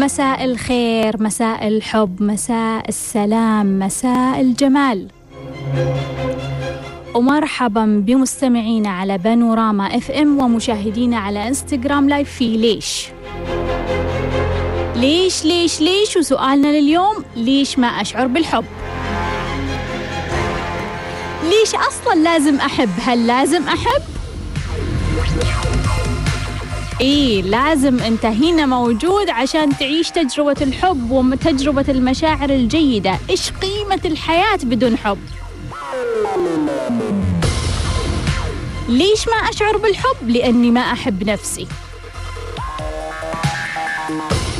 مساء 0.00 0.44
الخير 0.44 1.22
مساء 1.22 1.68
الحب 1.68 2.22
مساء 2.22 2.88
السلام 2.88 3.78
مساء 3.78 4.40
الجمال. 4.40 5.08
ومرحبا 7.14 8.02
بمستمعينا 8.06 8.88
على 8.90 9.18
بانوراما 9.18 9.96
FM 9.96 10.38
ومشاهدينا 10.38 11.18
على 11.18 11.48
انستغرام 11.48 12.08
live 12.08 12.30
في 12.30 12.56
ليش؟ 12.56 13.08
ليش 14.96 15.44
ليش 15.44 15.80
ليش؟ 15.80 16.16
وسؤالنا 16.16 16.80
لليوم 16.80 17.24
ليش 17.36 17.78
ما 17.78 17.86
أشعر 17.86 18.26
بالحب؟ 18.26 18.64
ليش 21.44 21.74
أصلا 21.74 22.14
لازم 22.22 22.56
أحب؟ 22.56 22.90
هل 23.04 23.26
لازم 23.26 23.62
أحب؟ 23.62 24.02
إيه 27.00 27.42
لازم 27.42 28.00
أنت 28.00 28.24
هنا 28.24 28.66
موجود 28.66 29.30
عشان 29.30 29.76
تعيش 29.78 30.10
تجربة 30.10 30.56
الحب 30.62 31.10
وتجربة 31.10 31.84
المشاعر 31.88 32.50
الجيدة. 32.50 33.18
إيش 33.30 33.50
قيمة 33.50 34.00
الحياة 34.04 34.58
بدون 34.62 34.96
حب؟ 34.96 35.18
ليش 38.88 39.28
ما 39.28 39.34
أشعر 39.50 39.76
بالحب؟ 39.76 40.28
لأني 40.28 40.70
ما 40.70 40.80
أحب 40.80 41.24
نفسي. 41.24 41.66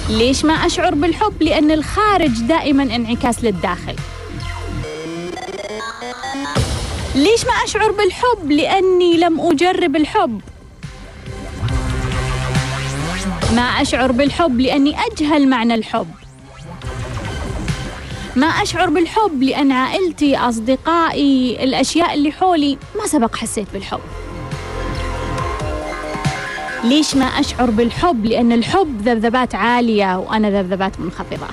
ليش 0.08 0.44
ما 0.44 0.54
أشعر 0.54 0.94
بالحب؟ 0.94 1.42
لأن 1.42 1.70
الخارج 1.70 2.40
دائما 2.40 2.82
انعكاس 2.82 3.44
للداخل. 3.44 3.96
ليش 7.14 7.44
ما 7.44 7.52
أشعر 7.64 7.92
بالحب؟ 7.92 8.52
لأني 8.52 9.16
لم 9.16 9.40
أجرب 9.40 9.96
الحب. 9.96 10.40
ما 13.56 13.62
أشعر 13.62 14.12
بالحب 14.12 14.60
لأني 14.60 14.96
أجهل 15.06 15.48
معنى 15.48 15.74
الحب. 15.74 16.08
ما 18.36 18.46
أشعر 18.46 18.90
بالحب 18.90 19.42
لأن 19.42 19.72
عائلتي 19.72 20.36
أصدقائي 20.36 21.64
الأشياء 21.64 22.14
اللي 22.14 22.32
حولي 22.32 22.78
ما 22.98 23.06
سبق 23.06 23.36
حسيت 23.36 23.66
بالحب. 23.72 24.00
ليش 26.84 27.16
ما 27.16 27.24
أشعر 27.24 27.70
بالحب؟ 27.70 28.24
لأن 28.24 28.52
الحب 28.52 29.08
ذبذبات 29.08 29.54
عالية 29.54 30.18
وأنا 30.18 30.50
ذبذبات 30.50 31.00
منخفضة. 31.00 31.46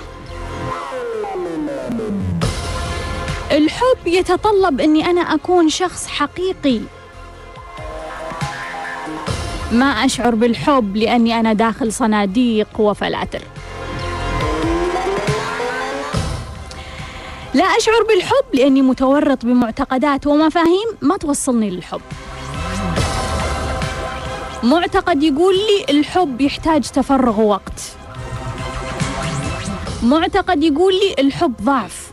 الحب 3.52 4.08
يتطلب 4.08 4.82
أني 4.82 5.06
أنا 5.06 5.22
أكون 5.22 5.70
شخص 5.70 6.08
حقيقي 6.08 6.82
ما 9.72 9.86
أشعر 9.86 10.36
بالحب 10.36 10.98
لأني 10.98 11.40
أنا 11.40 11.54
داخل 11.54 11.94
صناديق 11.94 12.80
وفلاتر. 12.80 13.42
لا 17.54 17.64
أشعر 17.64 18.04
بالحب 18.10 18.45
لأني 18.54 18.82
متورط 18.82 19.45
بمعتقدات 19.45 20.28
ومفاهيم 20.28 20.88
ما 21.02 21.18
توصلني 21.18 21.70
للحب. 21.70 22.02
معتقد 24.64 25.23
يقول 25.23 25.56
لي 25.56 25.86
الحب 26.00 26.42
يحتاج 26.42 26.82
تفرغ 26.82 27.42
وقت. 27.42 27.82
معتقد 30.04 30.64
يقول 30.64 30.94
لي 30.94 31.16
الحب 31.20 31.54
ضعف. 31.62 32.07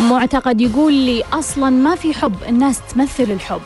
معتقد 0.00 0.60
يقول 0.60 0.92
لي 0.92 1.24
أصلا 1.32 1.70
ما 1.70 1.94
في 1.94 2.14
حب 2.14 2.34
الناس 2.48 2.80
تمثل 2.94 3.22
الحب. 3.32 3.60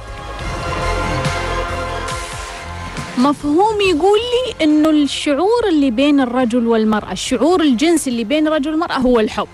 مفهوم 3.19 3.81
يقول 3.81 4.19
لي 4.19 4.65
إنه 4.65 4.91
الشعور 4.91 5.69
اللي 5.69 5.91
بين 5.91 6.21
الرجل 6.21 6.67
والمرأة 6.67 7.13
الشعور 7.13 7.61
الجنسي 7.61 8.11
اللي 8.11 8.25
بين 8.25 8.47
الرجل 8.47 8.71
والمرأة 8.71 8.99
هو 8.99 9.21
الحب. 9.21 9.49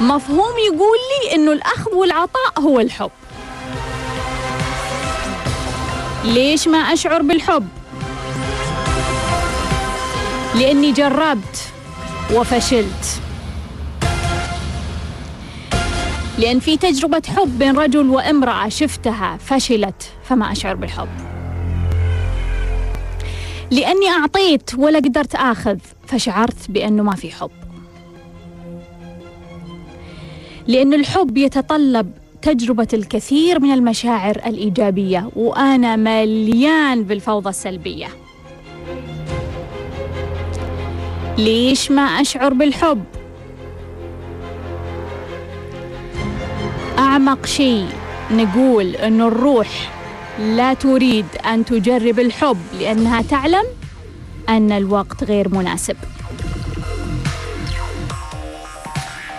مفهوم 0.00 0.58
يقول 0.66 0.98
لي 1.10 1.34
إنه 1.34 1.52
الاخذ 1.52 1.94
والعطاء 1.94 2.60
هو 2.60 2.80
الحب. 2.80 3.10
ليش 6.24 6.68
ما 6.68 6.78
أشعر 6.78 7.22
بالحب؟ 7.22 7.68
لأني 10.54 10.92
جربت 10.92 11.68
وفشلت. 12.34 13.20
لأن 16.42 16.58
في 16.58 16.76
تجربة 16.76 17.22
حب 17.36 17.58
بين 17.58 17.76
رجل 17.76 18.10
وامرأة 18.10 18.68
شفتها 18.68 19.36
فشلت 19.36 20.12
فما 20.24 20.52
أشعر 20.52 20.74
بالحب. 20.74 21.08
لأني 23.70 24.08
أعطيت 24.08 24.74
ولا 24.78 24.98
قدرت 24.98 25.34
آخذ 25.34 25.78
فشعرت 26.06 26.70
بأنه 26.70 27.02
ما 27.02 27.14
في 27.14 27.30
حب. 27.30 27.50
لأن 30.66 30.94
الحب 30.94 31.36
يتطلب 31.38 32.12
تجربة 32.42 32.88
الكثير 32.92 33.60
من 33.60 33.72
المشاعر 33.74 34.36
الإيجابية 34.46 35.30
وأنا 35.36 35.96
مليان 35.96 37.04
بالفوضى 37.04 37.50
السلبية. 37.50 38.08
ليش 41.38 41.90
ما 41.90 42.02
أشعر 42.02 42.54
بالحب؟ 42.54 43.04
أعمق 47.12 47.46
شيء. 47.46 47.88
نقول 48.30 48.86
أن 48.96 49.20
الروح 49.20 49.68
لا 50.38 50.74
تريد 50.74 51.26
أن 51.46 51.64
تجرب 51.64 52.20
الحب 52.20 52.56
لأنها 52.80 53.22
تعلم 53.22 53.64
أن 54.48 54.72
الوقت 54.72 55.24
غير 55.24 55.48
مناسب. 55.48 55.96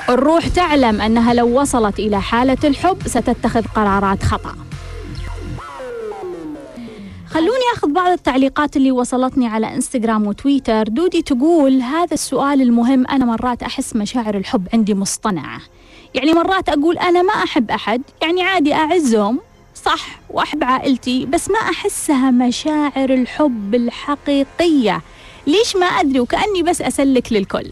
الروح 0.09 0.47
تعلم 0.47 1.01
أنها 1.01 1.33
لو 1.33 1.61
وصلت 1.61 1.99
إلى 1.99 2.21
حالة 2.21 2.57
الحب 2.63 3.07
ستتخذ 3.07 3.63
قرارات 3.75 4.23
خطأ. 4.23 4.55
خلوني 7.27 7.65
أخذ 7.75 7.93
بعض 7.93 8.11
التعليقات 8.11 8.77
اللي 8.77 8.91
وصلتني 8.91 9.47
على 9.47 9.75
إنستغرام 9.75 10.27
وتويتر. 10.27 10.83
دودي 10.83 11.21
تقول 11.21 11.81
هذا 11.81 12.13
السؤال 12.13 12.61
المهم. 12.61 13.07
أنا 13.07 13.25
مرات 13.25 13.63
أحس 13.63 13.95
مشاعر 13.95 14.37
الحب 14.37 14.67
عندي 14.73 14.93
مصطنعة. 14.93 15.59
يعني 16.15 16.33
مرات 16.33 16.69
أقول 16.69 16.97
أنا 16.97 17.21
ما 17.21 17.33
أحب 17.33 17.71
أحد 17.71 18.01
يعني 18.21 18.43
عادي 18.43 18.73
أعزهم 18.73 19.39
صح 19.75 20.19
وأحب 20.29 20.63
عائلتي 20.63 21.25
بس 21.25 21.49
ما 21.49 21.57
أحسها 21.59 22.31
مشاعر 22.31 23.09
الحب 23.09 23.75
الحقيقية. 23.75 25.01
ليش 25.47 25.75
ما 25.75 25.85
أدري؟ 25.85 26.19
وكأني 26.19 26.63
بس 26.63 26.81
أسلك 26.81 27.33
للكل. 27.33 27.71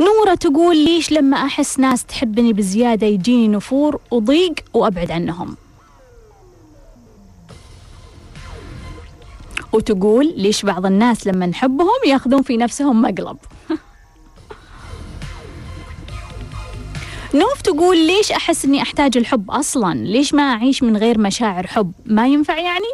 نورة 0.00 0.34
تقول 0.34 0.76
ليش 0.76 1.12
لما 1.12 1.36
أحس 1.36 1.78
ناس 1.78 2.04
تحبني 2.04 2.52
بزيادة 2.52 3.06
يجيني 3.06 3.48
نفور 3.48 4.00
وضيق 4.10 4.54
وأبعد 4.74 5.10
عنهم؟ 5.10 5.56
وتقول 9.72 10.32
ليش 10.36 10.64
بعض 10.64 10.86
الناس 10.86 11.26
لما 11.26 11.46
نحبهم 11.46 12.00
ياخذون 12.06 12.42
في 12.42 12.56
نفسهم 12.56 13.02
مقلب؟ 13.02 13.36
نوف 17.34 17.62
تقول 17.62 18.06
ليش 18.06 18.32
أحس 18.32 18.64
أني 18.64 18.82
أحتاج 18.82 19.16
الحب 19.16 19.50
أصلا؟ 19.50 19.94
ليش 19.94 20.34
ما 20.34 20.42
أعيش 20.42 20.82
من 20.82 20.96
غير 20.96 21.18
مشاعر 21.18 21.66
حب؟ 21.66 21.92
ما 22.06 22.26
ينفع 22.26 22.58
يعني؟ 22.58 22.88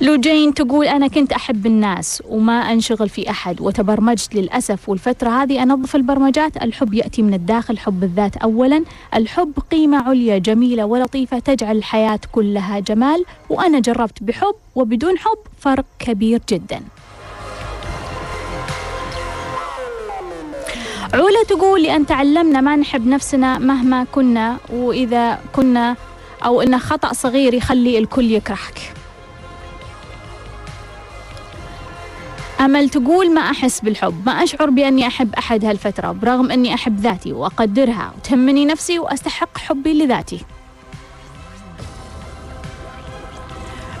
لوجين 0.00 0.54
تقول 0.54 0.86
أنا 0.86 1.08
كنت 1.08 1.32
أحب 1.32 1.66
الناس 1.66 2.22
وما 2.28 2.52
أنشغل 2.52 3.08
في 3.08 3.30
أحد 3.30 3.60
وتبرمجت 3.60 4.34
للأسف 4.34 4.88
والفترة 4.88 5.30
هذه 5.30 5.62
أنظف 5.62 5.96
البرمجات 5.96 6.56
الحب 6.56 6.94
يأتي 6.94 7.22
من 7.22 7.34
الداخل 7.34 7.78
حب 7.78 8.04
الذات 8.04 8.36
أولا. 8.36 8.84
الحب 9.14 9.52
قيمة 9.70 10.08
عليا 10.08 10.38
جميلة 10.38 10.84
ولطيفة 10.84 11.38
تجعل 11.38 11.76
الحياة 11.76 12.20
كلها 12.32 12.78
جمال. 12.78 13.24
وأنا 13.50 13.80
جربت 13.80 14.22
بحب 14.22 14.54
وبدون 14.74 15.18
حب 15.18 15.38
فرق 15.60 15.84
كبير 15.98 16.40
جداً. 16.50 16.82
علا 21.14 21.44
تقول 21.48 21.82
لأن 21.82 22.06
تعلمنا 22.06 22.60
ما 22.60 22.76
نحب 22.76 23.06
نفسنا 23.06 23.58
مهما 23.58 24.04
كنا 24.12 24.56
وإذا 24.72 25.40
كنا 25.52 25.96
أو 26.44 26.62
إن 26.62 26.78
خطأ 26.78 27.12
صغير 27.12 27.54
يخلي 27.54 27.98
الكل 27.98 28.32
يكرهك. 28.32 28.94
أمل 32.60 32.88
تقول 32.88 33.34
ما 33.34 33.40
أحس 33.40 33.80
بالحب 33.80 34.26
ما 34.26 34.32
أشعر 34.32 34.70
بأني 34.70 35.06
أحب 35.06 35.34
أحد 35.34 35.64
هالفترة 35.64 36.12
برغم 36.12 36.50
أني 36.50 36.74
أحب 36.74 37.00
ذاتي 37.00 37.32
وأقدرها 37.32 38.12
وتهمني 38.16 38.64
نفسي 38.64 38.98
وأستحق 38.98 39.58
حبي 39.58 39.94
لذاتي. 39.94 40.44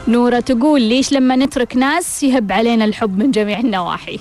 نورة 0.08 0.40
تقول 0.40 0.82
ليش 0.82 1.12
لما 1.12 1.36
نترك 1.36 1.76
ناس 1.76 2.22
يهب 2.22 2.52
علينا 2.52 2.84
الحب 2.84 3.18
من 3.18 3.30
جميع 3.30 3.58
النواحي؟ 3.58 4.20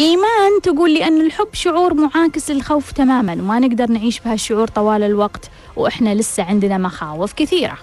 إيمان 0.00 0.60
تقول 0.62 0.90
لي 0.94 1.06
أن 1.06 1.20
الحب 1.20 1.48
شعور 1.52 1.94
معاكس 1.94 2.50
للخوف 2.50 2.92
تماما 2.92 3.32
وما 3.32 3.58
نقدر 3.58 3.90
نعيش 3.90 4.20
بهالشعور 4.20 4.68
طوال 4.68 5.02
الوقت 5.02 5.50
وإحنا 5.76 6.14
لسه 6.14 6.42
عندنا 6.42 6.78
مخاوف 6.78 7.32
كثيرة. 7.32 7.78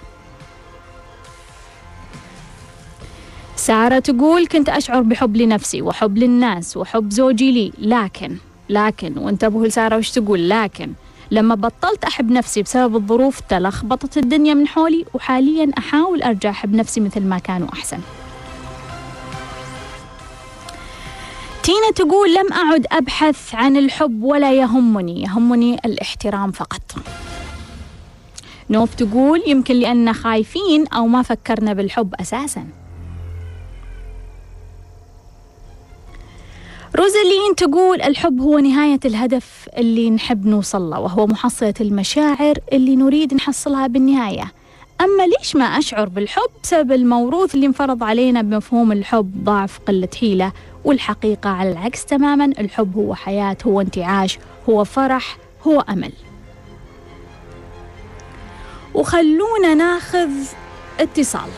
سارة 3.56 3.98
تقول 3.98 4.46
كنت 4.46 4.68
أشعر 4.68 5.00
بحب 5.02 5.36
لنفسي 5.36 5.82
وحب 5.82 6.18
للناس 6.18 6.76
وحب 6.76 7.10
زوجي 7.10 7.52
لي 7.52 7.72
لكن 7.78 8.36
لكن 8.68 9.18
وانتبهوا 9.18 9.66
لسارة 9.66 9.96
وش 9.96 10.10
تقول؟ 10.10 10.48
لكن 10.48 10.92
لما 11.30 11.54
بطلت 11.54 12.04
أحب 12.04 12.30
نفسي 12.30 12.62
بسبب 12.62 12.96
الظروف 12.96 13.40
تلخبطت 13.40 14.18
الدنيا 14.18 14.54
من 14.54 14.68
حولي 14.68 15.04
وحاليا 15.14 15.70
أحاول 15.78 16.22
أرجع 16.22 16.50
أحب 16.50 16.74
نفسي 16.74 17.00
مثل 17.00 17.20
ما 17.20 17.38
كانوا 17.38 17.68
أحسن. 17.72 17.98
تينا 21.62 21.90
تقول 21.94 22.34
لم 22.34 22.52
أعد 22.52 22.86
أبحث 22.92 23.54
عن 23.54 23.76
الحب 23.76 24.22
ولا 24.22 24.52
يهمني 24.52 25.22
يهمني 25.22 25.74
الاحترام 25.74 26.52
فقط. 26.52 26.82
نوف 28.70 28.94
تقول 28.94 29.42
يمكن 29.46 29.74
لأننا 29.74 30.12
خايفين 30.12 30.86
أو 30.86 31.06
ما 31.06 31.22
فكرنا 31.22 31.72
بالحب 31.72 32.14
أساساً. 32.20 32.66
روزالين 36.96 37.54
تقول 37.56 38.02
الحب 38.02 38.40
هو 38.40 38.58
نهاية 38.58 39.00
الهدف 39.04 39.68
اللي 39.76 40.10
نحب 40.10 40.46
نوصل 40.46 40.90
له 40.90 41.00
وهو 41.00 41.26
محصلة 41.26 41.74
المشاعر 41.80 42.58
اللي 42.72 42.96
نريد 42.96 43.34
نحصلها 43.34 43.86
بالنهاية. 43.86 44.52
أما 45.02 45.26
ليش 45.26 45.56
ما 45.56 45.64
أشعر 45.64 46.08
بالحب؟ 46.08 46.50
بسبب 46.62 46.92
الموروث 46.92 47.54
اللي 47.54 47.66
انفرض 47.66 48.02
علينا 48.02 48.42
بمفهوم 48.42 48.92
الحب 48.92 49.44
ضعف 49.44 49.78
قلة 49.78 50.08
حيلة. 50.20 50.52
والحقيقة 50.84 51.50
على 51.50 51.72
العكس 51.72 52.04
تماما 52.04 52.44
الحب 52.44 52.96
هو 52.96 53.14
حياة 53.14 53.56
هو 53.66 53.80
انتعاش 53.80 54.38
هو 54.68 54.84
فرح 54.84 55.36
هو 55.66 55.80
أمل. 55.80 56.12
وخلونا 58.94 59.74
ناخذ 59.74 60.30
اتصال. 61.00 61.50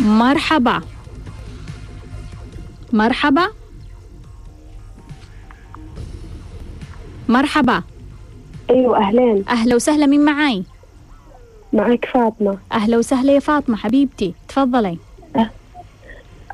مرحبا. 0.00 0.80
مرحبا. 2.92 3.46
مرحبا. 7.28 7.82
أيوه 8.70 8.98
أهلين. 8.98 9.44
أهلا 9.48 9.74
وسهلا 9.74 10.06
مين 10.06 10.24
معاي؟ 10.24 10.64
معك 11.72 12.04
فاطمة. 12.04 12.58
أهلا 12.72 12.98
وسهلا 12.98 13.32
يا 13.32 13.40
فاطمة 13.40 13.76
حبيبتي 13.76 14.34
تفضلي. 14.48 14.98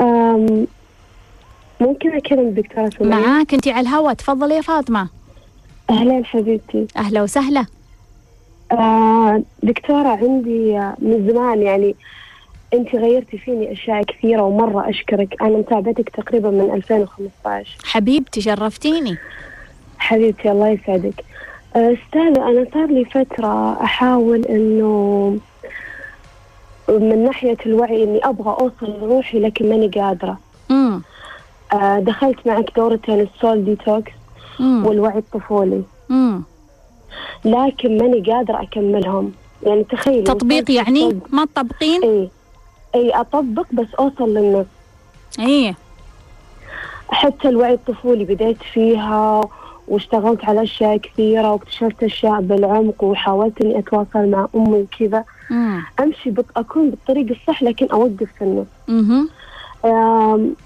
أم 0.01 0.67
ممكن 1.81 2.17
أكلم 2.17 2.41
الدكتورة 2.41 2.91
سمية؟ 2.99 3.09
معاك 3.09 3.55
انت 3.55 3.69
على 3.69 3.81
الهوا 3.89 4.13
تفضلي 4.13 4.55
يا 4.55 4.61
فاطمة. 4.61 5.09
اهلين 5.91 6.25
حبيبتي. 6.25 6.87
أهلا 6.97 7.23
وسهلا. 7.23 7.67
آه 8.73 9.43
دكتورة 9.63 10.09
عندي 10.09 10.79
من 10.99 11.29
زمان 11.31 11.63
يعني 11.63 11.95
انت 12.75 12.95
غيرتي 12.95 13.39
فيني 13.39 13.73
أشياء 13.73 14.03
كثيرة 14.03 14.43
ومرة 14.43 14.91
أشكرك. 14.91 15.43
أنا 15.43 15.59
متابعتك 15.59 16.09
تقريبا 16.09 16.51
من 16.51 16.75
2015 16.75 17.77
حبيبتي 17.85 18.41
شرفتيني. 18.41 19.17
حبيبتي 19.99 20.51
الله 20.51 20.69
يسعدك. 20.69 21.25
آه، 21.77 21.93
استاذة 21.95 22.49
أنا 22.49 22.67
صار 22.75 22.87
لي 22.87 23.05
فترة 23.05 23.83
أحاول 23.83 24.45
إنه 24.45 25.39
من 26.89 27.25
ناحية 27.25 27.57
الوعي 27.67 28.05
إني 28.05 28.25
أبغى 28.25 28.51
أوصل 28.61 29.01
لروحي 29.01 29.39
لكن 29.39 29.69
ماني 29.69 29.89
قادرة. 29.89 30.39
امم 30.71 31.03
آه، 31.73 31.99
دخلت 31.99 32.47
معك 32.47 32.77
دورتين 32.77 33.21
السول 33.21 33.65
ديتوكس 33.65 34.13
امم 34.61 34.87
والوعي 34.87 35.19
الطفولي. 35.19 35.83
امم 36.11 36.43
لكن 37.45 37.99
ماني 37.99 38.21
قادرة 38.33 38.63
أكملهم. 38.63 39.33
يعني 39.63 39.85
تخيل 39.85 40.25
تطبيق 40.25 40.71
يعني؟ 40.71 41.21
ما 41.31 41.45
تطبقين؟ 41.45 42.03
إي 42.03 42.29
إي 42.95 43.11
أطبق 43.11 43.67
بس 43.73 43.87
أوصل 43.99 44.35
للنص. 44.35 44.67
إيه. 45.39 45.75
حتى 47.09 47.49
الوعي 47.49 47.73
الطفولي 47.75 48.25
بديت 48.25 48.63
فيها 48.73 49.41
واشتغلت 49.89 50.45
على 50.45 50.63
أشياء 50.63 50.97
كثيرة 50.97 51.53
واكتشفت 51.53 52.03
أشياء 52.03 52.41
بالعمق 52.41 53.05
وحاولت 53.05 53.63
إني 53.63 53.79
أتواصل 53.79 54.31
مع 54.31 54.49
أمي 54.57 54.83
وكذا. 54.83 55.25
أمشي 56.01 56.31
بط... 56.31 56.47
أكون 56.57 56.91
بالطريق 56.91 57.27
الصح 57.31 57.63
لكن 57.63 57.87
أوقف 57.93 58.29
في 58.39 58.45
النص. 58.45 58.67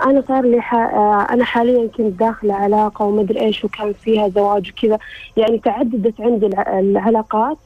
أنا 0.06 0.22
صار 0.28 0.44
لي 0.44 0.60
ح... 0.60 0.74
آه، 0.74 1.26
أنا 1.30 1.44
حاليا 1.44 1.86
كنت 1.86 2.20
داخلة 2.20 2.54
علاقة 2.54 3.04
ومدري 3.04 3.40
إيش 3.40 3.64
وكان 3.64 3.92
فيها 3.92 4.28
زواج 4.28 4.70
وكذا. 4.70 4.98
يعني 5.36 5.58
تعددت 5.58 6.20
عندي 6.20 6.46
الع- 6.46 6.78
العلاقات. 6.78 7.56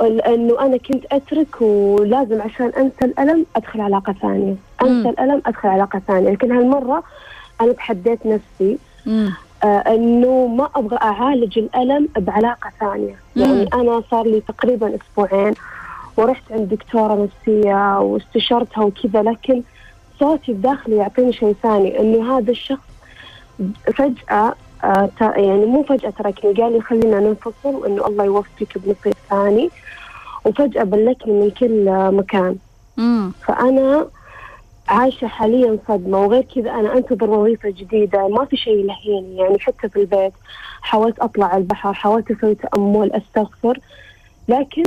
لأنه 0.00 0.60
أنا 0.60 0.76
كنت 0.76 1.04
أترك 1.12 1.60
ولازم 1.62 2.42
عشان 2.42 2.66
أنسى 2.66 3.04
الألم 3.04 3.46
أدخل 3.56 3.80
علاقة 3.80 4.12
ثانية، 4.12 4.54
أنسى 4.82 4.92
مم. 4.92 5.08
الألم 5.08 5.42
أدخل 5.46 5.68
علاقة 5.68 6.02
ثانية، 6.06 6.30
لكن 6.30 6.52
هالمرة 6.52 7.02
أنا 7.60 7.72
تحديت 7.72 8.26
نفسي. 8.26 8.78
إنه 9.64 10.46
ما 10.46 10.68
أبغى 10.76 10.96
أعالج 11.02 11.58
الألم 11.58 12.08
بعلاقة 12.18 12.70
ثانية، 12.80 13.16
يعني 13.36 13.68
أنا 13.74 14.02
صار 14.10 14.26
لي 14.26 14.40
تقريبا 14.40 14.96
أسبوعين 14.96 15.54
ورحت 16.16 16.42
عند 16.52 16.68
دكتورة 16.68 17.14
نفسية 17.24 17.98
واستشرتها 18.00 18.84
وكذا 18.84 19.22
لكن 19.22 19.62
صوتي 20.20 20.52
بداخلي 20.52 20.96
يعطيني 20.96 21.32
شيء 21.32 21.56
ثاني 21.62 22.00
إنه 22.00 22.38
هذا 22.38 22.50
الشخص 22.50 22.88
فجأة 23.94 24.54
آه 24.84 25.10
يعني 25.20 25.66
مو 25.66 25.82
فجأة 25.82 26.10
تركني 26.10 26.52
قال 26.52 26.72
لي 26.72 26.80
خلينا 26.80 27.20
ننفصل 27.20 27.74
وإنه 27.74 28.06
الله 28.06 28.24
يوفقك 28.24 28.78
بنصيب 28.78 29.14
ثاني 29.30 29.70
وفجأة 30.44 30.82
بلكني 30.82 31.32
من 31.32 31.50
كل 31.50 31.88
آه، 31.88 32.10
مكان 32.10 32.56
فأنا 33.46 34.06
عايشة 34.88 35.26
حاليا 35.26 35.78
صدمة 35.88 36.20
وغير 36.20 36.42
كذا 36.42 36.70
أنا 36.70 36.96
أنتظر 36.96 37.30
وظيفة 37.30 37.70
جديدة 37.70 38.28
ما 38.28 38.44
في 38.44 38.56
شيء 38.56 38.78
يلهيني 38.78 39.36
يعني 39.36 39.58
حتى 39.58 39.88
في 39.88 40.00
البيت. 40.00 40.32
حاولت 40.82 41.18
أطلع 41.18 41.56
البحر 41.56 41.92
حاولت 41.92 42.30
أسوي 42.30 42.54
تأمل 42.54 43.12
أستغفر 43.12 43.80
لكن 44.48 44.82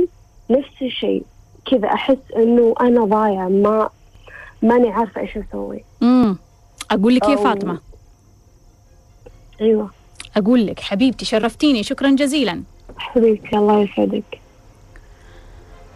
نفس 0.50 0.82
الشيء. 0.82 1.24
كذا 1.70 1.88
أحس 1.88 2.18
إنه 2.36 2.74
أنا 2.80 3.04
ضايعة 3.04 3.48
ما 3.48 3.90
ماني 4.62 4.90
عارفة 4.90 5.20
إيش 5.20 5.38
أسوي. 5.38 5.84
امم 6.02 6.36
أقول 6.90 7.14
لك 7.14 7.28
يا 7.28 7.36
فاطمة. 7.36 7.80
أيوة. 9.60 9.90
أقول 10.36 10.66
لك 10.66 10.80
حبيبتي 10.80 11.24
شرفتيني 11.24 11.82
شكرا 11.82 12.10
جزيلا. 12.10 12.62
حبيبتي 12.98 13.56
الله 13.56 13.80
يسعدك. 13.82 14.41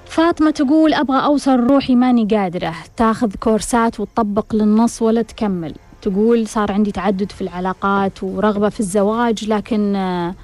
فاطمة 0.07 0.51
تقول 0.51 0.95
أبغى 0.95 1.25
أوصل 1.25 1.61
روحي 1.61 1.95
ماني 1.95 2.25
قادرة. 2.25 2.75
تاخذ 2.97 3.35
كورسات 3.41 4.01
وتطبق 4.01 4.55
للنص 4.55 5.03
ولا 5.03 5.23
تكمل. 5.23 5.75
تقول 6.03 6.49
صار 6.49 6.73
عندي 6.73 6.93
تعدد 6.93 7.33
في 7.33 7.41
العلاقات 7.41 8.23
ورغبة 8.23 8.69
في 8.69 8.81
الزواج 8.81 9.49
لكن 9.49 9.97
آه، 9.97 10.35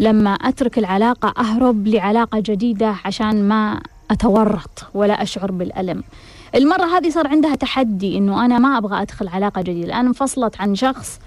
لما 0.00 0.30
أترك 0.30 0.78
العلاقة 0.78 1.34
أهرب 1.38 1.86
لعلاقة 1.86 2.40
جديدة 2.40 2.94
عشان 3.04 3.48
ما 3.48 3.80
أتورط 4.10 4.86
ولا 4.94 5.22
أشعر 5.22 5.52
بالألم. 5.52 6.02
المرة 6.54 6.84
هذه 6.84 7.10
صار 7.10 7.26
عندها 7.28 7.54
تحدي 7.54 8.18
إنه 8.18 8.44
أنا 8.44 8.58
ما 8.58 8.78
أبغى 8.78 9.02
أدخل 9.02 9.28
علاقة 9.28 9.62
جديدة. 9.62 9.86
الآن 9.86 10.06
انفصلت 10.06 10.60
عن 10.60 10.74
شخص 10.74 11.20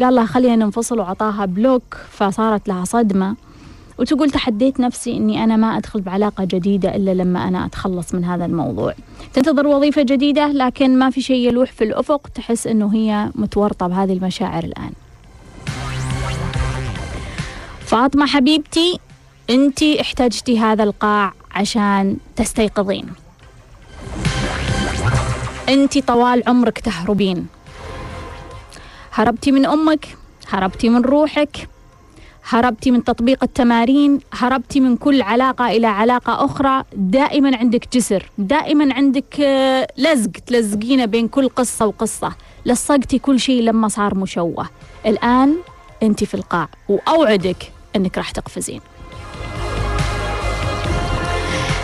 قال 0.00 0.14
لها 0.14 0.24
خلينا 0.26 0.56
ننفصل 0.64 0.98
وعطاها 0.98 1.44
بلوك 1.44 1.96
فصارت 2.10 2.68
لها 2.68 2.84
صدمة. 2.84 3.36
وتقول 4.02 4.30
تحديت 4.30 4.80
نفسي 4.80 5.16
إني 5.16 5.44
أنا 5.44 5.56
ما 5.56 5.76
أدخل 5.76 6.00
بعلاقة 6.00 6.44
جديدة 6.44 6.96
إلا 6.96 7.14
لما 7.14 7.48
أنا 7.48 7.66
أتخلص 7.66 8.14
من 8.14 8.24
هذا 8.24 8.44
الموضوع. 8.44 8.94
تنتظر 9.34 9.66
وظيفة 9.66 10.02
جديدة 10.02 10.46
لكن 10.46 10.98
ما 10.98 11.10
في 11.10 11.20
شيء 11.20 11.48
يلوح 11.48 11.72
في 11.72 11.84
الأفق 11.84 12.28
تحس 12.34 12.66
إنه 12.66 12.94
هي 12.94 13.30
متورطة 13.34 13.86
بهذه 13.86 14.12
المشاعر 14.12 14.64
الآن. 14.64 14.92
فاطمة 17.80 18.26
حبيبتي 18.26 18.98
أنت 19.50 19.82
احتجتي 19.82 20.58
هذا 20.58 20.84
القاع 20.84 21.32
عشان 21.54 22.16
تستيقظين. 22.36 23.06
أنت 25.68 25.98
طوال 25.98 26.42
عمرك 26.46 26.78
تهربين. 26.78 27.46
هربتي 29.12 29.52
من 29.52 29.66
أمك، 29.66 30.16
هربتي 30.48 30.88
من 30.88 31.00
روحك، 31.00 31.68
هربتي 32.48 32.90
من 32.90 33.04
تطبيق 33.04 33.44
التمارين 33.44 34.18
هربتي 34.32 34.80
من 34.80 34.96
كل 34.96 35.22
علاقة 35.22 35.70
إلى 35.70 35.86
علاقة 35.86 36.44
أخرى 36.44 36.84
دائما 36.96 37.56
عندك 37.56 37.88
جسر 37.92 38.30
دائما 38.38 38.94
عندك 38.94 39.40
آه، 39.40 39.88
لزق 39.98 40.30
تلزقينه 40.46 41.04
بين 41.04 41.28
كل 41.28 41.48
قصة 41.48 41.86
وقصة. 41.86 42.32
لصقتي 42.66 43.18
كل 43.18 43.40
شيء 43.40 43.62
لما 43.62 43.88
صار 43.88 44.14
مشوه. 44.14 44.68
الآن 45.06 45.56
أنت 46.02 46.24
في 46.24 46.34
القاع 46.34 46.68
وأوعدك 46.88 47.72
أنك 47.96 48.18
راح 48.18 48.30
تقفزين. 48.30 48.80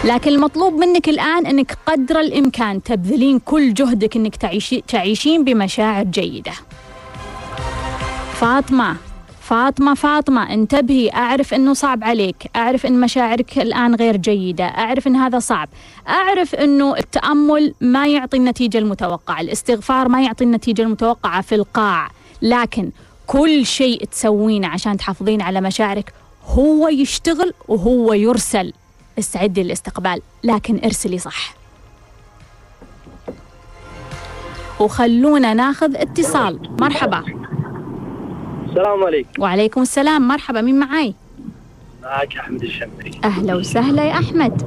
لكن 0.05 0.31
المطلوب 0.31 0.73
منك 0.73 1.09
الآن 1.09 1.47
أنك 1.47 1.79
قدر 1.87 2.21
الإمكان 2.21 2.83
تبذلين 2.83 3.39
كل 3.39 3.75
جهدك 3.75 4.17
أنك 4.17 4.37
تعيشي 4.37 4.81
تعيشين 4.81 5.45
بمشاعر 5.45 6.05
جيدة. 6.05 6.53
فاطمة 8.41 8.97
فاطمة 9.49 9.95
فاطمة 9.95 10.53
انتبهي 10.53 11.11
أعرف 11.15 11.55
أنه 11.55 11.75
صعب 11.75 12.05
عليك 12.05 12.37
أعرف 12.57 12.87
أن 12.87 13.01
مشاعرك 13.01 13.59
الآن 13.59 13.95
غير 13.95 14.17
جيدة 14.17 14.65
أعرف 14.65 15.07
أن 15.07 15.17
هذا 15.17 15.39
صعب 15.39 15.69
أعرف 16.09 16.55
أنه 16.55 16.97
التأمل 16.97 17.75
ما 17.81 18.07
يعطي 18.07 18.37
النتيجة 18.37 18.79
المتوقعة 18.79 19.41
الاستغفار 19.41 20.09
ما 20.09 20.23
يعطي 20.23 20.45
النتيجة 20.45 20.83
المتوقعة 20.83 21.43
في 21.43 21.55
القاع 21.55 22.11
لكن 22.43 22.91
كل 23.27 23.67
شيء 23.67 24.05
تسوينه 24.05 24.69
عشان 24.69 24.97
تحافظين 24.97 25.43
على 25.43 25.61
مشاعرك 25.61 26.13
هو 26.47 26.89
يشتغل 26.89 27.55
وهو 27.69 28.13
يرسل. 28.13 28.73
استعدي 29.19 29.63
للاستقبال 29.63 30.21
لكن 30.45 30.81
ارسلي 30.85 31.19
صح. 31.19 31.55
وخلونا 34.81 35.55
ناخذ 35.55 35.97
اتصال. 35.97 36.77
مرحبا. 36.81 37.25
السلام 38.79 39.05
عليكم. 39.05 39.43
وعليكم 39.43 39.83
السلام. 39.83 40.29
مرحبا 40.29 40.61
مين 40.61 40.79
معاي؟ 40.79 41.15
معك 42.03 42.37
أحمد 42.37 42.63
الشمري. 42.63 43.11
أهلا 43.25 43.55
وسهلا 43.55 44.05
يا 44.05 44.13
أحمد. 44.13 44.63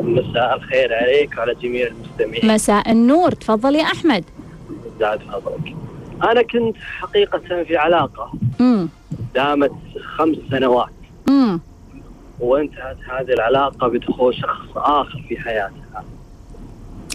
مساء 0.00 0.56
الخير 0.56 0.94
عليك 0.94 1.38
وعلى 1.38 1.54
جميع 1.54 1.86
المستمعين. 1.86 2.54
مساء 2.54 2.92
النور. 2.92 3.30
تفضل 3.30 3.74
يا 3.74 3.82
أحمد. 3.82 4.24
زاد 5.00 5.20
فضلك. 5.20 5.76
أنا 6.22 6.42
كنت 6.42 6.76
حقيقة 6.76 7.64
في 7.64 7.76
علاقة 7.76 8.32
امم 8.60 8.88
دامت 9.34 9.72
خمس 10.16 10.36
سنوات. 10.50 10.92
امم 11.28 11.60
وانتهت 12.40 12.96
هذه 13.10 13.32
العلاقة 13.32 13.88
بدخول 13.88 14.34
شخص 14.34 14.76
آخر 14.76 15.24
في 15.28 15.36
حياتها. 15.36 16.04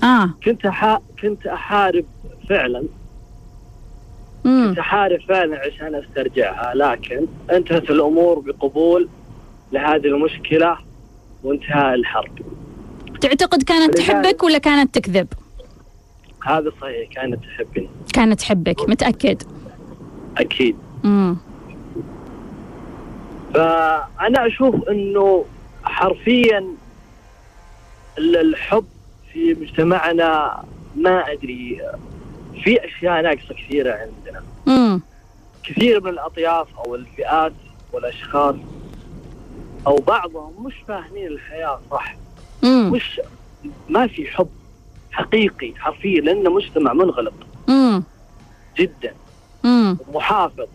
آه. 0.03 0.29
كنت 0.45 0.65
أح... 0.65 0.99
كنت 1.21 1.47
أحارب 1.47 2.05
فعلا 2.49 2.83
كنت 4.43 4.79
احارب 4.79 5.19
فعلا 5.29 5.59
عشان 5.59 5.95
استرجعها 5.95 6.73
لكن 6.75 7.25
انتهت 7.51 7.89
الأمور 7.89 8.39
بقبول 8.39 9.09
لهذه 9.71 10.05
المشكلة 10.05 10.77
وانتهاء 11.43 11.93
الحرب. 11.93 12.31
تعتقد 13.21 13.63
كانت 13.63 13.97
تحبك 13.97 14.43
ولا 14.43 14.57
كانت 14.57 14.95
تكذب؟ 14.99 15.27
هذا 16.45 16.71
صحيح 16.81 17.09
كانت 17.09 17.39
تحبني. 17.45 17.89
كانت 18.13 18.39
تحبك 18.39 18.89
متأكد؟ 18.89 19.43
أكيد. 20.37 20.75
امم 21.05 21.37
فأنا 23.53 24.47
أشوف 24.47 24.89
إنه 24.89 25.45
حرفيا 25.83 26.65
ال- 28.17 28.37
الحب 28.37 28.85
في 29.33 29.53
مجتمعنا 29.61 30.63
ما 30.95 31.31
أدري 31.31 31.81
في 32.63 32.85
أشياء 32.85 33.21
ناقصة 33.21 33.53
كثيرة 33.53 33.91
عندنا. 33.93 34.43
امم 34.67 35.01
كثير 35.63 36.03
من 36.03 36.09
الأطياف 36.09 36.67
أو 36.77 36.95
الفئات 36.95 37.53
والأشخاص 37.93 38.55
أو 39.87 39.95
بعضهم 39.95 40.65
مش 40.65 40.73
فاهمين 40.87 41.27
الحياة 41.27 41.79
صح. 41.91 42.15
امم 42.63 42.91
مش 42.91 43.21
ما 43.89 44.07
في 44.07 44.27
حب 44.27 44.49
حقيقي 45.11 45.73
حرفيا 45.77 46.21
لأنه 46.21 46.49
مجتمع 46.49 46.93
منغلق 46.93 47.33
جدا 48.77 49.13
محافظ 50.13 50.67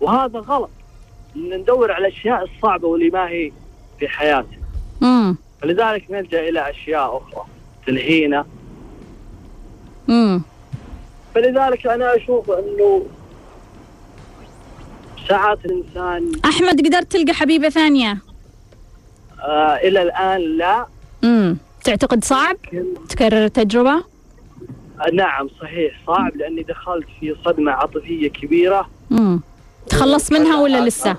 وهذا 0.00 0.38
غلط. 0.38 0.70
إن 1.36 1.60
ندور 1.60 1.92
على 1.92 2.06
الأشياء 2.08 2.44
الصعبة 2.44 2.88
واللي 2.88 3.10
ما 3.10 3.28
هي 3.28 3.52
في 3.98 4.08
حياتنا. 4.08 4.58
امم 5.02 5.36
فلذلك 5.62 6.10
نلجأ 6.10 6.48
إلى 6.48 6.70
أشياء 6.70 7.16
أخرى. 7.16 7.44
تلهينا. 7.86 8.46
امم 10.08 10.42
فلذلك 11.34 11.86
أنا 11.86 12.16
أشوف 12.16 12.50
أنه 12.50 13.02
ساعات 15.28 15.58
الإنسان 15.64 16.32
أحمد 16.44 16.86
قدرت 16.86 17.12
تلقى 17.12 17.32
حبيبة 17.32 17.68
ثانية؟ 17.68 18.18
آه 19.40 19.76
إلى 19.76 20.02
الآن 20.02 20.40
لا. 20.40 20.86
امم 21.24 21.56
تعتقد 21.84 22.24
صعب 22.24 22.56
تكرر 23.08 23.44
التجربة؟ 23.44 23.94
آه 25.00 25.10
نعم 25.12 25.48
صحيح 25.60 25.92
صعب 26.06 26.36
لأني 26.36 26.62
دخلت 26.62 27.06
في 27.20 27.34
صدمة 27.44 27.72
عاطفية 27.72 28.28
كبيرة. 28.28 28.88
امم 29.12 29.40
تخلص 29.86 30.32
منها 30.32 30.60
ولا 30.60 30.80
لسه؟ 30.86 31.10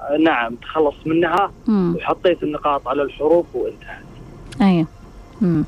آه 0.00 0.16
نعم 0.20 0.54
تخلص 0.54 0.94
منها 1.06 1.52
امم 1.68 1.96
وحطيت 1.96 2.42
النقاط 2.42 2.88
على 2.88 3.02
الحروف 3.02 3.46
وانتهت. 3.54 4.04
أيوه. 4.60 4.86
امم 5.42 5.64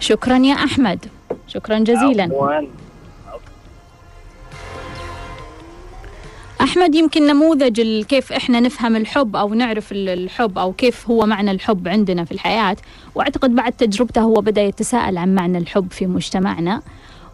شكرا 0.00 0.36
يا 0.38 0.54
أحمد. 0.54 1.06
شكرا 1.48 1.78
جزيلا. 1.78 2.22
عفواً. 2.24 2.60
أحمد 6.60 6.94
يمكن 6.94 7.26
نموذج 7.26 8.04
كيف 8.04 8.32
إحنا 8.32 8.60
نفهم 8.60 8.96
الحب 8.96 9.36
أو 9.36 9.54
نعرف 9.54 9.92
ال- 9.92 10.08
الحب 10.08 10.58
أو 10.58 10.72
كيف 10.72 11.10
هو 11.10 11.26
معنى 11.26 11.50
الحب 11.50 11.88
عندنا 11.88 12.24
في 12.24 12.32
الحياة. 12.32 12.76
وأعتقد 13.14 13.54
بعد 13.54 13.72
تجربته 13.72 14.20
هو 14.20 14.34
بدأ 14.34 14.62
يتساءل 14.62 15.18
عن 15.18 15.34
معنى 15.34 15.58
الحب 15.58 15.86
في 15.90 16.06
مجتمعنا. 16.06 16.82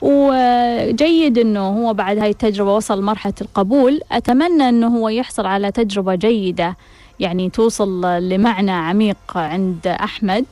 وجيد 0.03 1.39
إنه 1.39 1.69
هو 1.69 1.95
بعد 1.95 2.19
هاي 2.19 2.31
التجربة 2.31 2.75
وصل 2.75 3.03
مرحلة 3.03 3.35
القبول. 3.41 4.01
أتمنى 4.13 4.69
إنه 4.69 4.87
هو 4.87 5.09
يحصل 5.09 5.47
على 5.47 5.71
تجربة 5.73 6.15
جيدة 6.15 6.77
يعني 7.21 7.51
توصل 7.51 8.05
لمعنى 8.05 8.71
عميق 8.71 9.17
عند 9.37 9.87
أحمد. 9.87 10.45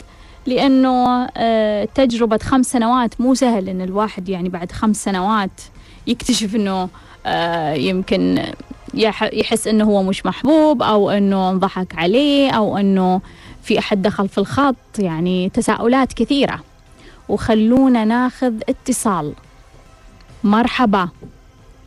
لأنه 0.48 1.28
آه، 1.36 1.88
تجربة 1.94 2.38
خمس 2.38 2.66
سنوات 2.66 3.20
مو 3.20 3.34
سهل 3.34 3.68
إن 3.68 3.80
الواحد 3.80 4.28
يعني 4.28 4.48
بعد 4.48 4.72
خمس 4.72 5.04
سنوات 5.04 5.50
يكتشف 6.06 6.54
إنه 6.54 6.88
آه، 7.26 7.72
يمكن 7.72 8.42
يح- 8.94 9.30
يحس 9.32 9.66
إنه 9.68 9.84
هو 9.84 10.02
مش 10.02 10.26
محبوب 10.26 10.82
أو 10.82 11.10
إنه 11.10 11.50
انضحك 11.50 11.94
عليه 11.98 12.50
أو 12.50 12.78
إنه 12.78 13.20
في 13.62 13.78
أحد 13.78 14.02
دخل 14.02 14.28
في 14.28 14.38
الخط 14.38 14.74
يعني 14.98 15.48
تساؤلات 15.48 16.12
كثيرة. 16.12 16.60
وخلونا 17.28 18.04
ناخذ 18.04 18.52
اتصال. 18.68 19.32
مرحبا. 20.44 21.08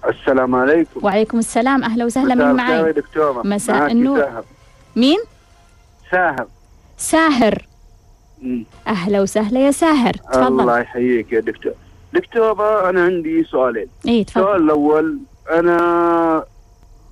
السلام 0.10 0.56
عليكم. 0.56 1.00
وعليكم 1.06 1.40
السلام. 1.40 1.84
أهلا 1.84 2.06
وسهلا 2.06 2.36
من 2.36 2.56
معي؟ 2.56 2.94
مساء 3.44 3.92
النور. 3.92 4.44
مين؟ 4.96 5.20
ساهر 6.12 6.48
ساهر. 6.98 7.66
أهلا 8.88 9.22
وسهلا 9.22 9.60
يا 9.60 9.72
ساهر. 9.72 10.14
تفضل. 10.14 10.48
الله 10.48 10.80
يحييك 10.80 11.32
يا 11.34 11.40
دكتور. 11.40 11.74
دكتورة 12.14 12.90
أنا 12.90 13.04
عندي 13.04 13.44
سؤالين. 13.44 13.88
اي 14.08 14.24
تفضل. 14.24 14.42
السؤال 14.42 14.64
الأول 14.64 15.20
أنا 15.52 16.44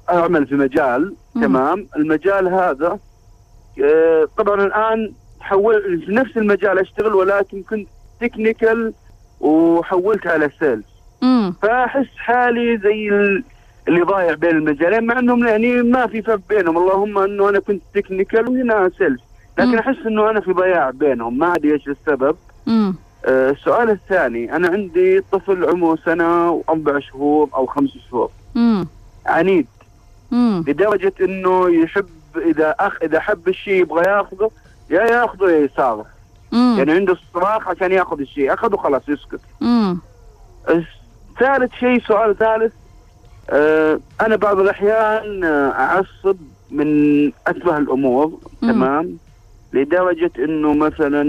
أعمل 0.09 0.47
في 0.47 0.55
مجال 0.55 1.13
مم. 1.35 1.41
تمام؟ 1.43 1.87
المجال 1.97 2.47
هذا 2.47 2.99
آه، 3.83 4.27
طبعا 4.37 4.63
الآن 4.65 5.13
حول 5.39 6.01
في 6.05 6.11
نفس 6.13 6.37
المجال 6.37 6.79
أشتغل 6.79 7.13
ولكن 7.15 7.63
كنت 7.63 7.87
technical 8.21 8.93
وحولت 9.39 10.27
على 10.27 10.49
sales 10.59 10.83
فأحس 11.61 12.07
حالي 12.17 12.77
زي 12.77 13.09
ال- 13.09 13.43
اللي 13.87 14.01
ضايع 14.01 14.33
بين 14.33 14.49
المجالين 14.49 15.03
مع 15.03 15.19
إنهم 15.19 15.47
يعني 15.47 15.81
ما 15.81 16.07
في 16.07 16.21
فرق 16.21 16.39
بينهم. 16.49 16.77
اللهم 16.77 17.17
إنه 17.17 17.49
أنا 17.49 17.59
كنت 17.59 17.81
technical 17.93 18.47
وهنا 18.49 18.91
sales. 18.97 19.19
لكن 19.59 19.77
أحس 19.77 19.95
إنه 20.05 20.29
أنا 20.29 20.39
في 20.39 20.53
ضياع 20.53 20.89
بينهم 20.89 21.37
ما 21.37 21.55
ادري 21.55 21.73
إيش 21.73 21.87
السبب. 21.87 22.35
آه، 23.25 23.49
السؤال 23.49 23.89
الثاني 23.89 24.55
أنا 24.55 24.67
عندي 24.67 25.21
طفل 25.31 25.65
عمره 25.69 25.97
سنة 26.05 26.51
وأربع 26.51 26.99
شهور 26.99 27.49
أو 27.55 27.65
خمس 27.65 27.89
شهور. 28.09 28.29
امم 28.55 28.87
عنيد. 29.25 29.67
امم 30.33 30.63
لدرجة 30.67 31.13
إنه 31.21 31.69
يحب 31.69 32.05
إذا 32.35 32.75
اخ 32.79 32.97
إذا 33.03 33.19
حب 33.19 33.47
الشيء 33.47 33.81
يبغى 33.81 34.03
ياخذه 34.09 34.51
يا 34.89 35.01
ياخذه 35.01 35.49
يا 35.51 35.57
يصارخ 35.59 36.07
يعني 36.77 36.91
عنده 36.91 37.13
الصراخ 37.13 37.67
عشان 37.67 37.91
ياخذ 37.91 38.19
الشيء 38.19 38.53
أخذه 38.53 38.75
خلاص 38.77 39.01
يسكت. 39.09 39.39
ثالث 41.39 41.73
شيء 41.79 42.01
سؤال 42.07 42.37
ثالث 42.37 42.73
آه 43.49 43.99
أنا 44.21 44.35
بعض 44.35 44.59
الأحيان 44.59 45.43
آه، 45.43 45.69
أعصب 45.71 46.37
من 46.71 46.87
اتفه 47.47 47.77
الأمور 47.77 48.39
مم. 48.61 48.71
تمام؟ 48.71 49.17
لدرجة 49.73 50.31
إنه 50.39 50.73
مثلا 50.73 51.23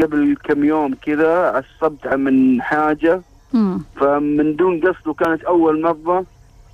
قبل 0.00 0.36
كم 0.44 0.64
يوم 0.64 0.94
كذا 0.94 1.34
عصبت 1.36 2.06
من 2.06 2.62
حاجة. 2.62 3.22
امم 3.54 3.80
فمن 3.96 4.56
دون 4.56 4.80
قصد 4.80 5.08
وكانت 5.08 5.44
أول 5.44 5.82
مرة 5.82 6.24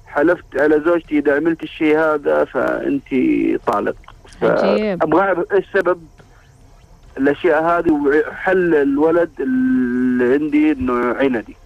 حلفت 0.07 0.45
على 0.61 0.81
زوجتي 0.81 1.19
إذا 1.19 1.37
عملت 1.37 1.63
الشيء 1.63 1.99
هذا 1.99 2.45
فأنت 2.45 3.09
طالق. 3.67 3.97
أبغى 4.43 5.21
أعرف 5.21 5.53
إيش 5.53 5.65
سبب 5.75 5.99
الأشياء 7.19 7.65
هذه 7.65 7.93
وحل 7.93 8.75
الولد 8.75 9.31
اللي 9.41 10.35
عندي 10.35 10.73
إنه 10.73 11.15
عندي 11.15 11.57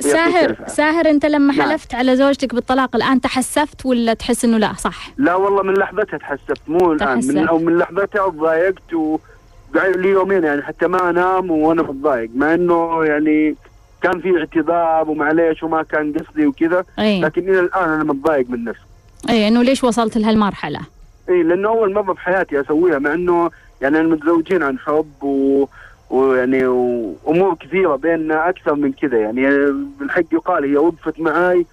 ساهر. 0.00 0.56
ساهر 0.66 1.10
أنت 1.10 1.26
لما 1.26 1.54
نعم. 1.54 1.70
حلفت 1.70 1.94
على 1.94 2.16
زوجتك 2.16 2.54
بالطلاق 2.54 2.96
الآن 2.96 3.20
تحسفت 3.20 3.86
ولا 3.86 4.14
تحس 4.14 4.44
إنه 4.44 4.58
لا؟ 4.58 4.72
صح. 4.72 5.10
لا 5.16 5.34
والله 5.34 5.62
من 5.62 5.74
لحظتها 5.74 6.18
تحسبت 6.18 6.60
مو 6.68 6.92
الآن. 6.92 7.26
من 7.26 7.48
أو 7.48 7.58
من 7.58 7.78
لحظتها 7.78 8.30
تضايقت 8.30 8.94
وقعد 8.94 9.96
لي 9.96 10.08
يومين 10.08 10.44
يعني 10.44 10.62
حتى 10.62 10.86
ما 10.86 11.10
أنام 11.10 11.50
وأنا 11.50 11.82
متضايق. 11.82 12.30
مع 12.34 12.54
إنه 12.54 13.04
يعني 13.04 13.56
كان 14.02 14.20
في 14.20 14.38
اعتذار 14.38 15.10
ومعليش 15.10 15.62
وما 15.62 15.82
كان 15.82 16.12
قصدي 16.12 16.46
وكذا 16.46 16.84
أي. 16.98 17.20
لكن 17.20 17.42
إلى 17.42 17.60
الآن 17.60 17.88
أنا 17.88 18.04
متضايق 18.04 18.50
من 18.50 18.64
نفسي. 18.64 18.82
أي 19.30 19.48
إنه 19.48 19.62
ليش 19.62 19.84
وصلت 19.84 20.16
لهالمرحلة؟ 20.16 20.80
إي 21.28 21.42
لأنه 21.42 21.68
أول 21.68 21.92
مرة 21.94 22.12
في 22.12 22.20
حياتي 22.20 22.60
أسويها 22.60 22.98
مع 22.98 23.14
إنه 23.14 23.50
يعني 23.80 24.00
أنا 24.00 24.08
متزوجين 24.08 24.62
عن 24.62 24.78
حب 24.78 25.22
و 25.22 25.66
ويعني 26.10 26.66
وأمور 26.66 27.54
كثيرة 27.54 27.96
بيننا 27.96 28.48
أكثر 28.48 28.74
من 28.74 28.92
كذا. 28.92 29.18
يعني 29.18 29.72
بالحق 30.00 30.24
يقال 30.32 30.64
هي 30.64 30.76
وقفت 30.76 31.20
معاي 31.20 31.66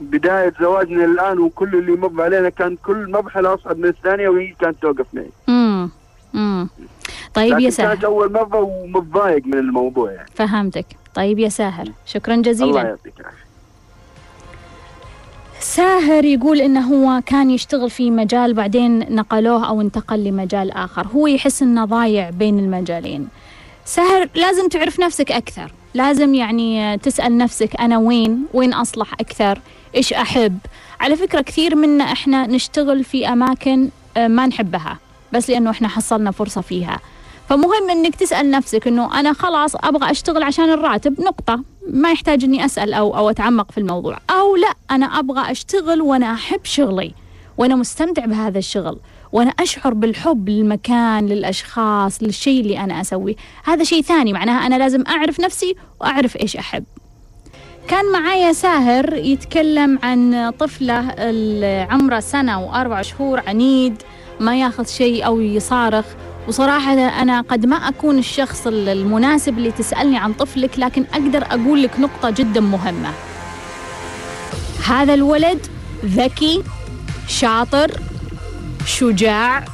بداية 0.00 0.52
زواجنا 0.60 1.04
الآن 1.04 1.38
وكل 1.38 1.74
اللي 1.74 1.92
مر 1.92 2.22
علينا 2.22 2.48
كان 2.48 2.76
كل 2.76 3.10
مرحلة 3.10 3.54
أصعب 3.54 3.78
من 3.78 3.88
الثانية 3.88 4.28
وهي 4.28 4.54
كانت 4.60 4.76
توقف 4.82 5.06
معي. 5.12 5.30
امم 5.48 5.90
امم 6.34 6.68
طيب 7.34 7.58
يا 7.60 7.70
ساهر. 7.70 7.88
كانت 7.88 8.04
أول 8.04 8.32
مرة 8.32 8.60
ومتضايق 8.60 9.46
من 9.46 9.58
الموضوع 9.58 10.12
يعني. 10.12 10.28
فهمتك. 10.34 10.86
طيب 11.14 11.38
يا 11.38 11.48
ساهر 11.48 11.86
شكرا 12.06 12.34
الله 12.34 12.44
جزيلا 12.44 12.82
يعطيك 12.82 13.20
العافية. 13.20 13.43
ساهر 15.64 16.24
يقول 16.24 16.60
إنه 16.60 16.80
هو 16.80 17.22
كان 17.26 17.50
يشتغل 17.50 17.90
في 17.90 18.10
مجال 18.10 18.54
بعدين 18.54 19.14
نقلوه 19.14 19.68
أو 19.68 19.80
انتقل 19.80 20.24
لمجال 20.24 20.70
آخر. 20.70 21.06
هو 21.06 21.26
يحس 21.26 21.62
إنه 21.62 21.84
ضايع 21.84 22.30
بين 22.30 22.58
المجالين. 22.58 23.28
ساهر 23.84 24.28
لازم 24.34 24.68
تعرف 24.68 25.00
نفسك 25.00 25.32
أكثر. 25.32 25.72
لازم 25.94 26.34
يعني 26.34 26.98
تسأل 26.98 27.38
نفسك 27.38 27.80
أنا 27.80 27.98
وين؟ 27.98 28.46
وين 28.54 28.74
أصلح 28.74 29.12
أكثر؟ 29.12 29.60
إيش 29.94 30.12
أحب؟ 30.12 30.58
على 31.00 31.16
فكرة 31.16 31.40
كثير 31.40 31.76
منا 31.76 32.04
إحنا 32.04 32.46
نشتغل 32.46 33.04
في 33.04 33.28
أماكن 33.28 33.88
آه، 34.16 34.28
ما 34.28 34.46
نحبها 34.46 34.98
بس 35.32 35.50
لأنه 35.50 35.70
إحنا 35.70 35.88
حصلنا 35.88 36.30
فرصة 36.30 36.60
فيها. 36.60 37.00
فمهم 37.48 37.90
إنك 37.90 38.14
تسأل 38.14 38.50
نفسك 38.50 38.86
إنه 38.86 39.20
أنا 39.20 39.32
خلاص 39.32 39.76
أبغى 39.76 40.10
أشتغل 40.10 40.42
عشان 40.42 40.70
الراتب 40.70 41.20
نقطة. 41.20 41.73
ما 41.92 42.12
يحتاج 42.12 42.44
إني 42.44 42.64
أسأل 42.64 42.92
أو 42.94 43.16
أو 43.16 43.30
أتعمق 43.30 43.72
في 43.72 43.78
الموضوع. 43.78 44.18
أو 44.30 44.56
لا 44.56 44.72
أنا 44.90 45.06
أبغى 45.06 45.50
أشتغل 45.50 46.02
وأنا 46.02 46.32
أحب 46.32 46.60
شغلي 46.64 47.14
وأنا 47.58 47.76
مستمتع 47.76 48.24
بهذا 48.24 48.58
الشغل 48.58 48.98
وأنا 49.32 49.50
أشعر 49.50 49.94
بالحب 49.94 50.48
للمكان 50.48 51.26
للأشخاص 51.26 52.22
للشيء 52.22 52.60
اللي 52.60 52.80
أنا 52.80 53.00
أسويه. 53.00 53.34
هذا 53.64 53.84
شيء 53.84 54.02
ثاني 54.02 54.32
معناها 54.32 54.66
أنا 54.66 54.78
لازم 54.78 55.04
أعرف 55.08 55.40
نفسي 55.40 55.76
وأعرف 56.00 56.36
إيش 56.36 56.56
أحب. 56.56 56.84
كان 57.88 58.12
معايا 58.12 58.52
ساهر 58.52 59.14
يتكلم 59.14 59.98
عن 60.02 60.50
طفله 60.58 61.14
عمره 61.90 62.20
سنة 62.20 62.64
وأربع 62.64 63.02
شهور 63.02 63.42
عنيد 63.46 64.02
ما 64.40 64.60
ياخذ 64.60 64.86
شيء 64.86 65.26
أو 65.26 65.40
يصارخ 65.40 66.04
وصراحة 66.48 66.92
أنا 66.92 67.40
قد 67.40 67.66
ما 67.66 67.76
أكون 67.76 68.18
الشخص 68.18 68.66
المناسب 68.66 69.58
اللي 69.58 69.70
تسألني 69.70 70.18
عن 70.18 70.32
طفلك 70.32 70.78
لكن 70.78 71.04
أقدر 71.12 71.44
أقول 71.44 71.82
لك 71.82 72.00
نقطة 72.00 72.30
جدا 72.30 72.60
مهمة. 72.60 73.12
هذا 74.86 75.14
الولد 75.14 75.66
ذكي 76.04 76.62
شاطر 77.28 78.00
شجاع 78.86 79.64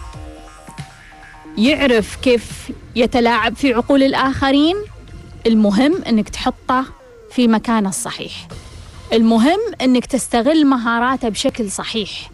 يعرف 1.59 2.17
كيف 2.17 2.73
يتلاعب 2.97 3.57
في 3.57 3.75
عقول 3.75 4.03
الآخرين. 4.03 4.77
المهم 5.47 6.03
أنك 6.09 6.29
تحطه 6.29 6.85
في 7.35 7.49
مكانه 7.49 7.89
الصحيح. 7.89 8.49
المهم 9.13 9.59
أنك 9.81 10.07
تستغل 10.07 10.67
مهاراته 10.67 11.29
بشكل 11.29 11.71
صحيح. 11.71 12.31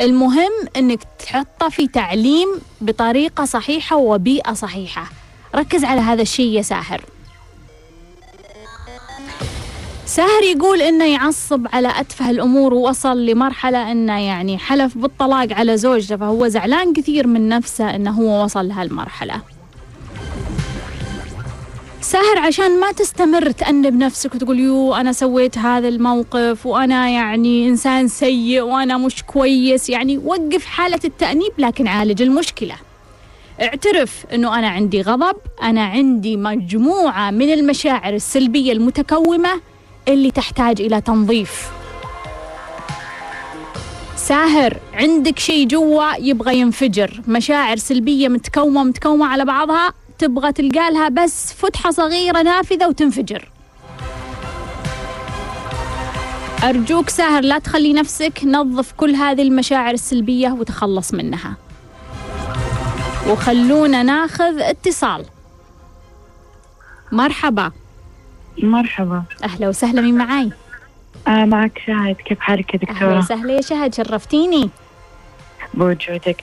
المهم 0.00 0.52
إنك 0.76 1.00
تحطه 1.18 1.68
في 1.68 1.88
تعليم 1.88 2.48
بطريقة 2.80 3.44
صحيحة 3.44 3.96
وبيئة 3.96 4.52
صحيحة. 4.52 5.06
ركز 5.54 5.84
على 5.84 6.00
هذا 6.00 6.22
الشيء 6.22 6.52
يا 6.52 6.62
ساهر. 6.62 7.04
ساهر 10.06 10.42
يقول 10.56 10.82
إنه 10.82 11.04
يعصب 11.04 11.66
على 11.72 12.00
أتفه 12.00 12.30
الأمور 12.30 12.74
ووصل 12.74 13.26
لمرحلة 13.26 13.92
إنه 13.92 14.20
يعني 14.26 14.58
حلف 14.58 14.98
بالطلاق 14.98 15.52
على 15.52 15.76
زوجته 15.76 16.16
فهو 16.16 16.48
زعلان 16.48 16.92
كثير 16.92 17.26
من 17.26 17.48
نفسه 17.48 17.94
إنه 17.94 18.10
هو 18.10 18.44
وصل 18.44 18.68
لهالمرحلة. 18.68 19.40
ساهر 22.00 22.38
عشان 22.38 22.80
ما 22.80 22.92
تستمر 22.92 23.50
تأنب 23.50 23.94
نفسك 23.94 24.34
وتقول 24.34 24.58
يو 24.60 24.94
أنا 24.94 25.12
سويت 25.12 25.58
هذا 25.58 25.88
الموقف 25.88 26.66
وأنا 26.66 27.08
يعني 27.08 27.68
إنسان 27.68 28.08
سيء 28.08 28.62
وأنا 28.62 28.98
مش 28.98 29.22
كويس. 29.22 29.90
يعني 29.90 30.18
وقف 30.18 30.64
حالة 30.64 31.00
التأنيب 31.04 31.52
لكن 31.58 31.86
عالج 31.86 32.22
المشكلة. 32.22 32.74
اعترف 33.62 34.26
أنه 34.32 34.58
أنا 34.58 34.68
عندي 34.68 35.02
غضب 35.02 35.36
أنا 35.62 35.84
عندي 35.84 36.36
مجموعة 36.36 37.30
من 37.30 37.52
المشاعر 37.52 38.14
السلبية 38.14 38.72
المتكومة 38.72 39.60
اللي 40.08 40.30
تحتاج 40.30 40.80
إلى 40.80 41.00
تنظيف. 41.00 41.70
ساهر 44.16 44.76
عندك 44.94 45.38
شيء 45.38 45.66
جوا 45.66 46.16
يبغى 46.18 46.58
ينفجر. 46.58 47.20
مشاعر 47.28 47.76
سلبية 47.76 48.28
متكومة 48.28 48.84
متكومة 48.84 49.26
على 49.26 49.44
بعضها؟ 49.44 49.92
تبغى 50.18 50.52
تلقى 50.52 50.90
لها 50.90 51.08
بس 51.08 51.52
فتحة 51.52 51.90
صغيرة 51.90 52.42
نافذة 52.42 52.88
وتنفجر. 52.88 53.48
أرجوك 56.64 57.08
ساهر 57.08 57.42
لا 57.42 57.58
تخلي 57.58 57.92
نفسك 57.92 58.40
نظف 58.44 58.92
كل 58.92 59.14
هذه 59.14 59.42
المشاعر 59.42 59.94
السلبية 59.94 60.48
وتخلص 60.48 61.14
منها. 61.14 61.56
وخلونا 63.28 64.02
ناخذ 64.02 64.60
اتصال. 64.60 65.24
مرحبا. 67.12 67.72
مرحبا. 68.62 69.22
أهلا 69.44 69.68
وسهلا 69.68 70.00
من 70.00 70.14
معاي؟ 70.14 70.50
آه 71.28 71.44
معك 71.44 71.82
شاهد. 71.86 72.16
كيف 72.16 72.40
حالك 72.40 72.74
يا 72.74 72.80
أهلا 72.82 72.94
دكتورة 72.94 73.18
وسهلا 73.18 73.52
يا 73.52 73.60
شهد 73.60 73.94
شرفتيني. 73.94 74.70
بوجودك. 75.74 76.42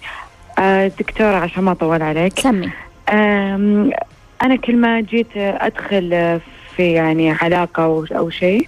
آه 0.59 0.87
دكتورة 0.87 1.35
عشان 1.35 1.63
ما 1.63 1.71
أطول 1.71 2.01
عليك. 2.01 2.39
سمي. 2.39 2.71
أنا 3.09 4.55
كل 4.63 4.75
ما 4.75 5.01
جيت 5.01 5.37
أدخل 5.37 6.39
في 6.75 6.91
يعني 6.91 7.31
علاقة 7.31 7.83
أو, 7.83 8.05
أو 8.11 8.29
شيء 8.29 8.67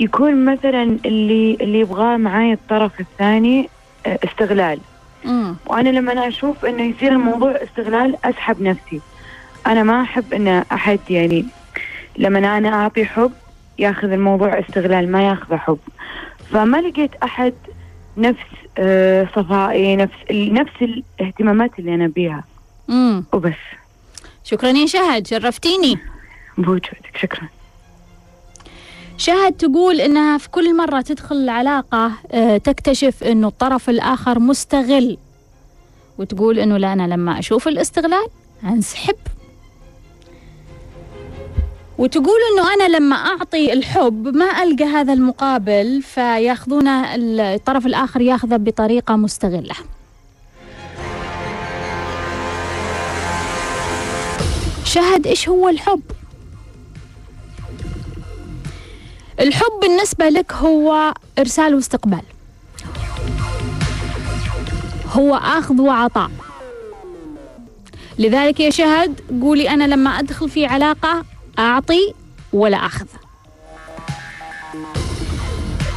يكون 0.00 0.44
مثلا 0.44 0.98
اللي 1.04 1.56
اللي 1.60 1.80
يبغاه 1.80 2.16
معاي 2.16 2.52
الطرف 2.52 3.00
الثاني 3.00 3.68
آه 4.06 4.18
استغلال. 4.24 4.78
مم. 5.24 5.56
وأنا 5.66 5.88
لما 5.88 6.12
أنا 6.12 6.28
أشوف 6.28 6.64
إنه 6.64 6.82
يصير 6.82 7.12
الموضوع 7.12 7.50
استغلال 7.50 8.16
أسحب 8.24 8.62
نفسي. 8.62 9.00
أنا 9.66 9.82
ما 9.82 10.02
أحب 10.02 10.34
إن 10.34 10.48
أحد 10.72 11.00
يعني 11.10 11.44
لما 12.16 12.58
أنا 12.58 12.68
أعطي 12.68 13.04
حب 13.04 13.32
ياخذ 13.78 14.12
الموضوع 14.12 14.58
استغلال 14.60 15.12
ما 15.12 15.28
ياخذه 15.28 15.56
حب. 15.56 15.78
فما 16.52 16.76
لقيت 16.76 17.10
أحد 17.22 17.54
نفس 18.16 18.46
آه، 18.78 19.28
صفائي 19.36 19.96
نفس 19.96 20.14
نفس 20.30 20.72
الاهتمامات 20.82 21.70
اللي 21.78 21.94
أنا 21.94 22.06
بيها. 22.06 22.44
مم. 22.88 23.24
وبس. 23.32 23.52
شكرا 24.44 24.68
يا 24.70 24.86
شهد 24.86 25.26
شرفتيني. 25.26 25.98
بوجودك 26.58 27.16
شكرا. 27.20 27.48
شهد 29.16 29.52
تقول 29.52 30.00
إنها 30.00 30.38
في 30.38 30.50
كل 30.50 30.76
مرة 30.76 31.00
تدخل 31.00 31.36
العلاقة 31.36 32.12
آه، 32.32 32.56
تكتشف 32.56 33.24
إنه 33.24 33.48
الطرف 33.48 33.90
الآخر 33.90 34.38
مستغل 34.38 35.18
وتقول 36.18 36.58
إنه 36.58 36.76
لا 36.76 36.92
أنا 36.92 37.14
لما 37.14 37.38
أشوف 37.38 37.68
الاستغلال 37.68 38.26
أنسحب. 38.64 39.14
وتقول 42.02 42.40
إنه 42.52 42.74
أنا 42.74 42.96
لما 42.96 43.16
أعطي 43.16 43.72
الحب 43.72 44.28
ما 44.36 44.62
ألقى 44.62 44.84
هذا 44.84 45.12
المقابل 45.12 46.02
فياخذونه 46.02 47.14
الطرف 47.14 47.86
الآخر 47.86 48.20
ياخذه 48.20 48.56
بطريقة 48.56 49.16
مستغلة. 49.16 49.74
شهد 54.84 55.26
إيش 55.26 55.48
هو 55.48 55.68
الحب؟ 55.68 56.02
الحب 59.40 59.72
بالنسبة 59.82 60.28
لك 60.28 60.52
هو 60.52 61.14
إرسال 61.38 61.74
واستقبال. 61.74 62.22
هو 65.12 65.34
أخذ 65.34 65.80
وعطاء. 65.80 66.30
لذلك 68.18 68.60
يا 68.60 68.70
شهد 68.70 69.20
قولي 69.42 69.70
أنا 69.70 69.84
لما 69.84 70.10
أدخل 70.10 70.48
في 70.48 70.66
علاقة 70.66 71.31
أعطي 71.62 72.14
ولا 72.52 72.76
أخذ. 72.76 73.06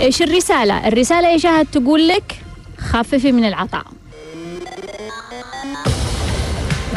إيش 0.01 0.21
الرسالة؟ 0.21 0.87
الرسالة 0.87 1.27
يا 1.27 1.37
شهد 1.37 1.67
تقول 1.71 2.07
لك؟ 2.07 2.41
خففي 2.77 3.31
من 3.31 3.45
العطاء. 3.45 3.85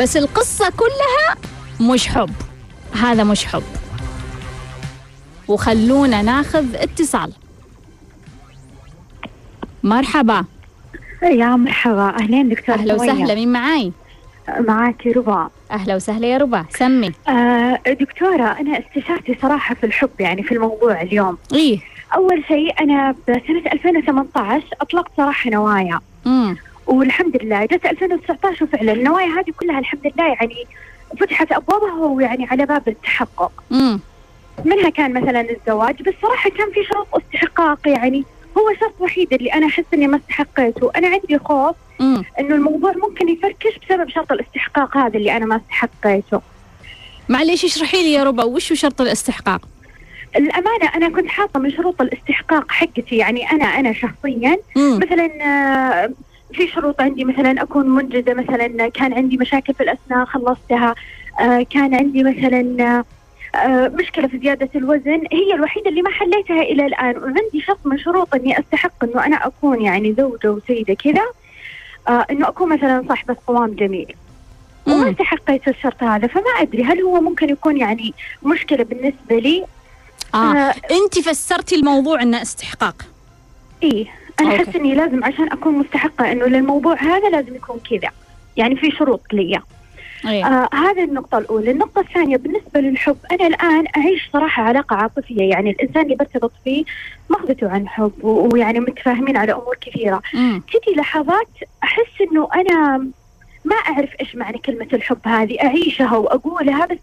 بس 0.01 0.17
القصة 0.17 0.71
كلها 0.71 1.51
مش 1.93 2.09
حب. 2.09 2.31
هذا 2.93 3.25
مش 3.25 3.47
حب. 3.47 3.63
وخلونا 5.49 6.23
ناخذ 6.23 6.75
اتصال. 6.75 7.33
مرحبا. 9.83 10.45
يا 11.23 11.47
مرحبا. 11.47 12.09
أهلين 12.21 12.49
دكتورة 12.49 12.77
أهلا. 12.77 12.95
وسهلا. 12.95 13.35
مين 13.35 13.53
معاي؟ 13.53 13.93
معاكي 14.59 15.13
ربا. 15.13 15.49
أهلا 15.71 15.95
وسهلا 15.95 16.27
يا 16.27 16.37
ربا 16.39 16.65
سمي. 16.71 17.13
آه 17.29 17.81
دكتورة 17.87 18.45
أنا 18.61 18.79
استشارتي 18.79 19.39
صراحة 19.43 19.75
في 19.75 19.87
الحب 19.87 20.11
يعني 20.21 20.43
في 20.43 20.53
الموضوع 20.55 21.03
اليوم. 21.03 21.39
إيه. 21.55 21.79
أول 22.15 22.45
شيء 22.49 22.75
أنا 22.81 23.15
بسنة 23.29 23.73
2018 23.73 24.65
أطلقت 24.81 25.11
صراحة 25.17 25.51
نوايا. 25.51 26.01
مم. 26.27 26.57
والحمد 26.87 27.43
لله 27.43 27.65
جت 27.65 27.87
2019 27.87 28.65
وفعلا 28.65 28.93
النوايا 28.93 29.27
هذه 29.27 29.53
كلها 29.61 29.79
الحمد 29.79 30.01
لله 30.17 30.27
يعني 30.29 30.67
فتحت 31.21 31.53
أبوابها 31.53 31.95
ويعني 31.95 32.47
على 32.47 32.67
باب 32.67 32.89
التحقق. 32.89 33.53
مم. 33.71 34.01
منها 34.65 34.91
كان 34.91 35.13
مثلا 35.23 35.41
الزواج 35.41 36.03
بس 36.03 36.15
صراحة 36.23 36.51
كان 36.51 36.71
في 36.75 36.85
شرط 36.85 37.07
استحقاق 37.15 37.89
يعني 37.89 38.25
هو 38.59 38.75
شرط 38.81 38.95
وحيد 39.01 39.33
اللي 39.33 39.53
أنا 39.53 39.67
أحس 39.67 39.85
إني 39.95 40.07
ما 40.07 40.17
استحقيته 40.17 40.91
أنا 40.97 41.09
عندي 41.09 41.39
خوف. 41.39 41.77
إنه 42.41 42.55
الموضوع 42.55 42.93
ممكن 43.09 43.29
يفركش 43.29 43.79
بسبب 43.87 44.09
شرط 44.09 44.33
الاستحقاق 44.33 44.97
هذا 44.97 45.17
اللي 45.19 45.37
أنا 45.37 45.47
ما 45.47 45.57
استحقيته 45.57 46.41
معليش 47.29 47.65
اشرحي 47.65 48.03
لي 48.03 48.13
يا 48.13 48.25
ربا 48.25 48.45
وش 48.45 48.73
شرط 48.73 49.01
الاستحقاق 49.01 49.69
الأمانة 50.37 50.89
أنا 50.95 51.09
كنت 51.09 51.27
حاطة 51.29 51.61
من 51.61 51.71
شروط 51.71 52.03
الاستحقاق 52.03 52.73
حقتي 52.73 53.17
يعني 53.17 53.51
أنا 53.53 53.65
أنا 53.65 53.93
شخصيا 53.93 54.59
مم. 54.77 54.99
مثلا 54.99 55.31
آه، 55.43 56.11
في 56.55 56.69
شروط 56.69 57.01
عندي 57.01 57.25
مثلا 57.25 57.63
أكون 57.63 57.89
منجزة 57.89 58.35
مثلا 58.35 58.89
كان 58.89 59.13
عندي 59.13 59.37
مشاكل 59.37 59.75
في 59.75 59.83
الأسنان 59.83 60.25
خلصتها 60.27 60.95
آه، 61.41 61.67
كان 61.71 61.95
عندي 61.95 62.23
مثلا 62.23 63.05
آه، 63.55 63.89
مشكلة 63.89 64.29
في 64.29 64.39
زيادة 64.39 64.69
الوزن 64.75 65.23
هي 65.33 65.55
الوحيدة 65.55 65.91
اللي 65.91 66.03
ما 66.03 66.11
حليتها 66.11 66.63
إلى 66.63 66.87
الآن 66.87 67.17
وعندي 67.17 67.61
شرط 67.67 67.79
من 67.85 67.99
شروط 67.99 68.35
إني 68.35 68.59
أستحق 68.59 69.05
إنه 69.05 69.27
أنا 69.27 69.47
أكون 69.47 69.83
يعني 69.83 70.15
زوجة 70.19 70.51
وسيدة 70.51 70.95
كذا 70.95 71.25
آه، 72.09 72.27
إنه 72.31 72.49
أكون 72.49 72.69
مثلا 72.69 73.05
صاحبة 73.09 73.37
قوام 73.47 73.75
جميل 73.75 74.15
وما. 74.87 75.11
استحقيت 75.11 75.69
الشرط 75.69 76.03
هذا 76.03 76.27
فما 76.27 76.51
أدري 76.59 76.85
هل 76.85 77.01
هو 77.01 77.21
ممكن 77.21 77.51
يكون 77.51 77.77
يعني 77.77 78.15
مشكلة 78.43 78.85
بالنسبة 78.85 79.39
لي 79.39 79.65
آه. 80.35 80.37
آه، 80.37 80.75
أنت 80.91 81.19
فسرتي 81.19 81.75
الموضوع 81.75 82.23
أنه 82.23 82.43
استحقاق 82.43 83.03
إيه 83.83 84.07
أنا. 84.41 84.57
أحس 84.57 84.77
إني 84.77 84.95
لازم 84.95 85.25
عشان 85.25 85.53
أكون 85.53 85.75
مستحقة 85.75 86.33
إنه 86.33 86.47
للموضوع 86.47 86.95
هذا 86.95 87.29
لازم 87.29 87.55
يكون 87.55 87.81
كذا 87.91 88.11
يعني 88.57 88.77
في 88.77 88.91
شروط 88.91 89.23
لي 89.33 89.61
إيه. 90.27 90.47
آه 90.47 90.69
هذه 90.75 91.05
النقطة 91.05 91.39
الأولى، 91.39 91.71
النقطة 91.71 92.01
الثانية 92.01 92.37
بالنسبة 92.37 92.81
للحب 92.81 93.17
أنا 93.33 93.47
الآن 93.47 93.85
أعيش 93.97 94.31
صراحة 94.33 94.63
علاقة 94.63 94.97
عاطفية 94.97 95.51
يعني 95.51 95.71
الإنسان 95.71 96.03
اللي 96.03 96.15
برتبط 96.15 96.53
فيه 96.65 96.85
ماخذته 97.31 97.71
عن 97.71 97.89
حب 97.89 98.13
ويعني 98.23 98.81
متفاهمين 98.81 99.37
على 99.37 99.53
أمور 99.53 99.77
كثيرة، 99.81 100.23
مم. 100.35 100.63
تجي 100.73 100.97
لحظات 100.97 101.49
أحس 101.85 102.21
إنه 102.31 102.49
أنا 102.55 103.09
ما 103.65 103.77
أعرف 103.77 104.11
إيش 104.21 104.37
معنى 104.37 104.59
كلمة 104.59 104.89
الحب 104.93 105.19
هذه، 105.25 105.57
أعيشها 105.63 106.17
وأقولها 106.17 106.87
بس 106.87 106.99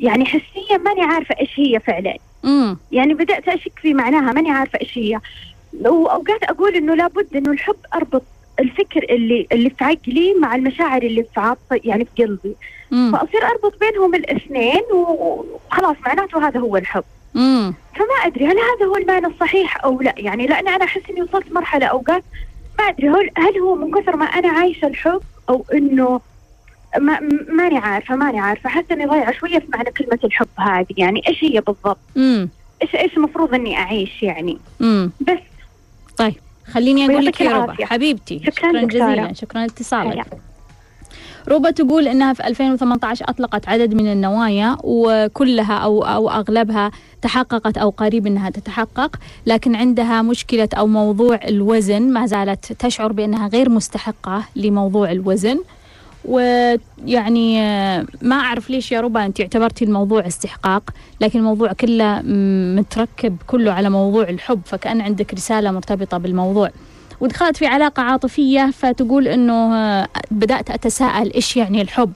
يعني 0.00 0.24
حسيا 0.24 0.76
ماني 0.84 1.02
عارفة 1.02 1.34
إيش 1.40 1.50
هي 1.56 1.80
فعلا. 1.80 2.16
مم. 2.44 2.76
يعني 2.92 3.14
بدأت 3.14 3.48
أشك 3.48 3.72
في 3.82 3.94
معناها 3.94 4.32
ماني 4.32 4.50
عارفة 4.50 4.78
إيش 4.80 4.98
هي 4.98 5.20
وأوقات 5.84 6.42
أقول 6.42 6.74
إنه 6.74 6.94
لابد 6.94 7.36
إنه 7.36 7.50
الحب 7.50 7.76
أربط 7.94 8.22
الفكر 8.60 9.02
اللي 9.10 9.46
اللي 9.52 9.70
في 9.70 9.84
عقلي 9.84 10.34
مع 10.34 10.54
المشاعر 10.54 11.02
اللي 11.02 11.24
في 11.34 11.40
عاطفي 11.40 11.80
يعني 11.84 12.04
في 12.16 12.22
قلبي. 12.24 12.56
مم. 12.90 13.12
فأصير 13.12 13.44
أربط 13.44 13.80
بينهم 13.80 14.14
الاثنين 14.14 14.82
وخلاص 14.92 15.96
معناته 16.06 16.48
هذا 16.48 16.60
هو 16.60 16.76
الحب. 16.76 17.04
مم. 17.34 17.74
فما 17.96 18.26
أدري 18.26 18.46
هل 18.46 18.56
هذا 18.58 18.86
هو 18.86 18.96
المعنى 18.96 19.26
الصحيح 19.26 19.84
أو 19.84 20.00
لا. 20.00 20.14
يعني 20.16 20.46
لأن 20.46 20.68
أنا 20.68 20.84
أحس 20.84 21.02
إني 21.10 21.22
وصلت 21.22 21.52
مرحلة 21.52 21.86
أوقات 21.86 22.24
ما 22.78 22.84
أدري 22.84 23.08
هل, 23.08 23.30
هل 23.36 23.58
هو 23.58 23.74
من 23.74 23.90
كثر 23.90 24.16
ما 24.16 24.24
أنا 24.24 24.48
عايشة 24.48 24.86
الحب 24.86 25.20
أو 25.48 25.64
إنه 25.74 26.20
ما 26.98 27.20
ماني 27.48 27.78
عارفة 27.78 28.16
ماني 28.16 28.40
عارفة. 28.40 28.70
حاسة 28.70 28.86
إني 28.94 29.06
ضايعة 29.06 29.32
شوية 29.32 29.58
في 29.58 29.66
معنى 29.68 29.90
كلمة 29.90 30.18
الحب 30.24 30.48
هذه. 30.58 30.86
يعني 30.96 31.22
إيش 31.28 31.44
هي 31.44 31.60
بالضبط؟ 31.60 31.98
مم. 32.16 32.48
إيش 32.82 32.94
إيش 32.94 33.16
المفروض 33.16 33.54
إني 33.54 33.76
أعيش 33.76 34.22
يعني؟ 34.22 34.58
مم. 34.80 35.10
بس. 35.20 35.38
طيب. 36.16 36.34
خليني 36.72 37.06
أقول 37.10 37.24
لك 37.26 37.40
يا 37.40 37.52
ربا. 37.52 37.86
حبيبتي 37.86 38.38
شكراً 38.38 38.68
شكرا. 38.70 38.84
جزيلا 38.84 39.32
شكرا 39.32 39.60
لاتصالك. 39.60 40.26
ربا 41.48 41.70
تقول 41.70 42.08
إنها 42.08 42.32
في 42.32 42.46
2018 42.46 43.24
أطلقت 43.28 43.68
عدد 43.68 43.94
من 43.94 44.12
النوايا 44.12 44.76
وكلها 44.84 45.74
أو 45.74 46.02
أو 46.04 46.30
أغلبها 46.30 46.90
تحققت 47.22 47.78
أو 47.78 47.90
قريب 47.90 48.26
إنها 48.26 48.50
تتحقق 48.50 49.16
لكن 49.46 49.74
عندها 49.76 50.22
مشكلة 50.22 50.68
أو 50.78 50.86
موضوع 50.86 51.40
الوزن 51.48 52.02
ما 52.12 52.26
زالت 52.26 52.72
تشعر 52.72 53.12
بأنها 53.12 53.48
غير 53.48 53.68
مستحقة 53.68 54.44
لموضوع 54.56 55.10
الوزن 55.12 55.58
ويعني 56.24 57.62
آه، 57.62 58.06
ما 58.22 58.36
أعرف 58.36 58.70
ليش 58.70 58.92
يا 58.92 59.00
ربا 59.00 59.26
أنت 59.26 59.40
اعتبرتي 59.40 59.84
الموضوع 59.84 60.26
استحقاق 60.26 60.90
لكن 61.20 61.38
الموضوع 61.38 61.72
كله 61.72 62.22
متركب 62.76 63.36
كله 63.46 63.72
على 63.72 63.90
موضوع 63.90 64.28
الحب 64.28 64.60
فكأن 64.64 65.00
عندك 65.00 65.34
رسالة 65.34 65.70
مرتبطة 65.70 66.18
بالموضوع. 66.18 66.70
ودخلت 67.20 67.56
في 67.56 67.66
علاقة 67.66 68.02
عاطفية 68.02 68.70
فتقول 68.70 69.28
إنه 69.28 69.74
آه، 69.74 70.08
بدأت 70.30 70.70
أتساءل 70.70 71.32
إيش 71.34 71.56
يعني 71.56 71.82
الحب؟ 71.82 72.12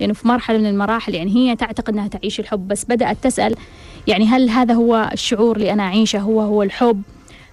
لأنه 0.00 0.14
في 0.14 0.28
مرحلة 0.28 0.58
من 0.58 0.66
المراحل 0.66 1.14
يعني 1.14 1.36
هي 1.36 1.56
تعتقد 1.56 1.94
إنها 1.94 2.08
تعيش 2.08 2.40
الحب 2.40 2.68
بس 2.68 2.84
بدأت 2.84 3.16
تسأل 3.22 3.54
يعني 4.06 4.26
هل 4.26 4.50
هذا 4.50 4.74
هو 4.74 5.10
الشعور 5.12 5.56
اللي 5.56 5.72
أنا 5.72 5.82
أعيشه؟ 5.82 6.18
هو 6.18 6.40
هو 6.40 6.62
الحب؟ 6.62 7.02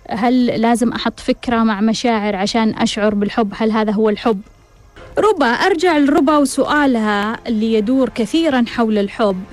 هل 0.09 0.45
لازم 0.45 0.91
أحط 0.91 1.19
فكرة 1.19 1.63
مع 1.63 1.81
مشاعر 1.81 2.35
عشان 2.35 2.75
أشعر 2.75 3.15
بالحب؟ 3.15 3.53
هل 3.57 3.71
هذا 3.71 3.91
هو 3.91 4.09
الحب؟ 4.09 4.41
ربا 5.17 5.45
أرجع 5.45 5.97
لربا 5.97 6.37
وسؤالها 6.37 7.39
اللي 7.47 7.73
يدور 7.73 8.09
كثيرا 8.09 8.65
حول 8.67 8.97
الحب. 8.97 9.43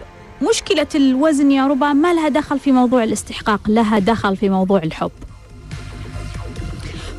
مشكلة 0.50 0.86
الوزن 0.94 1.50
يا 1.50 1.66
ربا 1.66 1.92
ما 1.92 2.14
لها 2.14 2.28
دخل 2.28 2.58
في 2.58 2.72
موضوع 2.72 3.04
الاستحقاق 3.04 3.60
لها 3.70 3.98
دخل 3.98 4.36
في 4.36 4.48
موضوع 4.48 4.82
الحب. 4.82 5.10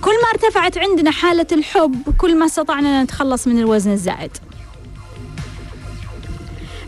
كل 0.02 0.12
ما 0.12 0.30
ارتفعت 0.34 0.78
عندنا 0.78 1.12
حالة 1.12 1.48
الحب 1.52 1.96
كل 2.18 2.38
ما 2.40 2.46
استطعنا 2.46 3.04
نتخلص 3.04 3.48
من 3.48 3.60
الوزن 3.60 3.92
الزائد. 3.92 4.32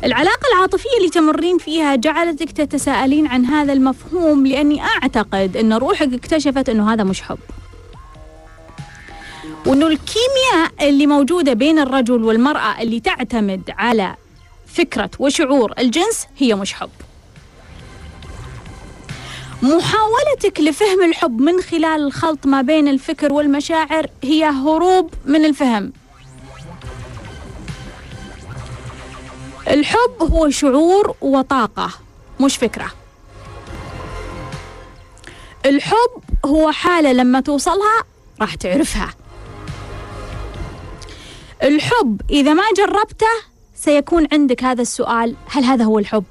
العلاقة 0.04 0.48
العاطفية 0.56 0.98
اللي 0.98 1.10
تمرين 1.10 1.58
فيها 1.58 1.96
جعلتك 1.96 2.52
تتساءلين 2.52 3.28
عن 3.28 3.46
هذا 3.46 3.74
المفهوم 3.74 4.48
لأني 4.48 4.82
أعتقد 4.82 5.58
أن 5.58 5.74
روحك 5.74 6.14
اكتشفت 6.14 6.70
أنه 6.70 6.94
هذا 6.94 7.04
مش 7.04 7.22
حب. 7.22 7.38
وأنه 9.66 9.88
الكيمياء 9.88 10.90
اللي 10.90 11.08
موجودة 11.08 11.54
بين 11.54 11.80
الرجل 11.80 12.24
والمرأة 12.24 12.82
اللي 12.82 13.00
تعتمد 13.00 13.62
على 13.78 14.16
فكرة 14.68 15.10
وشعور 15.20 15.74
الجنس 15.80 16.28
هي 16.38 16.56
مش 16.56 16.74
حب. 16.74 16.90
محاولتك 19.62 20.60
لفهم 20.60 21.04
الحب 21.04 21.42
من 21.42 21.62
خلال 21.62 22.02
الخلط 22.06 22.46
ما 22.46 22.62
بين 22.62 22.88
الفكر 22.88 23.34
والمشاعر 23.34 24.08
هي 24.24 24.46
هروب 24.46 25.14
من 25.26 25.46
الفهم. 25.46 25.94
الحب 29.68 30.32
هو 30.32 30.50
شعور 30.50 31.16
وطاقة 31.22 31.90
مش 32.40 32.58
فكرة. 32.58 32.92
الحب 35.66 36.22
هو 36.46 36.72
حالة 36.72 37.12
لما 37.14 37.40
توصلها 37.42 38.04
راح 38.42 38.56
تعرفها. 38.56 39.14
الحب 41.64 42.22
إذا 42.30 42.54
ما 42.54 42.64
جربته 42.78 43.28
سيكون 43.76 44.28
عندك 44.32 44.64
هذا 44.64 44.82
السؤال 44.82 45.36
هل 45.48 45.64
هذا 45.64 45.84
هو 45.84 46.00
الحب؟ 46.00 46.24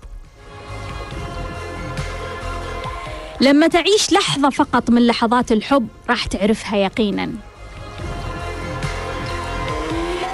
لما 3.40 3.68
تعيش 3.68 4.12
لحظة 4.12 4.51
فقط 4.51 4.90
من 4.90 5.07
لحظات 5.07 5.53
الحب 5.53 5.88
راح 6.11 6.27
تعرفها 6.27 6.77
يقينا. 6.77 7.33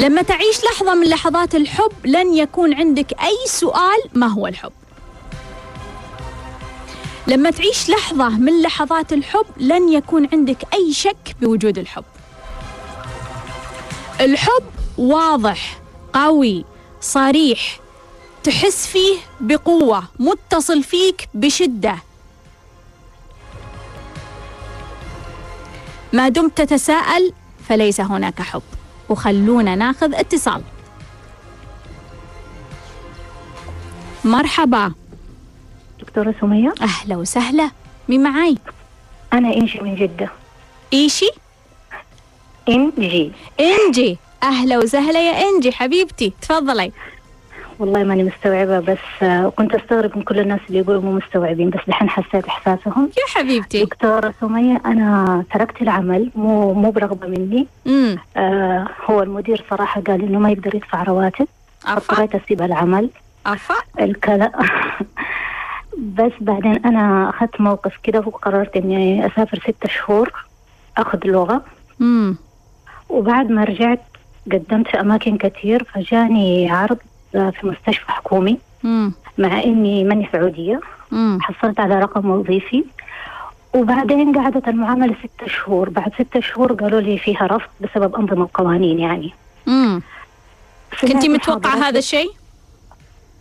لما 0.00 0.22
تعيش 0.22 0.64
لحظة 0.64 0.94
من 0.94 1.06
لحظات 1.08 1.54
الحب 1.54 1.92
لن 2.04 2.34
يكون 2.34 2.74
عندك 2.74 3.12
أي 3.22 3.46
سؤال 3.46 3.98
ما 4.14 4.26
هو 4.26 4.46
الحب. 4.46 4.72
لما 7.26 7.50
تعيش 7.50 7.90
لحظة 7.90 8.28
من 8.28 8.62
لحظات 8.62 9.12
الحب 9.12 9.46
لن 9.56 9.92
يكون 9.92 10.28
عندك 10.32 10.74
أي 10.74 10.92
شك 10.92 11.36
بوجود 11.40 11.78
الحب. 11.78 12.04
الحب 14.20 14.77
واضح 14.98 15.78
قوي 16.12 16.64
صريح. 17.00 17.80
تحس 18.44 18.86
فيه 18.86 19.18
بقوة 19.40 20.04
متصل 20.18 20.82
فيك 20.82 21.28
بشدة. 21.34 21.98
ما 26.12 26.28
دمت 26.28 26.58
تتساءل 26.58 27.32
فليس 27.68 28.00
هناك 28.00 28.42
حب. 28.42 28.62
وخلونا 29.08 29.74
ناخذ 29.74 30.14
اتصال. 30.14 30.62
مرحبا. 34.24 34.92
دكتورة 36.00 36.34
سمية؟ 36.40 36.74
أهلا 36.82 37.16
وسهلا. 37.16 37.70
مين 38.08 38.22
معاي؟ 38.22 38.58
أنا 39.32 39.54
إنجي 39.54 39.80
من 39.80 39.94
جدة. 39.94 40.30
إيشي؟ 40.92 41.30
إنجي. 42.68 43.32
إنجي. 43.60 44.18
أهلا 44.42 44.78
وسهلا 44.78 45.20
يا 45.20 45.48
إنجي 45.48 45.72
حبيبتي. 45.72 46.32
تفضلي. 46.42 46.92
والله 47.78 48.04
ماني 48.04 48.24
مستوعبة 48.24 48.80
بس 48.80 48.98
آه، 49.22 49.52
كنت 49.56 49.74
أستغرب 49.74 50.16
من 50.16 50.22
كل 50.22 50.38
الناس 50.38 50.60
اللي 50.68 50.78
يقولوا 50.78 51.02
مو 51.02 51.12
مستوعبين 51.12 51.70
بس 51.70 51.80
دحين 51.88 52.10
حسيت 52.10 52.46
إحساسهم. 52.46 53.04
يا 53.18 53.40
حبيبتي. 53.40 53.84
دكتورة 53.84 54.34
سمية 54.40 54.80
أنا 54.86 55.44
تركت 55.54 55.82
العمل 55.82 56.30
مو 56.34 56.72
مو 56.74 56.90
برغبة 56.90 57.26
مني. 57.28 57.66
آه 58.36 58.86
هو 59.04 59.22
المدير 59.22 59.64
صراحة 59.70 60.00
قال 60.00 60.22
إنه 60.22 60.38
ما 60.38 60.50
يقدر 60.50 60.74
يدفع 60.74 61.02
رواتب. 61.02 61.46
اضطريت 61.86 62.34
أسيب 62.34 62.62
العمل. 62.62 63.10
عفا 63.46 63.74
الكلام 64.00 64.52
بس 66.18 66.32
بعدين 66.40 66.86
أنا 66.86 67.30
أخذت 67.30 67.60
موقف 67.60 67.92
كده 68.02 68.18
وقررت 68.18 68.76
إني 68.76 69.26
أسافر 69.26 69.58
ستة 69.58 69.88
شهور 69.88 70.32
أخذ 70.98 71.18
لغة. 71.24 71.64
امم 72.00 72.36
وبعد 73.08 73.50
ما 73.50 73.64
رجعت 73.64 74.00
قدمت 74.52 74.88
في 74.88 75.00
أماكن 75.00 75.36
كثير 75.36 75.84
فجاني 75.84 76.70
عرض 76.70 76.98
في 77.32 77.58
مستشفى 77.62 78.12
حكومي 78.12 78.58
مع 79.38 79.62
إني 79.64 80.04
ماني 80.04 80.28
سعودية. 80.32 80.80
حصلت 81.40 81.80
على 81.80 81.98
رقم 81.98 82.30
وظيفي. 82.30 82.84
وبعدين 83.74 84.38
قعدت 84.38 84.68
المعاملة 84.68 85.14
ستة 85.14 85.46
شهور. 85.48 85.88
بعد 85.88 86.12
ستة 86.14 86.40
شهور 86.40 86.72
قالوا 86.72 87.00
لي 87.00 87.18
فيها 87.18 87.46
رفض 87.46 87.68
بسبب 87.80 88.14
أنظمة 88.14 88.42
القوانين 88.42 88.98
يعني. 88.98 89.32
امم 89.68 90.02
كنتي 91.00 91.28
متوقعة 91.28 91.76
هذا 91.76 91.98
الشيء؟ 91.98 92.30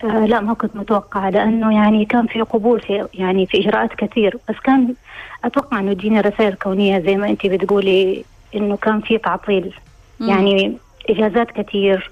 آه 0.04 0.26
لا 0.26 0.40
ما 0.40 0.54
كنت 0.54 0.76
متوقعة 0.76 1.30
لأنه 1.30 1.76
يعني 1.76 2.06
كان 2.06 2.28
في 2.28 2.42
قبول 2.42 2.80
في 2.82 3.08
يعني 3.14 3.46
في 3.46 3.60
إجراءات 3.60 3.94
كثير. 3.94 4.38
بس 4.50 4.56
كان 4.64 4.94
أتوقع 5.46 5.80
إنه 5.80 5.94
تجيني 5.94 6.22
رسائل 6.22 6.54
كونية 6.54 7.00
زي 7.00 7.16
ما 7.16 7.30
أنت 7.30 7.46
بتقولي 7.46 8.26
إنه 8.56 8.78
كان 8.78 9.02
في 9.02 9.18
تعطيل. 9.18 9.74
مم. 10.20 10.30
يعني 10.30 10.78
إجازات 11.10 11.52
كثير 11.52 12.12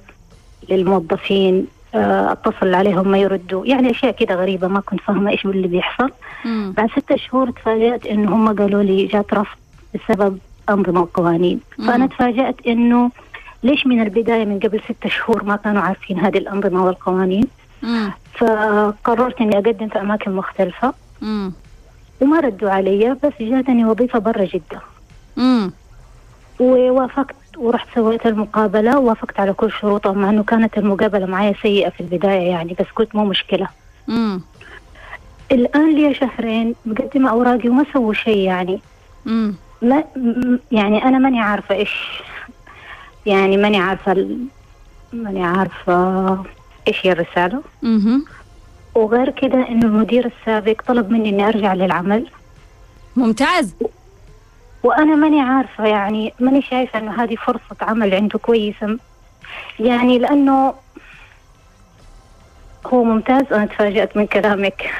للموظفين 0.69 1.67
آه، 1.95 2.31
اتصل 2.31 2.73
عليهم 2.73 3.07
ما 3.07 3.17
يردوا 3.17 3.65
يعني 3.65 3.91
أشياء 3.91 4.11
كده 4.11 4.35
غريبة 4.35 4.67
ما 4.67 4.79
كنت 4.79 5.01
فاهمة 5.01 5.31
إيش 5.31 5.45
اللي 5.45 5.67
بيحصل 5.67 6.11
مم. 6.45 6.73
بعد 6.77 6.89
ستة 6.91 7.15
شهور 7.15 7.51
تفاجأت 7.51 8.05
إنه 8.05 8.35
هم 8.35 8.55
قالوا 8.55 8.83
لي 8.83 9.05
جات 9.05 9.33
رفض 9.33 9.57
بسبب 9.95 10.39
أنظمة 10.69 11.01
وقوانين 11.01 11.59
مم. 11.77 11.87
فأنا 11.87 12.07
تفاجأت 12.07 12.55
إنه 12.67 13.11
ليش 13.63 13.87
من 13.87 14.01
البداية 14.01 14.45
من 14.45 14.59
قبل 14.59 14.79
ستة 14.89 15.09
شهور 15.09 15.43
ما 15.43 15.55
كانوا 15.55 15.81
عارفين 15.81 16.19
هذه 16.19 16.37
الأنظمة 16.37 16.85
والقوانين 16.85 17.47
مم. 17.83 18.11
فقررت 18.37 19.41
إني 19.41 19.57
أقدم 19.57 19.87
في 19.87 19.99
أماكن 19.99 20.31
مختلفة 20.31 20.93
مم. 21.21 21.51
وما 22.21 22.39
ردوا 22.39 22.69
علي 22.69 23.17
بس 23.23 23.33
جاتني 23.39 23.85
وظيفة 23.85 24.19
برا 24.19 24.45
جدة 24.45 24.81
مم. 25.37 25.71
ووافقت 26.59 27.35
ورحت 27.57 27.87
سويت 27.95 28.25
المقابلة 28.25 28.99
ووافقت 28.99 29.39
على 29.39 29.53
كل 29.53 29.71
شروطهم 29.71 30.17
مع 30.17 30.29
أنه 30.29 30.43
كانت 30.43 30.77
المقابلة 30.77 31.25
معي 31.25 31.55
سيئة 31.61 31.89
في 31.89 31.99
البداية 31.99 32.49
يعني 32.49 32.75
بس 32.79 32.85
قلت 32.95 33.15
مو 33.15 33.25
مشكلة 33.25 33.67
مم. 34.07 34.41
الآن 35.51 35.95
لي 35.95 36.13
شهرين 36.13 36.75
مقدمة 36.85 37.29
أوراقي 37.29 37.69
وما 37.69 37.85
سووا 37.93 38.13
شيء 38.13 38.37
يعني 38.37 38.79
مم. 39.25 39.55
ما 39.81 40.03
يعني 40.71 41.03
أنا 41.03 41.17
ماني 41.17 41.39
عارفة 41.39 41.75
إيش 41.75 41.91
يعني 43.25 43.57
ماني 43.57 43.77
عارفة 43.77 44.11
ال- 44.11 44.45
ماني 45.13 45.43
عارفة 45.43 46.43
إيش 46.87 47.05
هي 47.05 47.11
الرسالة 47.11 47.61
مهم. 47.83 48.25
وغير 48.95 49.29
كده 49.29 49.67
إنه 49.69 49.85
المدير 49.85 50.25
السابق 50.39 50.81
طلب 50.87 51.11
مني 51.11 51.29
إني 51.29 51.47
أرجع 51.47 51.73
للعمل 51.73 52.27
ممتاز 53.15 53.75
وأنا 54.85 55.15
ماني 55.15 55.41
عارفة 55.41 55.85
يعني 55.87 56.33
ماني 56.39 56.61
شايفة 56.61 56.99
إنه 56.99 57.23
هذه 57.23 57.35
فرصة 57.35 57.75
عمل 57.81 58.13
عنده 58.15 58.39
كويسة 58.39 58.97
يعني 59.79 60.19
لأنه 60.19 60.73
هو 62.85 63.03
ممتاز 63.03 63.53
أنا 63.53 63.65
تفاجأت 63.65 64.17
من 64.17 64.27
كلامك 64.27 64.93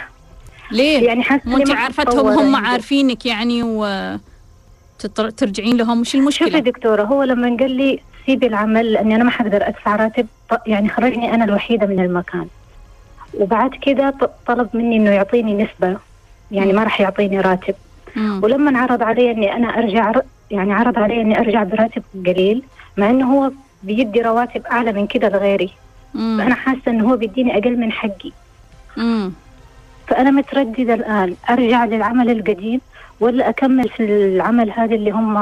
ليه؟ 0.71 1.08
يعني 1.08 1.24
إني 1.48 1.56
أنت 1.56 1.71
عارفتهم 1.71 2.28
هم. 2.28 2.56
عارفينك 2.56 3.26
يعني 3.26 3.63
و 3.63 3.86
ترجعين 5.38 5.78
لهم 5.78 6.00
وش 6.02 6.08
شوفي 6.08 6.17
المشكلة؟ 6.17 6.60
دكتورة 6.60 7.04
هو 7.04 7.24
لما 7.24 7.58
قال 7.60 7.71
لي 7.71 8.00
سيبي 8.26 8.48
العمل 8.48 8.93
لأني 8.93 9.15
أنا 9.15 9.24
ما 9.24 9.32
حقدر 9.32 9.67
أدفع 9.67 9.95
راتب 9.95 10.28
يعني 10.67 10.89
خرجني 10.89 11.34
أنا 11.34 11.43
الوحيدة 11.45 11.88
من 11.88 12.00
المكان 12.06 12.48
وبعد 13.34 13.69
ط- 14.10 14.32
طلب 14.48 14.69
مني 14.74 14.95
إنه 14.98 15.10
يعطيني 15.12 15.63
نسبة 15.63 15.98
يعني 16.52 16.74
ما 16.74 16.84
راح 16.84 17.02
يعطيني 17.02 17.41
راتب 17.41 17.76
مم. 18.15 18.39
ولما 18.43 18.80
عرض 18.80 19.04
علي 19.04 19.32
إني 19.32 19.54
أنا 19.54 19.67
أرجع 19.67 20.12
ر- 20.12 20.21
يعني 20.51 20.73
عرض 20.73 20.99
علي 20.99 21.21
إني 21.21 21.39
أرجع 21.39 21.63
براتب 21.63 22.04
قليل 22.25 22.63
مع 22.97 23.10
إنه 23.10 23.34
هو 23.34 23.51
بيدي 23.84 24.21
رواتب 24.21 24.65
أعلى 24.71 24.91
من 24.93 25.08
كده 25.08 25.30
لغيري 25.30 25.69
مم. 26.13 26.38
فأنا 26.39 26.56
حاسة 26.56 26.82
إنه 26.88 27.12
هو 27.12 27.17
بيديني 27.17 27.58
أقل 27.58 27.78
من 27.80 27.91
حقي 27.91 28.32
مم. 28.97 29.32
فأنا 30.08 30.32
مترددة 30.32 30.93
الآن 30.93 31.36
أرجع 31.49 31.86
للعمل 31.86 32.30
القديم 32.30 32.82
ولا 33.19 33.49
أكمل 33.49 33.89
في 33.89 34.04
العمل 34.06 34.71
هذا 34.71 34.95
اللي 34.95 35.12
هم 35.12 35.38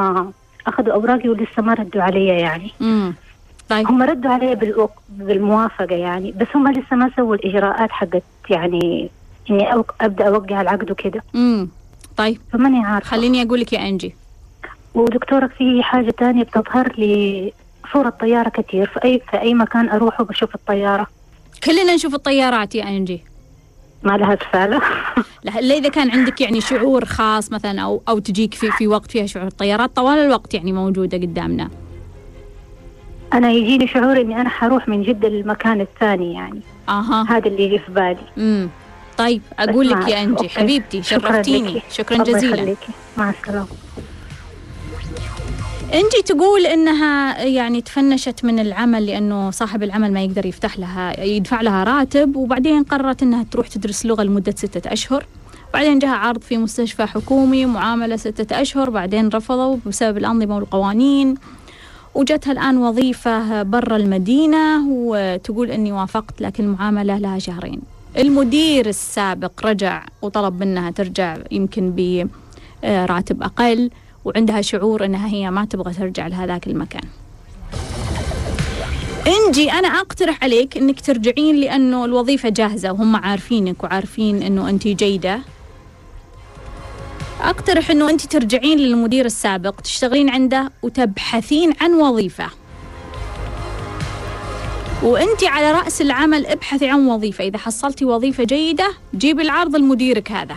أخذوا 0.67 0.93
أوراقي 0.93 1.29
ولسه 1.29 1.62
ما 1.62 1.73
ردوا 1.73 2.01
علي 2.01 2.27
يعني 2.27 2.71
مم. 2.79 3.13
طيب 3.69 3.88
هم 3.88 4.03
ردوا 4.03 4.31
علي 4.31 4.55
بالموافقة 5.09 5.95
يعني 5.95 6.31
بس 6.31 6.47
هم 6.55 6.67
لسه 6.71 6.95
ما 6.95 7.09
سووا 7.15 7.36
الإجراءات 7.36 7.91
حقت 7.91 8.23
يعني 8.49 9.09
إني 9.49 9.71
أوق- 9.73 9.93
أبدأ 10.01 10.27
أوقع 10.27 10.62
العقد 10.62 10.91
وكده. 10.91 11.23
طيب. 12.17 12.38
فماني 12.54 12.86
عارفة. 12.86 13.10
خليني 13.10 13.41
أقول 13.43 13.60
لك 13.62 13.73
يا 13.73 13.88
أنجي. 13.89 14.15
ودكتورة 14.93 15.47
في 15.47 15.84
حاجة 15.84 16.12
تانية 16.12 16.43
بتظهر 16.43 16.93
لي 16.97 17.54
صورة 17.93 18.10
طيارة 18.10 18.49
كتير. 18.49 18.88
في 18.89 19.04
أي 19.04 19.21
في 19.32 19.41
أي 19.41 19.54
مكان 19.54 19.89
أروح 19.89 20.21
وبشوف 20.21 20.56
الطيارة. 20.56 21.08
كلنا 21.63 21.95
نشوف 21.95 22.13
الطيارات 22.15 22.76
يا 22.76 22.88
أنجي. 22.88 23.23
ما 24.04 24.17
لها 24.17 24.34
رسالة 24.49 24.82
لا 25.62 25.76
إذا 25.78 25.89
كان 25.89 26.12
عندك 26.12 26.41
يعني 26.41 26.62
شعور 26.62 27.06
خاص 27.06 27.52
مثلا 27.52 27.82
أو 27.82 28.02
أو 28.10 28.19
تجيك 28.19 28.54
في 28.54 28.71
في 28.71 28.88
وقت 28.88 29.12
فيها 29.12 29.26
شعور. 29.26 29.47
الطيارات 29.47 29.95
طوال 29.95 30.17
الوقت 30.17 30.54
يعني 30.54 30.71
موجودة 30.71 31.17
قدامنا. 31.17 31.69
أنا 33.34 33.52
يجيني 33.52 33.88
شعور 33.88 34.21
إني 34.21 34.41
أنا 34.41 34.49
حروح 34.49 34.88
من 34.88 35.04
جدة 35.04 35.28
للمكان 35.30 35.82
الثاني 35.82 36.34
يعني. 36.34 36.60
أها. 36.89 37.26
هذا 37.30 37.47
اللي 37.47 37.63
يجي 37.63 37.80
في 37.80 37.91
بالي. 37.91 38.17
امم 38.38 38.69
طيب 39.23 39.41
أقول 39.59 39.89
لك 39.89 40.07
يا. 40.07 40.23
أنجي 40.23 40.38
أوكي. 40.43 40.49
حبيبتي 40.49 41.03
شكراً 41.03 41.31
شرفتيني. 41.31 41.81
شكرا 41.91 42.21
الله 42.21 42.38
جزيلا. 42.38 42.75
مع 43.17 43.29
السلامة 43.29 43.67
أنجي 45.93 46.21
تقول 46.25 46.65
إنها 46.65 47.41
يعني 47.43 47.81
تفنشت 47.81 48.45
من 48.45 48.59
العمل 48.59 49.05
لأنه 49.05 49.51
صاحب 49.51 49.83
العمل 49.83 50.13
ما 50.13 50.21
يقدر 50.23 50.45
يفتح 50.45 50.79
لها 50.79 51.19
يدفع 51.23 51.62
لها 51.62 51.83
راتب 51.83 52.36
وبعدين 52.36 52.83
قررت 52.83 53.23
إنها 53.23 53.43
تروح 53.51 53.67
تدرس 53.67 54.05
لغة 54.05 54.23
لمدة 54.23 54.53
ستة 54.57 54.93
أشهر 54.93 55.25
بعدين 55.73 55.99
جاها 55.99 56.15
عرض 56.15 56.41
في 56.41 56.57
مستشفى 56.57 57.05
حكومي 57.05 57.65
معاملة 57.65 58.15
ستة 58.15 58.62
أشهر 58.62 58.89
بعدين 58.89 59.29
رفضوا 59.29 59.77
بسبب 59.86 60.17
الأنظمة 60.17 60.55
والقوانين 60.55 61.36
وجتها 62.15 62.51
الآن 62.51 62.77
وظيفة 62.77 63.63
برا 63.63 63.95
المدينة 63.95 64.88
وتقول 64.89 65.71
إني 65.71 65.91
وافقت 65.91 66.41
لكن 66.41 66.63
المعاملة 66.63 67.17
لها 67.17 67.39
شهرين 67.39 67.81
المدير 68.17 68.89
السابق 68.89 69.65
رجع 69.65 70.06
وطلب 70.21 70.63
منها 70.63 70.91
ترجع 70.91 71.38
يمكن 71.52 71.93
براتب 72.84 73.43
أقل 73.43 73.89
وعندها 74.26 74.62
شعور 74.62 75.06
إنها 75.06 75.28
هي 75.28 75.52
ما 75.52 75.65
تبغى 75.65 75.93
ترجع 75.93 76.28
لهذاك 76.28 76.67
المكان. 76.67 77.04
إنجي 79.28 79.71
أنا 79.71 79.88
أقترح 79.88 80.43
عليك 80.43 80.78
إنك 80.78 81.02
ترجعين 81.02 81.56
لأنه 81.56 82.06
الوظيفة 82.06 82.49
جاهزة 82.49 82.91
وهم 82.91 83.15
عارفينك 83.15 83.84
وعارفين 83.84 84.43
إنه 84.43 84.69
انت 84.69 84.88
جيدة. 84.88 85.39
أقترح 87.41 87.91
إنه 87.91 88.10
انت 88.10 88.21
ترجعين 88.21 88.78
للمدير 88.78 89.26
السابق 89.26 89.82
تشتغلين 89.82 90.30
عنده 90.30 90.71
وتبحثين 90.82 91.73
عن 91.82 91.93
وظيفة. 91.93 92.49
وانت 95.04 95.44
على 95.44 95.72
رأس 95.72 96.02
العمل 96.02 96.46
ابحثي 96.46 96.89
عن 96.89 97.08
وظيفة، 97.08 97.44
إذا 97.44 97.58
حصلتي 97.58 98.06
وظيفة 98.06 98.44
جيدة 98.44 98.89
جيبي 99.16 99.42
العرض 99.42 99.76
لمديرك 99.76 100.32
هذا. 100.32 100.56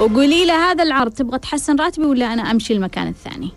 وقولي 0.00 0.46
له 0.46 0.70
هذا 0.70 0.82
العرض 0.82 1.12
تبغى 1.12 1.38
تحسن 1.38 1.76
راتبي 1.76 2.06
ولا 2.06 2.32
أنا 2.32 2.50
أمشي 2.50 2.72
المكان 2.72 3.08
الثاني؟ 3.08 3.50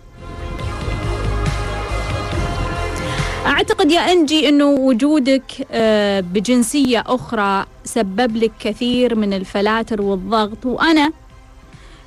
أعتقد 3.46 3.90
يا 3.90 4.12
إنجي 4.12 4.48
إنه 4.48 4.64
وجودك 4.64 5.66
آه، 5.70 6.20
بجنسية 6.20 7.04
أخرى 7.06 7.66
سبب 7.84 8.36
لك 8.36 8.52
كثير 8.60 9.14
من 9.14 9.32
الفلاتر 9.32 10.02
والضغط. 10.02 10.66
وأنا 10.66 11.12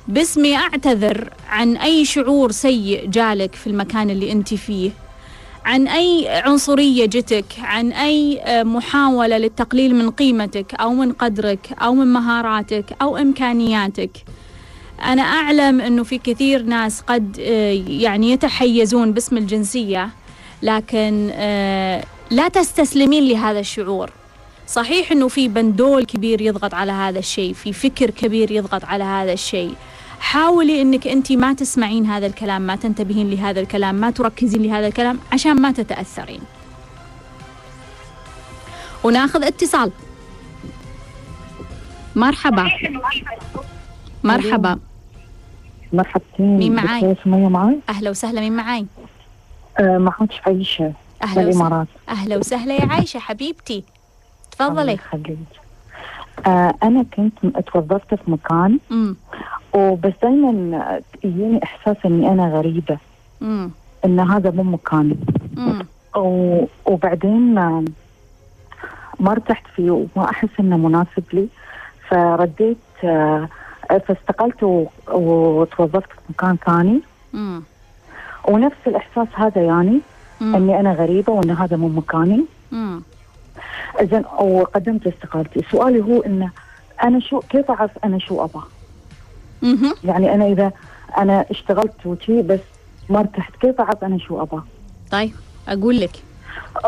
باسمي 0.08 0.56
أعتذر 0.56 1.30
عن 1.48 1.76
أي 1.76 2.04
شعور 2.04 2.50
سيء 2.50 3.06
جالك 3.06 3.54
في 3.54 3.66
المكان 3.66 4.10
اللي 4.10 4.32
أنت 4.32 4.54
فيه. 4.54 4.90
عن 5.64 5.88
أي 5.88 6.28
عنصرية 6.28 7.06
جتك 7.06 7.44
عن 7.58 7.92
أي 7.92 8.40
آه، 8.40 8.62
محاولة 8.62 9.38
للتقليل 9.38 9.94
من 9.94 10.10
قيمتك 10.10 10.74
أو 10.74 10.94
من 10.94 11.12
قدرك 11.12 11.72
أو 11.82 11.94
من 11.94 12.06
مهاراتك 12.06 12.84
أو 13.02 13.16
إمكانياتك. 13.16 14.10
أنا 15.04 15.22
أعلم 15.22 15.80
أنه 15.80 16.02
في 16.02 16.18
كثير 16.18 16.62
ناس 16.62 17.00
قد 17.00 17.36
آه، 17.40 17.82
يعني 17.88 18.30
يتحيزون 18.30 19.12
باسم 19.12 19.36
الجنسية 19.36 20.08
لكن 20.62 21.30
آه، 21.32 22.04
لا 22.30 22.48
تستسلمين 22.48 23.28
لهذا 23.28 23.60
الشعور. 23.60 24.10
صحيح 24.66 25.12
أنه 25.12 25.28
في 25.28 25.48
بندول 25.48 26.04
كبير 26.04 26.40
يضغط 26.40 26.74
على 26.74 26.92
هذا 26.92 27.18
الشيء 27.18 27.52
في 27.52 27.72
فكر 27.72 28.10
كبير 28.10 28.50
يضغط 28.50 28.84
على 28.84 29.04
هذا 29.04 29.32
الشيء. 29.32 29.74
حاولي 30.22 30.82
أنك 30.82 31.06
أنت 31.06 31.32
ما 31.32 31.52
تسمعين 31.52 32.06
هذا 32.06 32.26
الكلام 32.26 32.62
ما 32.62 32.76
تنتبهين 32.76 33.30
لهذا 33.30 33.60
الكلام 33.60 33.94
ما 33.94 34.10
تركزين 34.10 34.62
لهذا 34.62 34.86
الكلام 34.86 35.18
عشان 35.32 35.60
ما 35.60 35.72
تتأثرين. 35.72 36.40
وناخذ 39.04 39.44
اتصال. 39.44 39.92
مرحبا. 42.16 42.70
مرحبا. 44.24 44.78
مرحبتين. 45.92 46.56
مين 46.58 46.74
معاي؟ 46.74 47.16
سمية 47.24 47.48
معاي؟ 47.48 47.78
أهلا 47.88 48.10
وسهلا 48.10 48.40
مين 48.40 48.52
معاي؟ 48.52 48.86
آه 49.78 49.98
معك 49.98 50.40
عيشة 50.46 50.84
من 50.84 50.94
أهلا 51.22 51.48
وسهلا. 51.48 51.86
أهلا 52.08 52.36
وسهلا 52.36 52.74
يا 52.74 52.86
عايشة 52.86 53.18
حبيبتي. 53.18 53.84
الله 54.60 54.72
تفضلي 54.72 54.92
يخليك. 54.92 55.38
آه 56.46 56.74
أنا 56.82 57.04
كنت 57.16 57.44
م- 57.44 57.50
توظفت 57.60 58.14
في 58.14 58.30
مكان 58.30 58.78
امم 58.90 59.16
وبس 59.74 60.12
دايما 60.22 61.00
يجيني 61.24 61.60
إحساس 61.64 61.96
إني 62.06 62.28
أنا 62.32 62.48
غريبة. 62.48 62.98
امم 63.42 63.70
إن 64.04 64.20
هذا 64.20 64.50
مو 64.50 64.62
مكاني 64.62 65.16
و- 66.16 66.64
وبعدين 66.86 67.58
آه، 67.58 67.84
ما 69.20 69.30
ارتحت 69.32 69.66
فيه 69.76 69.90
وما 69.90 70.30
أحس 70.30 70.48
إنه 70.60 70.76
مناسب 70.76 71.24
لي. 71.32 71.48
فرديت 72.08 72.76
آه 73.04 73.48
فاستقلت 74.08 74.62
و- 74.62 74.86
وتوظفت 75.12 76.10
في 76.12 76.18
مكان 76.30 76.56
ثاني. 76.66 77.00
امم 77.34 77.62
ونفس 78.48 78.76
الإحساس 78.86 79.28
هذا 79.34 79.62
يعني 79.62 80.00
إني 80.42 80.80
أنا 80.80 80.92
غريبة 80.92 81.32
وإن 81.32 81.50
هذا 81.50 81.76
مو 81.76 81.88
مكاني. 81.88 82.44
امم 82.72 83.02
زين 84.02 84.24
وقدمت 84.38 85.06
استقالتي. 85.06 85.64
سؤالي 85.70 86.00
هو 86.00 86.20
انه 86.20 86.50
أنا 87.02 87.20
شو 87.20 87.40
كيف 87.40 87.70
أعرف 87.70 87.90
أنا 88.04 88.18
شو 88.18 88.44
أبغى؟ 88.44 88.62
يعني 90.04 90.34
أنا 90.34 90.46
إذا 90.46 90.72
أنا 91.18 91.44
اشتغلت 91.50 92.06
وشي 92.06 92.42
بس 92.42 92.60
ما 93.08 93.20
ارتحت 93.20 93.56
كيف 93.56 93.80
أعرف 93.80 94.04
أنا 94.04 94.18
شو 94.18 94.42
أبغى؟ 94.42 94.62
طيب 95.10 95.32
أقول 95.68 96.00
لك. 96.00 96.10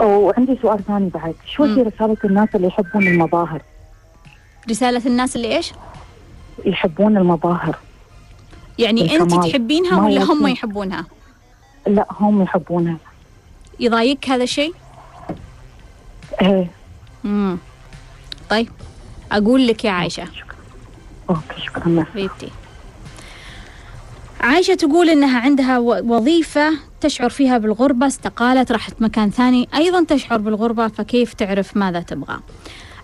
وعندي 0.00 0.58
سؤال 0.62 0.84
ثاني 0.84 1.08
بعد. 1.08 1.34
شو. 1.46 1.64
هي 1.64 1.82
رسالة 1.82 2.16
الناس 2.24 2.48
اللي 2.54 2.66
يحبون 2.66 3.06
المظاهر؟ 3.06 3.62
رسالة 4.70 5.06
الناس 5.06 5.36
اللي 5.36 5.56
إيش؟ 5.56 5.72
يحبون 6.64 7.16
المظاهر. 7.16 7.76
يعني 8.78 9.16
أنت. 9.16 9.34
تحبينها 9.34 10.06
ولا 10.06 10.22
هم. 10.22 10.46
يحبونها؟ 10.46 11.04
لا 11.86 12.06
هم 12.10 12.42
يحبونها. 12.42 12.96
يضايقك 13.80 14.30
هذا 14.30 14.42
الشيء؟ 14.42 14.74
إيه. 16.42 16.70
امم 17.24 17.58
طيب 18.50 18.68
أقول 19.32 19.66
لك 19.66 19.84
يا 19.84 19.90
عايشه 19.90 20.24
أوكي 21.30 21.60
شكرا. 21.66 22.04
حبيبتي 22.12 22.48
عايشة 24.40 24.74
تقول 24.74 25.08
إنها 25.10 25.40
عندها 25.40 25.78
وظيفة 25.78 26.70
تشعر 27.00 27.30
فيها 27.30 27.58
بالغربة 27.58 28.06
استقالت 28.06 28.72
راحت 28.72 29.02
مكان 29.02 29.30
ثاني 29.30 29.68
أيضا 29.74 30.04
تشعر 30.04 30.38
بالغربة 30.38 30.88
فكيف 30.88 31.34
تعرف 31.34 31.76
ماذا 31.76 32.00
تبغى؟ 32.00 32.40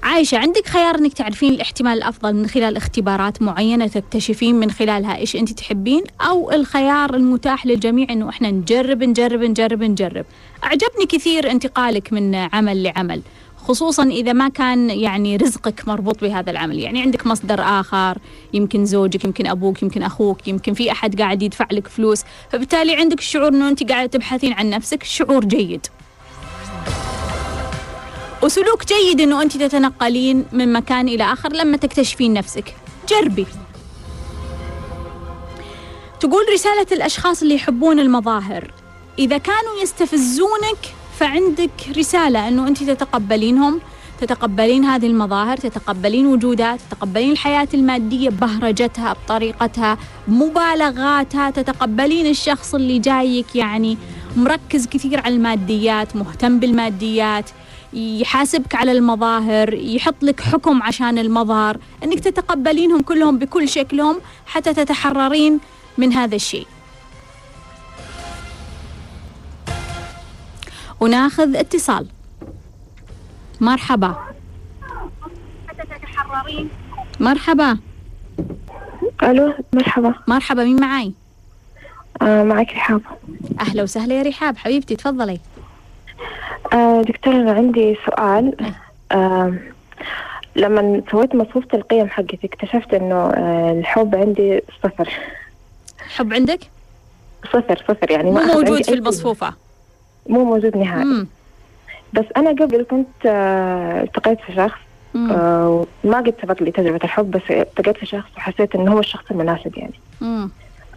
عايشة 0.03 0.39
عندك 0.39 0.67
خيار 0.67 0.95
إنك 0.99 1.13
تعرفين 1.13 1.53
الاحتمال 1.53 1.93
الأفضل 1.99 2.35
من 2.35 2.47
خلال 2.47 2.77
اختبارات 2.77 3.43
معينة 3.43 3.87
تكتشفين 3.87 4.55
من 4.55 4.71
خلالها 4.71 5.17
إيش 5.17 5.37
أنت 5.37 5.53
تحبين 5.53 6.05
أو 6.21 6.53
الخيار 6.53 7.15
المتاح 7.15 7.67
للجميع 7.67 8.07
إنه 8.11 8.29
إحنا 8.29 8.51
نجرب 8.51 9.03
نجرب 9.03 9.41
نجرب 9.43 9.83
نجرب؟ 9.83 10.25
أعجبني 10.65 11.07
كثير 11.09 11.51
انتقالك 11.51 12.13
من 12.13 12.35
عمل 12.35 12.83
لعمل 12.83 13.23
خصوصا 13.57 14.05
إذا 14.05 14.33
ما 14.33 14.49
كان 14.49 14.91
يعني 14.91 15.37
رزقك 15.37 15.89
مربوط 15.89 16.21
بهذا 16.21 16.51
العمل. 16.51 16.79
يعني 16.79 17.03
عندك 17.03 17.27
مصدر 17.27 17.61
آخر 17.61 18.19
يمكن 18.53 18.85
زوجك 18.85 19.25
يمكن 19.25 19.47
أبوك 19.47 19.83
يمكن 19.83 20.03
أخوك 20.03 20.49
يمكن 20.49 20.75
في 20.75 20.93
أحد 20.93 21.21
قاعد 21.21 21.43
يدفع 21.43 21.67
لك 21.73 21.89
فلوس. 21.89 22.23
فبالتالي 22.51 22.97
عندك 22.97 23.19
الشعور 23.19 23.49
أنه 23.49 23.69
أنت 23.69 23.91
قاعدة 23.91 24.07
تبحثين 24.07 24.53
عن 24.53 24.71
نفسك 24.71 25.03
شعور 25.03 25.45
جيد. 25.45 25.87
وسلوك 28.43 28.85
جيد 28.87 29.21
أنه 29.21 29.43
أنت 29.43 29.57
تتنقلين 29.57 30.45
من 30.53 30.73
مكان 30.73 31.09
إلى 31.09 31.33
آخر 31.33 31.53
لما 31.53 31.77
تكتشفين 31.77 32.33
نفسك. 32.33 32.75
جربي. 33.09 33.47
تقول 36.21 36.43
رسالة 36.53 36.87
الأشخاص 36.93 37.43
اللي 37.43 37.55
يحبون 37.55 38.01
المظاهر. 38.01 38.80
إذا 39.19 39.39
كانوا 39.39 39.83
يستفزونك 39.83 40.95
فعندك 41.19 41.71
رسالة 41.97 42.49
أنه 42.49 42.69
أنت 42.69 42.83
تتقبلينهم 42.83 43.81
تتقبلين 44.21 44.85
هذه 44.85 45.07
المظاهر 45.07 45.57
تتقبلين 45.57 46.27
وجودها 46.27 46.77
تتقبلين 46.77 47.33
الحياة 47.33 47.69
المادية 47.75 48.29
ببهرجتها 48.31 49.13
بطريقتها 49.13 49.99
بمبالغاتها 50.29 51.51
تتقبلين 51.51 52.27
الشخص 52.27 52.75
اللي 52.75 52.99
جايك 52.99 53.57
يعني 53.57 53.99
مركز 54.37 54.87
كثير 54.87 55.21
على 55.21 55.35
الماديات 55.35 56.17
مهتم 56.17 56.59
بالماديات 56.61 57.51
يحاسبك 57.93 58.75
على 58.75 58.93
المظاهر 58.93 59.75
يحط 59.75 60.23
لك 60.23 60.41
حكم 60.41 60.83
عشان 60.83 61.19
المظهر 61.19 61.79
إنك 62.05 62.21
تتقبلينهم 62.21 63.01
كلهم 63.01 63.39
بكل 63.39 63.69
شكلهم 63.69 64.21
حتى 64.47 64.75
تتحررين 64.75 65.61
من 65.99 66.13
هذا 66.13 66.37
الشيء. 66.37 66.67
وناخذ 71.01 71.57
اتصال. 71.57 72.07
مرحبا. 73.61 74.17
مرحبا. 77.21 77.79
ألو 79.23 79.55
مرحبا. 79.73 80.15
مرحبا 80.29 80.65
مين 80.65 80.81
معاي؟ 80.81 81.13
آه 82.23 82.43
معك 82.45 82.73
رحاب. 82.73 83.03
أهلا 83.61 83.83
وسهلا 83.83 84.15
يا 84.15 84.23
رحاب. 84.23 84.57
حبيبتي 84.57 84.97
تفضلي. 84.97 85.41
آه 86.73 87.03
دكتور 87.03 87.35
أنا 87.35 87.53
عندي 87.53 87.97
سؤال. 88.07 88.57
إيه. 88.61 88.81
آه 89.13 89.55
لما 90.57 91.03
سويت 91.11 91.35
مصفوفة 91.35 91.69
القيم 91.75 92.09
حقتي 92.09 92.39
اكتشفت 92.45 92.95
إنه 92.95 93.15
آه 93.15 93.73
الحب 93.79 94.15
عندي 94.15 94.63
صفر. 94.83 95.09
حب 96.17 96.33
عندك؟ 96.33 96.61
صفر 97.53 97.85
صفر 97.89 98.11
يعني 98.11 98.31
مو 98.31 98.37
ما 98.37 98.45
أخذ 98.45 98.55
موجود 98.55 98.83
في 98.83 98.95
المصفوفة. 98.95 99.55
مو 100.27 100.45
موجود 100.45 100.77
نهائي 100.77 101.05
مم. 101.05 101.27
بس 102.13 102.25
أنا 102.37 102.51
قبل 102.51 102.87
كنت 102.91 103.27
آه 103.27 104.03
التقيت 104.03 104.41
في 104.41 104.55
شخص. 104.55 104.79
آه 105.17 105.87
ما 106.05 106.17
قد 106.17 106.35
سبق 106.43 106.63
لي 106.63 106.71
تجربة 106.71 107.01
الحب 107.05 107.31
بس 107.31 107.43
التقيت 107.51 107.97
في 107.97 108.07
شخص 108.07 108.31
وحسيت 108.37 108.75
إنه 108.75 108.93
هو 108.93 108.99
الشخص 108.99 109.25
المناسب 109.31 109.79
يعني 109.79 109.95
مم. 110.21 110.51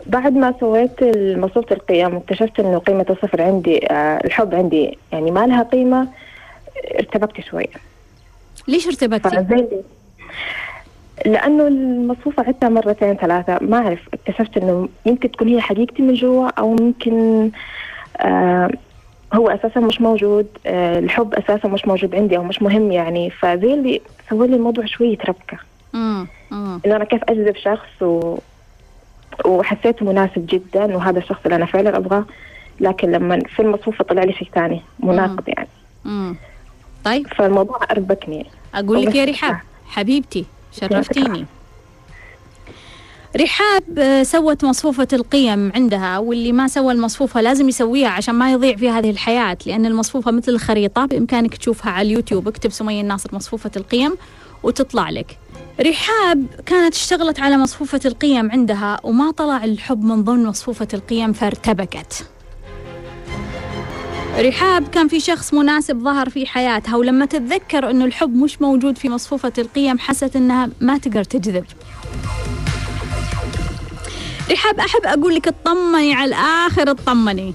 بعد 0.06 0.34
ما 0.34 0.54
سويت 0.60 1.04
مصفوفة 1.38 1.76
القيم 1.76 2.16
اكتشفت 2.16 2.60
إنه 2.60 2.78
قيمة 2.78 3.06
الصفر 3.10 3.42
عندي 3.42 3.88
آه 3.92 4.22
الحب 4.26 4.56
عندي 4.56 4.98
يعني 5.12 5.32
ما 5.32 5.48
لها 5.48 5.64
قيمة 5.64 6.08
ارتبكت 7.00 7.42
شوية 7.42 7.68
ليش 8.68 8.88
ارتبكتي؟ 8.88 9.82
لأنه 11.26 11.68
المصفوفة 11.68 12.44
عدتها 12.48 12.70
مرتين 12.70 13.14
ثلاثة 13.16 13.58
ما 13.62 13.78
أعرف 13.78 14.00
اكتشفت 14.14 14.58
إنه 14.58 14.90
يمكن 15.06 15.32
تكون 15.32 15.48
هي 15.48 15.62
حقيقتي 15.62 16.02
من 16.02 16.14
جوا 16.14 16.48
أو 16.50 16.76
ممكن 16.76 17.50
آه 18.18 18.70
هو 19.34 19.50
أساسا 19.50 19.80
مش 19.80 20.02
موجود 20.02 20.48
آه 20.66 21.00
الحب 21.00 21.34
أساسا 21.34 21.68
مش 21.68 21.88
موجود 21.88 22.16
عندي 22.16 22.38
أو 22.38 22.44
مش 22.44 22.62
مهم 22.62 22.92
يعني. 22.92 23.30
فزي 23.30 23.74
اللي 23.74 24.02
سوى 24.30 24.48
لي 24.48 24.56
الموضوع 24.56 24.86
شوية 24.86 25.18
ربكة 25.28 25.58
مم. 25.94 26.28
مم. 26.52 26.80
إنه 26.86 26.96
أنا 26.96 27.04
كيف 27.04 27.22
أجذب 27.24 27.56
شخص 27.56 28.02
و... 28.02 28.38
وحسيته 29.46 30.06
مناسب 30.06 30.46
جدا 30.50 30.96
وهذا 30.96 31.20
الشخص 31.20 31.40
اللي 31.46 31.56
أنا 31.56 31.66
فعلا 31.66 31.98
أبغاه. 31.98 32.26
لكن 32.80 33.12
لما 33.12 33.40
في 33.40 33.62
المصفوفة 33.62 34.04
طلع 34.04 34.24
لي 34.24 34.34
شيء 34.34 34.50
ثاني 34.56 34.82
مناقض 35.00 35.44
يعني. 35.48 35.68
مم. 36.06 36.36
طيب. 37.06 37.28
فالموضوع 37.28 37.80
أربكني. 37.92 38.46
أقول 38.76 39.06
لك 39.06 39.16
يا 39.16 39.26
رحاب 39.26 39.58
حبيبتي 39.88 40.46
شرفتيني. 40.72 41.46
رحاب 43.38 44.00
آه، 44.00 44.24
سوت 44.24 44.66
مصفوفة 44.66 45.08
القيم 45.14 45.72
عندها 45.76 46.18
واللي 46.18 46.52
ما 46.52 46.68
سوى 46.68 46.94
المصفوفة 46.94 47.42
لازم 47.42 47.70
يسويها 47.70 48.10
عشان 48.10 48.36
ما 48.36 48.52
يضيع 48.52 48.76
في 48.76 48.90
هذه 48.90 49.10
الحياة 49.10 49.58
لأن 49.66 49.86
المصفوفة 49.86 50.32
مثل 50.32 50.52
الخريطة 50.52 51.06
بإمكانك 51.06 51.58
تشوفها 51.58 51.92
على 51.92 52.08
اليوتيوب 52.08 52.48
اكتب 52.48 52.72
سمية 52.72 53.02
الناصر 53.02 53.36
مصفوفة 53.36 53.72
القيم 53.78 54.16
وتطلع 54.64 55.10
لك. 55.10 55.38
رحاب 55.82 56.46
كانت 56.66 56.96
اشتغلت 56.96 57.40
على 57.40 57.58
مصفوفة 57.58 58.00
القيم 58.06 58.52
عندها 58.52 59.00
وما 59.04 59.32
طلع 59.32 59.64
الحب 59.64 60.04
من 60.04 60.24
ضمن 60.24 60.46
مصفوفة 60.46 60.88
القيم 60.94 61.34
فارتبكت. 61.34 62.28
رحاب 64.40 64.88
كان 64.88 65.08
في 65.08 65.20
شخص 65.20 65.54
مناسب 65.54 66.00
ظهر 66.00 66.30
في 66.30 66.46
حياتها 66.46 66.96
ولما 66.96 67.26
تتذكر 67.26 67.90
إنه 67.90 68.06
الحب 68.06 68.36
مش 68.36 68.62
موجود 68.62 68.98
في 68.98 69.10
مصفوفة 69.10 69.54
القيم 69.58 70.00
حست 70.00 70.36
إنها 70.36 70.70
ما 70.82 70.98
تقدر 70.98 71.24
تجذب. 71.24 71.66
رحاب 74.54 74.80
أحب 74.80 75.06
أقول 75.06 75.36
لك 75.36 75.48
اطمني 75.48 76.14
على 76.14 76.30
الآخر 76.30 76.92
اطمني. 76.92 77.54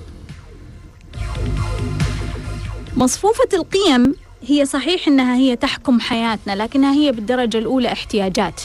مصفوفة 2.97 3.49
القيم 3.55 4.15
هي 4.49 4.67
صحيح 4.67 5.09
إنها 5.09 5.37
هي 5.37 5.57
تحكم 5.57 6.01
حياتنا 6.01 6.63
لكنها 6.63 6.93
هي 6.93 7.13
بالدرجة 7.13 7.59
الأولى 7.59 7.93
احتياجات. 7.93 8.61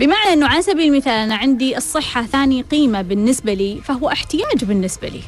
بمعنى 0.00 0.32
إنه 0.32 0.46
على 0.46 0.62
سبيل 0.62 0.92
المثال 0.92 1.12
أنا 1.12 1.36
عندي 1.36 1.76
الصحة 1.76 2.22
ثاني 2.22 2.62
قيمة 2.62 3.02
بالنسبة 3.02 3.54
لي 3.54 3.80
فهو 3.84 4.08
احتياج 4.08 4.64
بالنسبة 4.64 5.08
لي. 5.08 5.22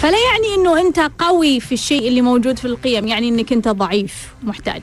فلا 0.00 0.18
يعني 0.18 0.54
إنه 0.56 0.80
أنت 0.80 1.10
قوي 1.18 1.60
في 1.60 1.72
الشيء 1.72 2.08
اللي 2.08 2.20
موجود 2.20 2.58
في 2.58 2.64
القيم 2.64 3.06
يعني 3.06 3.28
إنك 3.28 3.52
أنت 3.52 3.68
ضعيف 3.68 4.14
محتاج. 4.42 4.82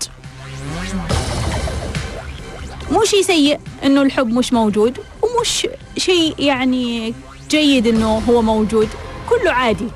مو 2.91 3.03
شيء 3.03 3.21
سيء 3.21 3.59
إنه 3.83 4.01
الحب 4.01 4.33
مش 4.33 4.53
موجود 4.53 4.97
ومش 5.21 5.67
شيء 5.97 6.35
يعني 6.39 7.13
جيد 7.49 7.87
إنه 7.87 8.17
هو 8.17 8.41
موجود 8.41 8.89
كله 9.29 9.51
عادي. 9.51 9.87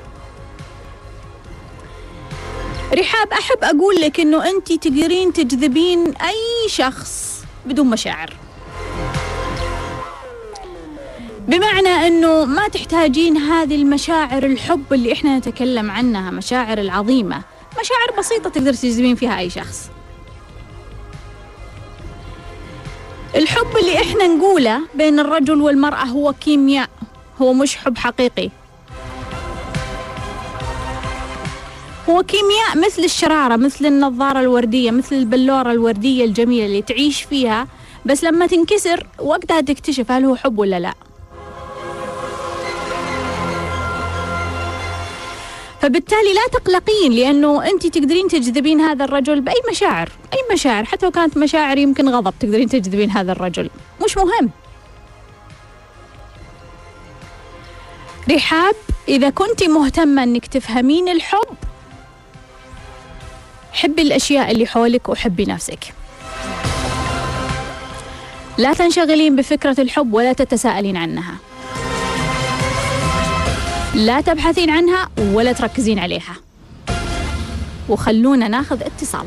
رحاب 2.94 3.32
أحب 3.32 3.58
أقول 3.62 4.00
لك 4.00 4.20
إنه 4.20 4.50
أنت 4.50 4.72
تقدرين 4.72 5.32
تجذبين 5.32 6.06
أي 6.06 6.68
شخص 6.68 7.44
بدون 7.66 7.86
مشاعر. 7.86 8.32
بمعنى 11.48 11.88
إنه 11.88 12.44
ما 12.44 12.68
تحتاجين 12.68 13.36
هذه 13.36 13.74
المشاعر 13.74 14.44
الحب 14.46 14.92
اللي 14.92 15.12
إحنا 15.12 15.38
نتكلم 15.38 15.90
عنها 15.90 16.30
مشاعر 16.30 16.78
العظيمة 16.78 17.42
مشاعر 17.80 18.18
بسيطة 18.18 18.50
تقدر 18.50 18.74
تجذبين 18.74 19.14
فيها 19.14 19.38
أي 19.38 19.50
شخص. 19.50 19.91
الحب 23.36 23.76
اللي 23.80 23.96
إحنا 24.00 24.26
نقوله 24.26 24.80
بين 24.94 25.18
الرجل 25.20 25.60
والمرأة 25.60 26.04
هو 26.04 26.32
كيمياء 26.32 26.88
هو 27.42 27.52
مش 27.52 27.76
حب 27.76 27.98
حقيقي. 27.98 28.50
هو 32.10 32.22
كيمياء 32.22 32.86
مثل 32.86 33.04
الشرارة 33.04 33.56
مثل 33.56 33.86
النظارة 33.86 34.40
الوردية 34.40 34.90
مثل 34.90 35.16
البلورة 35.16 35.72
الوردية 35.72 36.24
الجميلة 36.24 36.66
اللي 36.66 36.82
تعيش 36.82 37.22
فيها 37.22 37.66
بس 38.06 38.24
لما 38.24 38.46
تنكسر 38.46 39.06
وقتها 39.18 39.60
تكتشف 39.60 40.10
هل 40.10 40.24
هو 40.24 40.36
حب 40.36 40.58
ولا 40.58 40.80
لا. 40.80 40.94
فبالتالي 45.82 46.32
لا 46.34 46.58
تقلقين 46.58 47.12
لأنه 47.12 47.70
انت 47.70 47.86
تقدرين 47.86 48.28
تجذبين 48.28 48.80
هذا 48.80 49.04
الرجل 49.04 49.40
بأي 49.40 49.62
مشاعر 49.70 50.08
أي 50.32 50.38
مشاعر 50.54 50.84
حتى 50.84 51.06
لو 51.06 51.12
كانت 51.12 51.36
مشاعر 51.36 51.78
يمكن 51.78 52.08
غضب 52.08 52.34
تقدرين 52.40 52.68
تجذبين 52.68 53.10
هذا 53.10 53.32
الرجل. 53.32 53.70
مش 54.04 54.16
مهم. 54.16 54.50
رحاب 58.30 58.74
إذا 59.08 59.30
كنت 59.30 59.64
مهتمة 59.64 60.22
إنك 60.22 60.46
تفهمين 60.46 61.08
الحب 61.08 61.56
حبي 63.72 64.02
الأشياء 64.02 64.50
اللي 64.50 64.66
حولك 64.66 65.08
وحبي 65.08 65.44
نفسك. 65.44 65.94
لا 68.58 68.72
تنشغلين 68.72 69.36
بفكرة 69.36 69.80
الحب 69.80 70.14
ولا 70.14 70.32
تتساءلين 70.32 70.96
عنها. 70.96 71.34
لا 73.94 74.20
تبحثين 74.20 74.70
عنها 74.70 75.08
ولا 75.18 75.52
تركزين 75.52 75.98
عليها. 75.98 76.34
وخلونا 77.88 78.48
ناخذ 78.48 78.82
اتصال. 78.82 79.26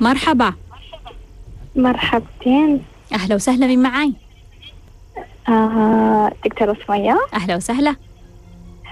مرحبا. 0.00 0.52
مرحبتين. 1.76 2.84
أهلا 3.12 3.34
وسهلا 3.34 3.66
من 3.66 3.82
معاي؟ 3.82 4.12
آه 5.48 6.32
دكتورة 6.44 6.76
سمية. 6.86 7.18
أهلا 7.34 7.56
وسهلا. 7.56 7.96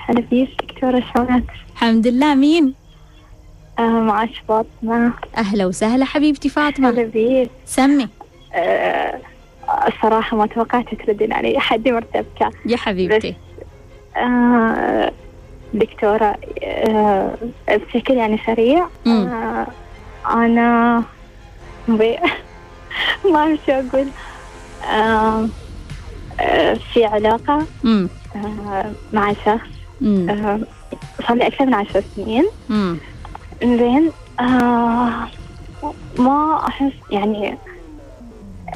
هلا 0.07 0.21
بيك 0.21 0.51
دكتورة 0.63 1.03
شلونك؟ 1.15 1.45
الحمد 1.73 2.07
لله 2.07 2.35
مين؟ 2.35 2.75
آه 3.79 3.83
معاش 3.83 4.43
فاطمة. 4.49 5.13
أهلا 5.37 5.67
وسهلا 5.67 6.05
حبيبتي 6.05 6.49
فاطمة. 6.49 6.91
هلا 6.91 7.03
بيك. 7.03 7.51
سمي. 7.67 8.09
آه 8.53 9.21
الصراحة 9.89 10.37
ما 10.37 10.47
توقعت 10.47 10.95
تردين 10.95 11.33
علي. 11.33 11.61
حدي 11.61 11.93
مرتبكة. 11.93 12.51
يا 12.67 12.77
حبيبتي. 12.77 13.35
آه 14.17 15.13
دكتورة 15.75 16.37
آه 16.63 17.35
بشكل 17.69 18.15
يعني 18.15 18.39
سريع. 18.47 18.87
آه 19.07 19.67
أنا. 20.31 21.03
ما 23.33 23.37
أعرف 23.37 23.61
شو 23.67 23.73
أقول. 23.73 24.07
آه 24.93 25.49
في 26.93 27.05
علاقة 27.05 27.67
مع 29.13 29.33
شخص. 29.33 29.69
صار 31.29 31.37
لي 31.37 31.47
أكثر 31.47 31.67
من 31.67 31.75
عشر 31.75 32.03
سنين. 32.17 32.47
زين 33.63 34.11
ما 36.19 36.61
أحس 36.69 36.93
يعني 37.11 37.59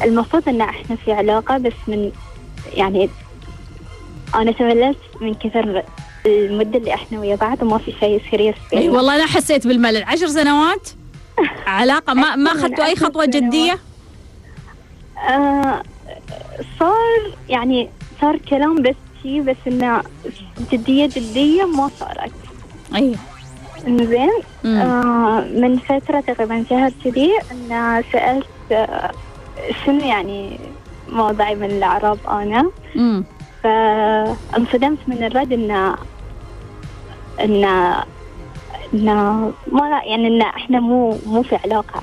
المفروض 0.05 0.49
إن 0.49 0.61
إحنا 0.61 0.97
في 0.97 1.13
علاقة 1.13 1.59
بس 1.59 1.73
من 1.89 2.13
يعني 2.75 3.11
أنا 4.35 4.53
تمللت 4.53 4.99
من 5.21 5.35
كثر 5.35 5.83
المدة 6.27 6.79
اللي 6.79 6.95
إحنا 6.95 7.21
ويا 7.21 7.37
بعض 7.37 7.63
وما 7.63 7.79
في 7.79 7.93
شيء 8.01 8.23
سيريس 8.31 8.55
اي 8.73 8.89
والله 8.89 9.15
أنا 9.17 9.27
حسيت 9.27 9.67
بالملل. 9.67 10.03
عشر 10.05 10.27
سنوات؟ 10.27 10.89
علاقة؟ 11.67 12.15
ما 12.15 12.37
ما 12.37 12.51
اخذتوا 12.53 12.85
أي 12.91 12.97
سنوات. 12.97 13.29
جدية؟ 13.29 13.79
آه 15.29 15.83
صار 16.81 17.33
يعني 17.49 17.89
صار 18.21 18.37
كلام 18.37 18.83
بس 18.83 18.95
شي 19.23 19.41
بس 19.41 19.57
إنه 19.67 20.03
جدية 20.73 21.07
جدية 21.07 21.65
ما 21.65 21.91
صارت. 22.01 22.33
اي 22.97 23.15
زين 23.87 24.31
مم. 24.65 24.77
آه 24.81 25.41
من 25.41 25.79
فترة 25.79 26.21
تقريبا 26.21 26.65
شهر 26.71 26.93
كذي 27.05 27.33
أن 27.53 28.03
سألت 28.13 28.47
آه 28.73 29.11
شنو 29.87 30.01
يعني 30.01 30.61
موضعي 31.09 31.55
من 31.55 31.65
الأعراب 31.71 32.19
أنا 32.29 32.71
فانصدمت 33.63 34.99
من 35.07 35.23
الرد 35.25 35.53
إن 35.53 35.95
إن 37.41 37.65
إن 38.95 39.05
ما 39.73 39.89
يعني 40.05 40.27
إن 40.27 40.43
إحنا 40.43 40.81
مو 40.81 41.19
مو 41.27 41.43
في 41.43 41.57
علاقة 41.65 42.03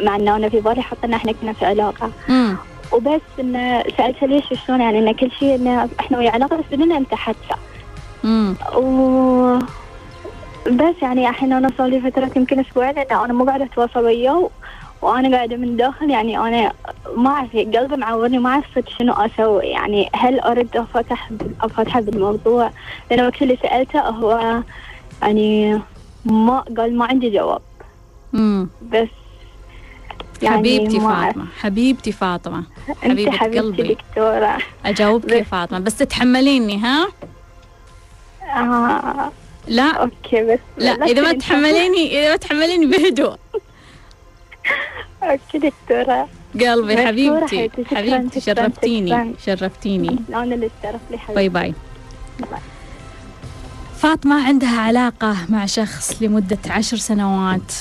مع 0.00 0.16
إنه 0.16 0.36
أنا 0.36 0.48
في 0.48 0.60
بالي 0.60 0.82
حاطة 0.82 1.06
إن 1.06 1.14
إحنا 1.14 1.32
كنا 1.32 1.52
في 1.52 1.66
علاقة. 1.66 2.10
امم 2.28 2.56
وبس 2.92 3.20
إن 3.40 3.82
سألتها 3.98 4.26
ليش 4.26 4.44
شلون 4.66 4.80
يعني 4.80 4.98
إن 4.98 5.12
كل 5.12 5.30
شيء 5.30 5.54
إن 5.54 5.88
إحنا 6.00 6.18
ويا 6.18 6.30
علاقة 6.30 6.56
بس 6.56 6.64
حادثة 7.14 7.56
امم 8.24 8.54
و 8.76 9.58
بس 10.70 10.94
يعني 11.02 11.28
الحين 11.28 11.52
أنا 11.52 11.70
صار 11.78 11.86
لي 11.86 12.00
فترة 12.10 12.30
يمكن 12.36 12.60
أسبوعين 12.60 12.98
إن 12.98 13.16
أنا 13.24 13.32
مو 13.32 13.44
قاعدة 13.44 13.64
أتواصل 13.64 14.04
وياه 14.04 14.50
وأنا 15.04 15.36
قاعدة 15.36 15.56
من 15.56 15.76
داخل 15.76 16.10
يعني 16.10 16.38
أنا 16.38 16.72
ما 17.16 17.30
أعرف 17.30 17.56
قلبي 17.56 17.96
معورني 17.96 18.38
ما 18.38 18.50
أعرف 18.50 18.64
شنو 18.98 19.12
أسوي. 19.12 19.64
يعني 19.66 20.10
هل 20.14 20.40
ارد 20.40 20.76
أفتح 20.76 21.30
أفتح 21.60 21.98
بالموضوع؟ 22.00 22.70
لأن 23.10 23.26
وقت 23.26 23.42
اللي 23.42 23.58
سألته 23.62 24.00
هو 24.00 24.62
يعني 25.22 25.80
ما 26.24 26.64
قال 26.78 26.98
ما 26.98 27.06
عندي 27.06 27.30
جواب. 27.30 27.62
امم 28.34 28.68
بس 28.92 29.08
يعني 30.42 30.56
حبيبتي 30.58 30.98
ما. 30.98 31.24
فاطمة 31.26 31.46
حبيبتي 31.60 32.12
فاطمة 32.12 32.64
أنت 32.88 32.96
حبيبة 33.04 33.30
حبيبتي 33.30 33.58
قلبي. 33.60 33.94
دكتورة. 33.94 34.58
أجاوبك 34.86 35.32
يا 35.32 35.42
فاطمة. 35.42 35.78
بس 35.78 35.96
تتحمليني 35.96 36.78
ها؟ 36.78 37.08
آه 38.56 39.30
لا. 39.68 39.90
okay 39.92 40.44
بس 40.44 40.58
لا 40.78 40.90
إذا 40.92 41.22
ما 41.22 41.32
تنسى. 41.32 41.48
تحمليني 41.48 42.20
إذا 42.20 42.30
ما 42.30 42.36
تحمليني 42.36 42.86
بهدوء. 42.86 43.36
okay 45.30 45.58
دكتورة. 45.58 46.28
قلبي 46.60 47.06
حبيبتي 47.06 47.70
حبيبتي، 47.84 48.40
شرفتيني. 48.40 49.34
شرفتيني. 49.46 50.18
أنا 50.28 50.42
اللي 50.42 50.70
الشرف 50.78 51.00
لي 51.10 51.18
حبيبتي. 51.18 51.48
باي. 51.48 51.48
باي 51.48 52.48
باي. 52.50 52.60
فاطمة 53.96 54.46
عندها 54.46 54.80
علاقة 54.80 55.36
مع 55.48 55.66
شخص 55.66 56.22
لمدة 56.22 56.58
عشر 56.70 56.96
سنوات 56.96 57.72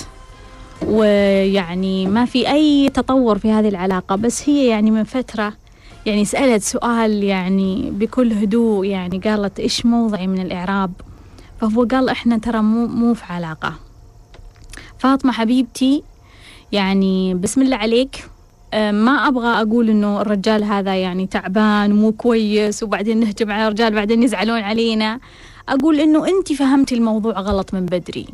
ويعني 0.86 2.08
ما 2.08 2.26
في 2.26 2.52
أي 2.52 2.90
تطور 2.90 3.38
في 3.38 3.52
هذه 3.52 3.70
العلاقة 3.70 4.16
بس 4.16 4.50
هي 4.50 4.68
يعني 4.68 4.92
من 4.92 5.04
فترة 5.04 5.54
يعني 6.06 6.26
سألت 6.26 6.64
سؤال 6.64 7.24
يعني 7.24 7.92
بكل 7.92 8.34
هدوء 8.34 8.86
يعني 8.86 9.20
قالت 9.20 9.60
إيش 9.60 9.86
موضعي 9.86 10.28
من 10.28 10.42
الإعراب؟ 10.42 10.92
فهو 11.62 11.84
قال 11.84 12.10
إحنا 12.10 12.38
ترى 12.38 12.62
مو 12.62 12.88
مو 12.88 13.14
في 13.14 13.24
علاقة. 13.30 13.74
فاطمة 15.00 15.32
حبيبتي 15.32 16.04
يعني 16.74 17.34
بسم 17.34 17.62
الله 17.62 17.78
عليك. 17.78 18.26
آه، 18.74 18.92
ما 18.92 19.28
أبغى 19.28 19.48
أقول 19.48 19.90
إنه 19.90 20.22
الرجال 20.22 20.64
هذا 20.64 20.96
يعني 20.96 21.28
تعبان 21.28 21.92
ومو 21.92 22.12
كويس 22.12 22.84
وبعدين 22.84 23.20
نهجم 23.20 23.52
على 23.52 23.68
الرجال 23.68 23.96
بعدين 23.96 24.24
يزعلون 24.24 24.62
علينا. 24.62 25.20
أقول 25.70 26.00
إنه 26.00 26.28
أنت 26.28 26.54
فهمتي 26.54 26.96
الموضوع 26.96 27.34
غلط 27.40 27.74
من 27.74 27.86
بدري. 27.86 28.26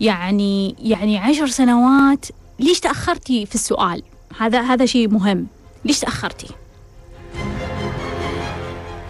يعني 0.00 0.76
يعني 0.82 1.18
عشر 1.18 1.46
سنوات 1.46 2.26
ليش 2.58 2.80
تأخرتي 2.80 3.46
في 3.46 3.54
السؤال؟ 3.54 4.02
هذا 4.38 4.60
هذا 4.60 4.86
شيء 4.86 5.08
مهم. 5.08 5.46
ليش 5.84 6.00
تأخرتي؟ 6.00 6.46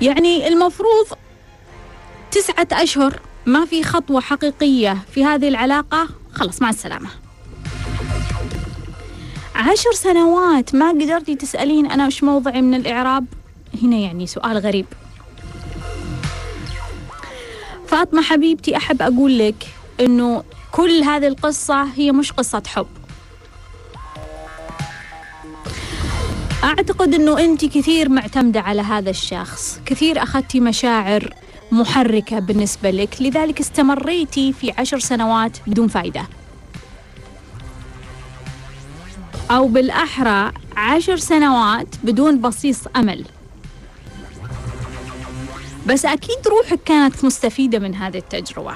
يعني 0.02 0.48
المفروض 0.48 1.06
تسعة 2.30 2.68
أشهر 2.72 3.20
ما 3.46 3.64
في 3.64 3.82
خطوة 3.82 4.20
حقيقية 4.20 4.98
في 5.12 5.24
هذه 5.24 5.48
العلاقة 5.48 6.08
خلص 6.32 6.62
مع 6.62 6.70
السلامة. 6.70 7.29
عشر 9.54 9.92
سنوات 9.94 10.74
ما 10.74 10.90
قدرتي 10.90 11.34
تسألين 11.34 11.90
أنا 11.90 12.06
وش 12.06 12.22
موضعي 12.22 12.62
من 12.62 12.74
الإعراب؟ 12.74 13.26
هنا 13.82 13.96
يعني 13.96 14.26
سؤال 14.26 14.58
غريب. 14.58 14.86
فاطمة 17.86 18.22
حبيبتي 18.22 18.76
أحب 18.76 19.02
أقول 19.02 19.38
لك 19.38 19.66
أنه 20.00 20.42
كل 20.72 21.02
هذه 21.02 21.26
القصة 21.26 21.82
هي 21.82 22.12
مش 22.12 22.32
قصة 22.32 22.62
حب. 22.66 22.86
أعتقد 26.64 27.14
أنه 27.14 27.38
أنت 27.44 27.64
كثير 27.64 28.08
معتمدة 28.08 28.60
على 28.60 28.82
هذا 28.82 29.10
الشخص 29.10 29.80
كثير 29.86 30.22
أخذتي 30.22 30.60
مشاعر 30.60 31.34
محركة 31.72 32.38
بالنسبة 32.38 32.90
لك 32.90 33.16
لذلك 33.20 33.60
استمريتي 33.60 34.52
في 34.52 34.72
عشر 34.78 34.98
سنوات 34.98 35.56
بدون 35.66 35.88
فايدة. 35.88 36.26
أو 39.50 39.68
بالأحرى 39.68 40.52
عشر 40.76 41.16
سنوات 41.16 41.86
بدون 42.04 42.40
بصيص 42.40 42.80
أمل. 42.96 43.24
بس 45.86 46.04
أكيد 46.04 46.48
روحك 46.48 46.80
كانت 46.84 47.24
مستفيدة 47.24 47.78
من 47.78 47.94
هذه 47.94 48.18
التجربة. 48.18 48.74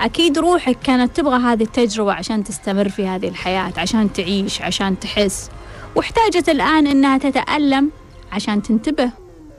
أكيد 0.00 0.38
روحك 0.38 0.78
كانت 0.84 1.16
تبغى 1.16 1.36
هذه 1.36 1.62
التجربة 1.62 2.12
عشان 2.12 2.44
تستمر 2.44 2.88
في 2.88 3.06
هذه 3.06 3.28
الحياة 3.28 3.72
عشان 3.76 4.12
تعيش 4.12 4.62
عشان 4.62 5.00
تحس. 5.00 5.50
واحتاجت 5.96 6.48
الآن 6.48 6.86
أنها 6.86 7.18
تتألم 7.18 7.90
عشان 8.32 8.62
تنتبه 8.62 9.10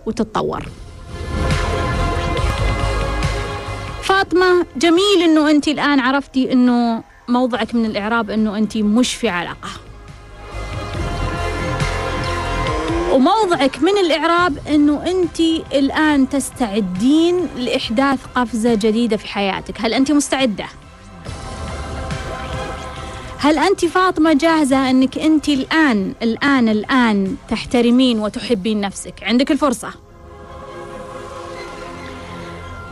وتتطور. 0.06 0.66
فاطمة 4.04 4.66
جميل 4.78 5.22
أنه 5.24 5.50
أنت 5.50 5.68
الآن 5.68 6.00
عرفتي 6.00 6.52
أنه 6.52 7.04
موضعك 7.28 7.76
من 7.76 7.86
الإعراب 7.86 8.30
أنه 8.30 8.58
أنت 8.58 8.78
مش 8.78 9.16
في 9.16 9.30
علاقة 9.30 9.70
وموضعك 13.12 13.84
من 13.84 13.98
الإعراب 14.06 14.58
أنه 14.68 15.04
أنت 15.12 15.40
الآن 15.74 16.30
تستعدين 16.30 17.48
لإحداث 17.58 18.20
قفزة 18.36 18.76
جديدة 18.76 19.18
في 19.18 19.28
حياتك. 19.28 19.82
هل 19.82 19.94
أنت 19.94 20.12
مستعدة؟ 20.12 20.66
هل 23.38 23.58
أنت 23.58 23.86
فاطمة 23.86 24.34
جاهزة 24.34 24.90
أنك 24.90 25.18
أنت 25.18 25.50
الآن 25.50 26.14
الآن 26.22 26.70
الآن 26.70 27.36
تحترمين 27.50 28.20
وتحبين 28.20 28.82
نفسك؟ 28.82 29.14
عندك 29.24 29.52
الفرصة. 29.52 29.94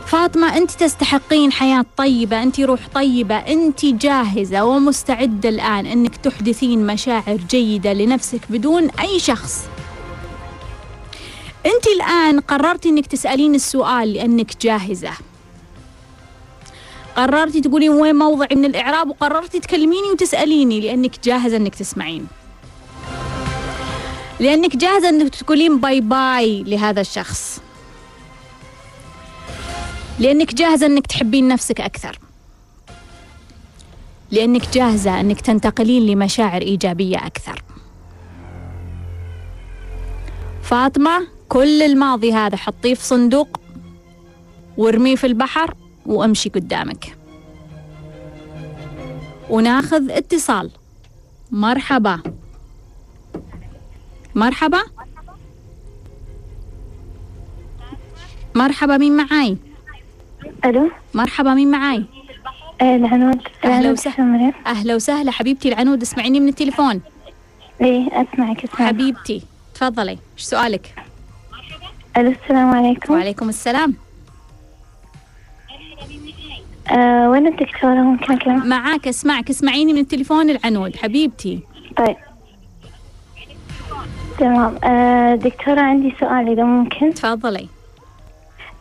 فاطمة 0.06 0.56
أنت 0.56 0.70
تستحقين 0.70 1.52
حياة 1.52 1.84
طيبة 1.96 2.42
أنت 2.42 2.60
روح 2.60 2.80
طيبة 2.94 3.34
أنت 3.36 3.84
جاهزة 3.86 4.64
ومستعدة 4.64 5.48
الآن 5.48 5.86
أنك 5.86 6.16
تحدثين 6.16 6.86
مشاعر 6.86 7.36
جيدة 7.50 7.92
لنفسك 7.92 8.40
بدون 8.50 8.90
أي 8.90 9.18
شخص. 9.18 9.64
أنت 11.66 11.86
الآن 11.86 12.40
قررتي 12.40 12.88
أنك 12.88 13.06
تسألين 13.06 13.54
السؤال 13.54 14.12
لأنك 14.12 14.56
جاهزة. 14.62 15.12
قررتي 17.16 17.60
تقولين 17.60 17.90
وين 17.90 18.14
موضعي 18.14 18.56
من 18.56 18.64
الإعراب 18.64 19.08
وقررتي 19.10 19.60
تكلميني 19.60 20.08
وتسأليني 20.12 20.80
لأنك 20.80 21.24
جاهزة 21.24 21.56
أنك 21.56 21.74
تسمعين. 21.74 22.26
لأنك 24.40 24.76
جاهزة 24.76 25.08
أنك 25.08 25.34
تقولين 25.34 25.80
باي 25.80 26.00
باي 26.00 26.62
لهذا 26.62 27.00
الشخص. 27.00 27.60
لأنك 30.18 30.54
جاهزة 30.54 30.86
أنك 30.86 31.06
تحبين 31.06 31.48
نفسك 31.48 31.80
أكثر. 31.80 32.18
لأنك 34.30 34.74
جاهزة 34.74 35.20
أنك 35.20 35.40
تنتقلين 35.40 36.06
لمشاعر 36.06 36.62
إيجابية 36.62 37.16
أكثر. 37.16 37.62
فاطمة 40.62 41.39
كل 41.50 41.82
الماضي 41.82 42.32
هذا 42.32 42.56
حطيه 42.56 42.94
في 42.94 43.04
صندوق 43.04 43.60
وارميه 44.76 45.16
في 45.16 45.26
البحر 45.26 45.74
وامشي 46.06 46.48
قدامك. 46.48 47.16
وناخذ 49.50 50.10
اتصال. 50.10 50.70
مرحبا. 51.50 52.20
مرحبا. 54.34 54.82
مرحبا 58.54 58.96
مين 58.96 59.16
معاي؟ 59.16 59.56
ألو؟ 60.64 60.90
مرحبا 61.14 61.54
مين 61.54 61.70
معاي؟ 61.70 62.04
آه 62.80 62.96
العنود. 62.96 63.40
أهلا 63.64 63.90
وسهلا. 63.90 64.52
أهلا 64.66 64.94
وسهلا. 64.94 65.30
حبيبتي 65.30 65.68
العنود 65.68 66.02
اسمعيني 66.02 66.40
من 66.40 66.48
التليفون. 66.48 67.00
إيه 67.80 68.06
أسمعك 68.06 68.64
أسمعك. 68.64 68.82
حبيبتي 68.82 69.42
تفضلي. 69.74 70.10
إيش 70.10 70.42
سؤالك؟ 70.42 70.94
ألو 72.20 72.30
السلام 72.44 72.74
عليكم. 72.74 73.14
وعليكم 73.14 73.48
السلام. 73.48 73.94
آه 76.90 77.30
وين 77.30 77.46
الدكتورة؟ 77.46 77.94
ممكن 77.94 78.32
اكلم 78.32 78.68
معاك 78.68 79.08
أسمعك. 79.08 79.50
اسمعيني 79.50 79.92
من 79.92 79.98
التليفون 79.98 80.50
العنود 80.50 80.96
حبيبتي. 80.96 81.60
طيب. 81.96 82.16
تمام. 84.38 84.74
آه 84.84 85.34
دكتورة 85.34 85.80
عندي 85.80 86.14
سؤال 86.20 86.48
إذا 86.52 86.64
ممكن. 86.64 87.14
تفضلي. 87.14 87.68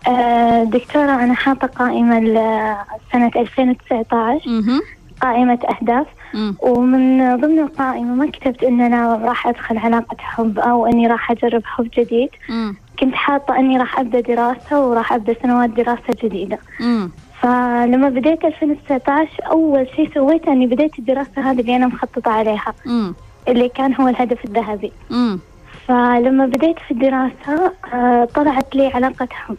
آه 0.07 0.63
دكتورة 0.63 1.23
أنا 1.23 1.33
حاطة 1.33 1.67
قائمة 1.67 2.19
لسنة 2.19 3.31
2019 3.35 4.49
أها 4.49 4.81
قائمة 5.21 5.59
أهداف. 5.69 6.07
أمم. 6.35 6.55
ومن 6.61 7.35
ضمن 7.35 7.59
القائمة 7.59 8.15
ما 8.15 8.31
كتبت 8.31 8.63
إن 8.63 8.81
أنا 8.81 9.15
راح 9.15 9.47
أدخل 9.47 9.77
علاقة 9.77 10.17
حب 10.19 10.59
أو 10.59 10.85
إني 10.85 11.07
راح 11.07 11.31
أجرب 11.31 11.61
حب 11.65 11.89
جديد. 11.97 12.29
أمم. 12.49 12.75
كنت 12.99 13.15
حاطة 13.15 13.59
إني 13.59 13.77
راح 13.77 13.99
أبدأ 13.99 14.19
دراسة 14.19 14.87
وراح 14.87 15.13
أبدأ 15.13 15.35
سنوات 15.43 15.69
دراسة 15.69 16.15
جديدة 16.23 16.59
أمم. 16.81 17.11
فلما 17.41 18.09
بديت 18.09 18.45
2019 18.45 19.29
أول 19.51 19.87
شيء 19.95 20.13
سويته 20.13 20.51
إني 20.51 20.67
بديت 20.67 20.99
الدراسة 20.99 21.51
هذه 21.51 21.59
اللي 21.59 21.75
أنا 21.75 21.87
مخططة 21.87 22.31
عليها 22.31 22.73
أمم. 22.87 23.13
اللي 23.47 23.69
كان 23.69 23.95
هو 23.95 24.07
الهدف 24.07 24.45
الذهبي 24.45 24.91
أمم. 25.11 25.39
فلما 25.87 26.45
بديت 26.45 26.79
في 26.79 26.91
الدراسة 26.91 27.73
آه، 27.93 28.25
طلعت 28.25 28.75
لي 28.75 28.87
علاقة 28.87 29.27
حب. 29.31 29.57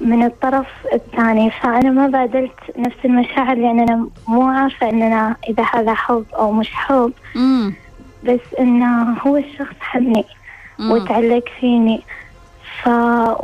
من 0.00 0.22
الطرف 0.22 0.66
الثاني 0.92 1.50
فأنا 1.50 1.90
ما 1.90 2.06
بادلت 2.06 2.60
نفس 2.78 2.96
المشاعر 3.04 3.56
لأن 3.56 3.80
أنا 3.80 4.08
مو 4.28 4.42
عارفة 4.42 4.90
إن 4.90 5.02
أنا 5.02 5.36
إذا 5.48 5.64
هذا 5.74 5.94
حب 5.94 6.24
أو 6.34 6.52
مش 6.52 6.70
حب 6.70 7.12
أمم. 7.36 7.74
بس 8.24 8.40
إنه 8.60 9.12
هو 9.12 9.36
الشخص 9.36 9.74
حبني. 9.80 10.24
وتعلق 10.90 11.44
فيني 11.60 12.02
ف 12.82 12.88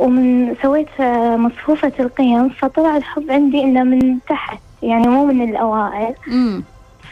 ومن 0.01 0.55
سويت 0.61 0.87
آه، 0.99 1.35
مصفوفة 1.37 1.91
القيم 1.99 2.49
فطلع 2.49 2.97
الحب 2.97 3.31
عندي 3.31 3.61
إنه 3.63 3.83
من 3.83 4.17
تحت 4.29 4.59
يعني 4.83 5.07
مو 5.07 5.25
من 5.25 5.49
الأوائل 5.49 6.15
أمم. 6.27 6.63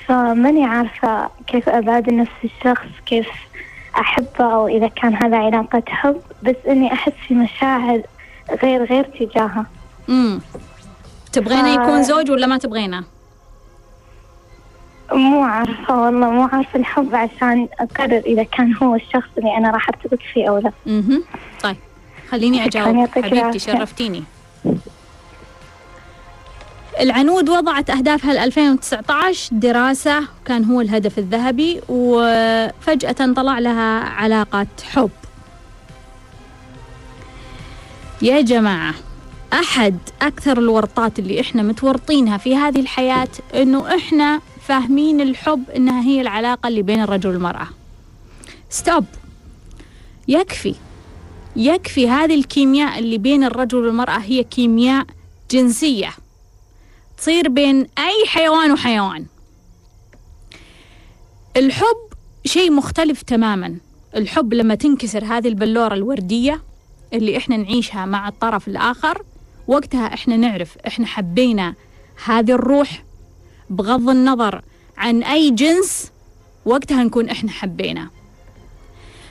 فماني 0.08 0.66
عارفة 0.66 1.30
كيف 1.48 1.70
أبادل 1.70 2.18
نفس 2.18 2.32
الشخص 2.44 2.88
كيف 3.06 3.28
أحبه 4.00 4.54
أو 4.54 4.68
إذا 4.68 4.88
كان 4.88 5.14
هذا 5.16 5.38
علاقة 5.38 5.84
حب 5.88 6.22
بس 6.44 6.56
إني 6.68 6.94
أحس 6.94 7.12
في 7.28 7.34
مشاعر 7.34 8.02
غير 8.64 8.84
غير 8.84 9.04
تجاهه 9.04 9.66
أمم. 10.10 10.40
تبغينه 11.34 11.76
ف- 11.76 11.82
يكون 11.82 12.04
زوج 12.04 12.32
ولا 12.32 12.48
ما 12.48 12.58
تبغينه؟ 12.58 13.04
مو 15.12 15.44
عارفة 15.44 16.02
والله 16.02 16.30
مو 16.30 16.42
عارفة 16.42 16.80
الحب 16.80 17.16
عشان 17.16 17.68
أقرر 17.80 18.22
إذا 18.26 18.44
كان 18.44 18.76
هو 18.84 18.96
الشخص 18.96 19.30
اللي 19.38 19.58
أنا 19.58 19.72
راح 19.72 19.90
أرتبط 19.90 20.20
فيه 20.34 20.50
أو 20.50 20.58
لا. 20.58 20.72
أها 20.88 21.22
طيب 21.64 21.76
خليني 22.30 22.58
يعطيك 22.58 23.26
حبيبتي. 23.26 23.60
شرفتيني. 23.60 24.24
العنود 27.00 27.50
وضعت 27.50 27.90
أهدافها 27.90 28.34
ل 28.34 28.38
2019 28.38 29.56
دراسة 29.56 30.24
كان 30.46 30.66
هو 30.66 30.82
الهدف 30.82 31.18
الذهبي 31.20 31.82
وفجأة 31.90 33.34
طلع 33.36 33.60
لها 33.60 34.00
علاقة 34.04 34.68
حب. 34.94 35.10
يا 38.22 38.42
جماعة 38.42 38.94
أحد 39.54 39.98
أكثر 40.22 40.58
الورطات 40.60 41.20
اللي 41.20 41.42
إحنا 41.42 41.64
متورطينها 41.64 42.38
في 42.38 42.56
هذه 42.56 42.80
الحياة 42.80 43.28
إنه 43.56 43.96
إحنا 43.96 44.42
فاهمين 44.68 45.22
الحب 45.22 45.70
إنها 45.70 46.02
هي 46.02 46.22
العلاقة 46.22 46.68
اللي 46.68 46.82
بين 46.82 47.02
الرجل 47.02 47.30
والمرأة. 47.30 47.68
ستوب 48.70 49.06
يكفي. 50.28 50.76
يكفي 51.56 52.10
هذه 52.10 52.36
الكيمياء 52.36 53.00
اللي 53.00 53.18
بين 53.18 53.44
الرجل 53.44 53.78
والمرأة 53.78 54.18
هي 54.18 54.44
كيمياء 54.44 55.06
جنسية. 55.52 56.10
تصير 57.18 57.50
بين 57.50 57.88
أي 57.98 58.28
حيوان 58.28 58.72
وحيوان. 58.72 59.26
الحب 61.58 62.08
شيء 62.46 62.72
مختلف 62.72 63.22
تماما. 63.22 63.78
الحب 64.16 64.54
لما 64.54 64.76
تنكسر 64.76 65.26
هذه 65.26 65.48
البلورة 65.48 65.94
الوردية 65.94 66.62
اللي 67.14 67.38
إحنا 67.38 67.58
نعيشها 67.58 68.06
مع 68.06 68.28
الطرف 68.28 68.68
الآخر 68.68 69.24
وقتها 69.68 70.14
إحنا 70.14 70.38
نعرف 70.38 70.78
إحنا 70.88 71.06
حبينا 71.06 71.74
هذه 72.26 72.52
الروح 72.52 73.07
بغض 73.70 74.10
النظر 74.10 74.62
عن 74.98 75.24
أي 75.24 75.52
جنس 75.52 76.12
وقتها 76.66 77.04
نكون 77.04 77.30
إحنا 77.30 77.52
حبينا. 77.52 78.10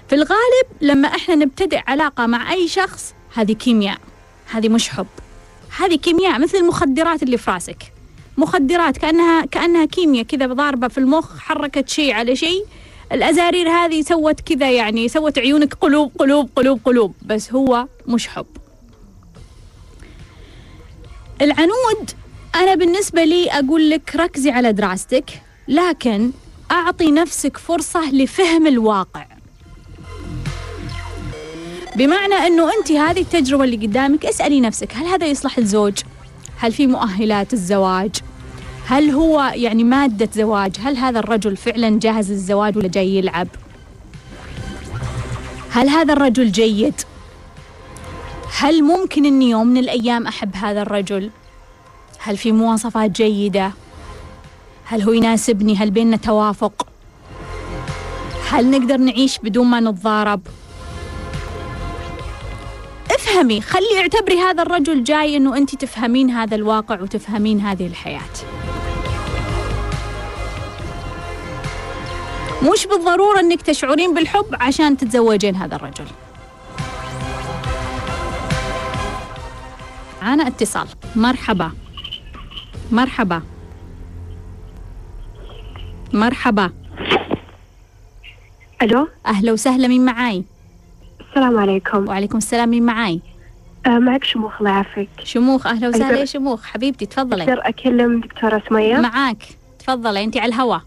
في 0.09 0.15
الغالب 0.15 0.67
لما 0.81 1.09
إحنا 1.09 1.35
نبتدئ 1.35 1.81
علاقة 1.87 2.27
مع 2.27 2.53
أي 2.53 2.69
شخص 2.69 3.15
هذه 3.35 3.53
كيمياء 3.53 3.99
هذه 4.51 4.69
مش 4.69 4.89
حب. 4.89 5.07
هذه 5.79 5.95
كيمياء 5.95 6.39
مثل 6.39 6.59
المخدرات 6.59 7.23
اللي 7.23 7.39
في 7.39 7.51
راسك. 7.51 7.93
مخدرات 8.39 8.97
كأنها 8.99 9.45
كأنها 9.47 9.85
كيمياء 9.85 10.25
كذا 10.25 10.47
ضاربة 10.47 10.89
في 10.89 10.99
المخ 10.99 11.39
حركت 11.39 11.89
شيء 11.89 12.13
على 12.13 12.37
شيء. 12.37 12.67
الأزارير 13.13 13.69
هذه 13.71 14.03
سوت 14.03 14.41
كذا 14.41 14.71
يعني 14.71 15.09
سوت 15.09 15.39
عيونك 15.39 15.75
قلوب 15.75 16.13
قلوب 16.19 16.51
قلوب 16.57 16.81
قلوب. 16.85 17.15
بس 17.23 17.53
هو 17.53 17.87
مش 18.07 18.29
حب. 18.29 18.47
العنود 21.43 22.11
أنا 22.57 22.75
بالنسبة 22.75 23.25
لي 23.25 23.51
أقول 23.51 23.91
لك 23.91 24.17
ركزي 24.17 24.51
على 24.51 24.73
دراستك 24.73 25.43
لكن 25.69 26.31
أعطي 26.71 27.11
نفسك 27.11 27.57
فرصة 27.57 28.11
لفهم 28.11 28.67
الواقع 28.67 29.27
بمعنى 31.97 32.35
أنه 32.35 32.71
أنت 32.79 32.93
هذه 32.93 33.21
التجربة 33.21 33.65
اللي 33.65 33.87
قدامك 33.87 34.27
اسألي 34.27 34.61
نفسك 34.61 34.95
هل 34.95 35.07
هذا 35.07 35.27
يصلح 35.27 35.59
الزوج؟ 35.59 35.99
هل 36.59 36.73
في 36.73 36.87
مؤهلات 36.87 37.53
الزواج؟ 37.53 38.17
هل 38.87 39.11
هو 39.11 39.53
يعني 39.55 39.85
مادة 39.85 40.29
زواج؟ 40.33 40.77
هل 40.81 40.97
هذا 40.97 41.19
الرجل 41.19 41.57
فعلا 41.57 41.99
جاهز 41.99 42.33
للزواج 42.33 42.77
ولا 42.77 42.89
جاي 42.89 43.17
يلعب؟ 43.17 43.49
هل 45.71 45.89
هذا 45.89 46.13
الرجل 46.13 46.53
جيد؟ 46.53 47.01
هل 48.59 48.83
ممكن 48.83 49.25
أني 49.27 49.51
يوم 49.51 49.67
من 49.67 49.77
الأيام 49.77 50.27
أحب 50.27 50.57
هذا 50.57 50.83
الرجل؟ 50.83 51.31
هل 52.19 52.37
في 52.37 52.53
مواصفات 52.53 53.11
جيدة؟ 53.11 53.73
هل 54.85 55.03
هو 55.03 55.13
يناسبني؟ 55.13 55.77
هل 55.77 55.91
بيننا 55.91 56.17
توافق؟ 56.17 56.87
هل 58.51 58.71
نقدر 58.71 58.97
نعيش 58.97 59.39
بدون 59.39 59.67
ما 59.67 59.81
نتضارب؟ 59.81 60.41
افهمي 63.11 63.61
خلي 63.61 64.01
اعتبري 64.01 64.39
هذا 64.39 64.63
الرجل 64.63 65.05
جاي 65.05 65.37
إنه 65.37 65.57
أنت 65.57 65.75
تفهمين 65.75 66.31
هذا 66.31 66.55
الواقع 66.55 67.01
وتفهمين 67.01 67.61
هذه 67.61 67.87
الحياة 67.87 68.21
مش 72.73 72.87
بالضرورة 72.87 73.41
إنك 73.41 73.63
تشعرين 73.63 74.15
بالحب 74.15 74.55
عشان 74.61 74.97
تتزوجين 74.97 75.57
هذا 75.57 75.77
الرجل 75.77 76.07
معانا 80.23 80.47
اتصال 80.47 80.87
مرحبا 81.17 81.73
مرحبا. 82.93 83.43
مرحبا. 86.13 86.73
ألو؟ 88.83 89.09
أهلا 89.27 89.53
وسهلا 89.53 89.89
مين 89.89 90.05
معاي؟ 90.05 90.45
السلام 91.21 91.59
عليكم. 91.59 92.09
وعليكم 92.09 92.39
السلام 92.39 92.69
مين 92.69 92.87
معاي؟ 92.87 93.21
آه 93.87 93.99
معك 93.99 94.25
شموخ 94.25 94.53
الله 94.61 94.71
يعافيك. 94.71 95.09
شموخ 95.25 95.67
أهلا 95.67 95.89
وسهلا 95.89 96.19
يا 96.19 96.25
شموخ. 96.25 96.65
حبيبتي 96.67 97.07
تفضلي. 97.07 97.43
أقدر 97.43 97.61
أكلم 97.65 98.21
دكتورة 98.21 98.63
سمية؟ 98.69 98.97
معاك. 98.97 99.43
تفضلي 99.79 100.25
انت 100.25 100.37
على 100.37 100.55
الهوا 100.55 100.79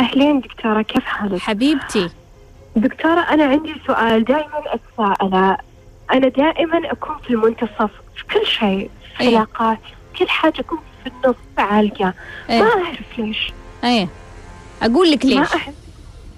أهلين 0.00 0.40
دكتورة 0.40 0.82
كيف 0.82 1.04
حالك؟ 1.04 1.38
حبيبتي. 1.40 2.10
دكتورة 2.76 3.20
أنا 3.20 3.44
عندي 3.44 3.74
سؤال 3.86 4.24
دائما 4.24 4.62
أتساءله. 4.66 5.56
أنا 6.12 6.28
دائما 6.28 6.92
أكون 6.92 7.16
في 7.18 7.30
المنتصف 7.30 7.90
في 8.16 8.24
كل 8.32 8.46
شيء 8.46 8.90
في 9.16 9.22
إيه. 9.22 9.36
علاقات 9.36 9.78
كل 10.18 10.28
حاجة 10.28 10.60
أكون 10.60 10.78
في 11.08 11.26
النص 11.26 11.36
عالقة 11.58 12.14
إيه. 12.50 12.62
ما 12.62 12.68
أعرف 12.68 13.18
ليش. 13.18 13.52
إيه. 13.84 14.08
أقول 14.82 15.10
لك 15.10 15.24
ما 15.24 15.30
ليش. 15.30 15.38
أعرف 15.38 15.68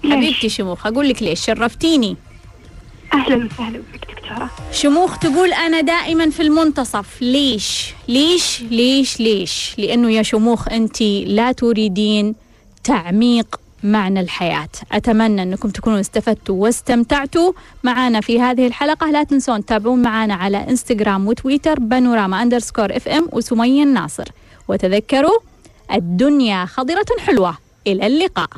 ليش؟ 0.05 0.13
حبيبتي 0.15 0.49
شموخ 0.49 0.87
أقول 0.87 1.09
لك 1.09 1.23
ليش. 1.23 1.45
شرفتيني. 1.45 2.17
أهلا 3.15 3.37
وسهلا 3.37 3.79
بك 3.79 4.11
دكتورة. 4.11 4.51
شموخ 4.73 5.19
تقول 5.19 5.53
أنا 5.53 5.81
دائما 5.81 6.31
في 6.31 6.43
المنتصف. 6.43 7.23
ليش؟ 7.23 7.95
ليش؟ 8.09 8.63
ليش؟ 8.63 9.21
ليش؟ 9.21 9.75
لأنه 9.79 10.11
يا 10.11 10.23
شموخ 10.23 10.69
أنت 10.69 11.03
لا 11.27 11.53
تريدين 11.53 12.35
تعميق 12.85 13.61
معنى 13.83 14.21
الحياة. 14.21 14.69
أتمنى 14.93 15.43
أنكم 15.43 15.69
تكونوا 15.69 16.01
استفدتوا 16.01 16.63
واستمتعتوا 16.63 17.53
معنا 17.85 18.21
في 18.21 18.41
هذه 18.41 18.67
الحلقة. 18.67 19.11
لا 19.11 19.23
تنسون 19.23 19.65
تتابعون 19.65 20.03
معنا 20.03 20.35
على 20.35 20.69
انستغرام 20.69 21.27
وتويتر 21.27 21.81
بانوراما 21.81 22.43
underscore 22.43 22.97
FM 22.97 23.29
وسمية 23.33 23.83
الناصر. 23.83 24.25
وتذكروا 24.71 25.39
الدنيا 25.93 26.65
خضرة 26.65 27.07
حلوة. 27.19 27.59
إلى 27.87 28.07
اللقاء. 28.07 28.51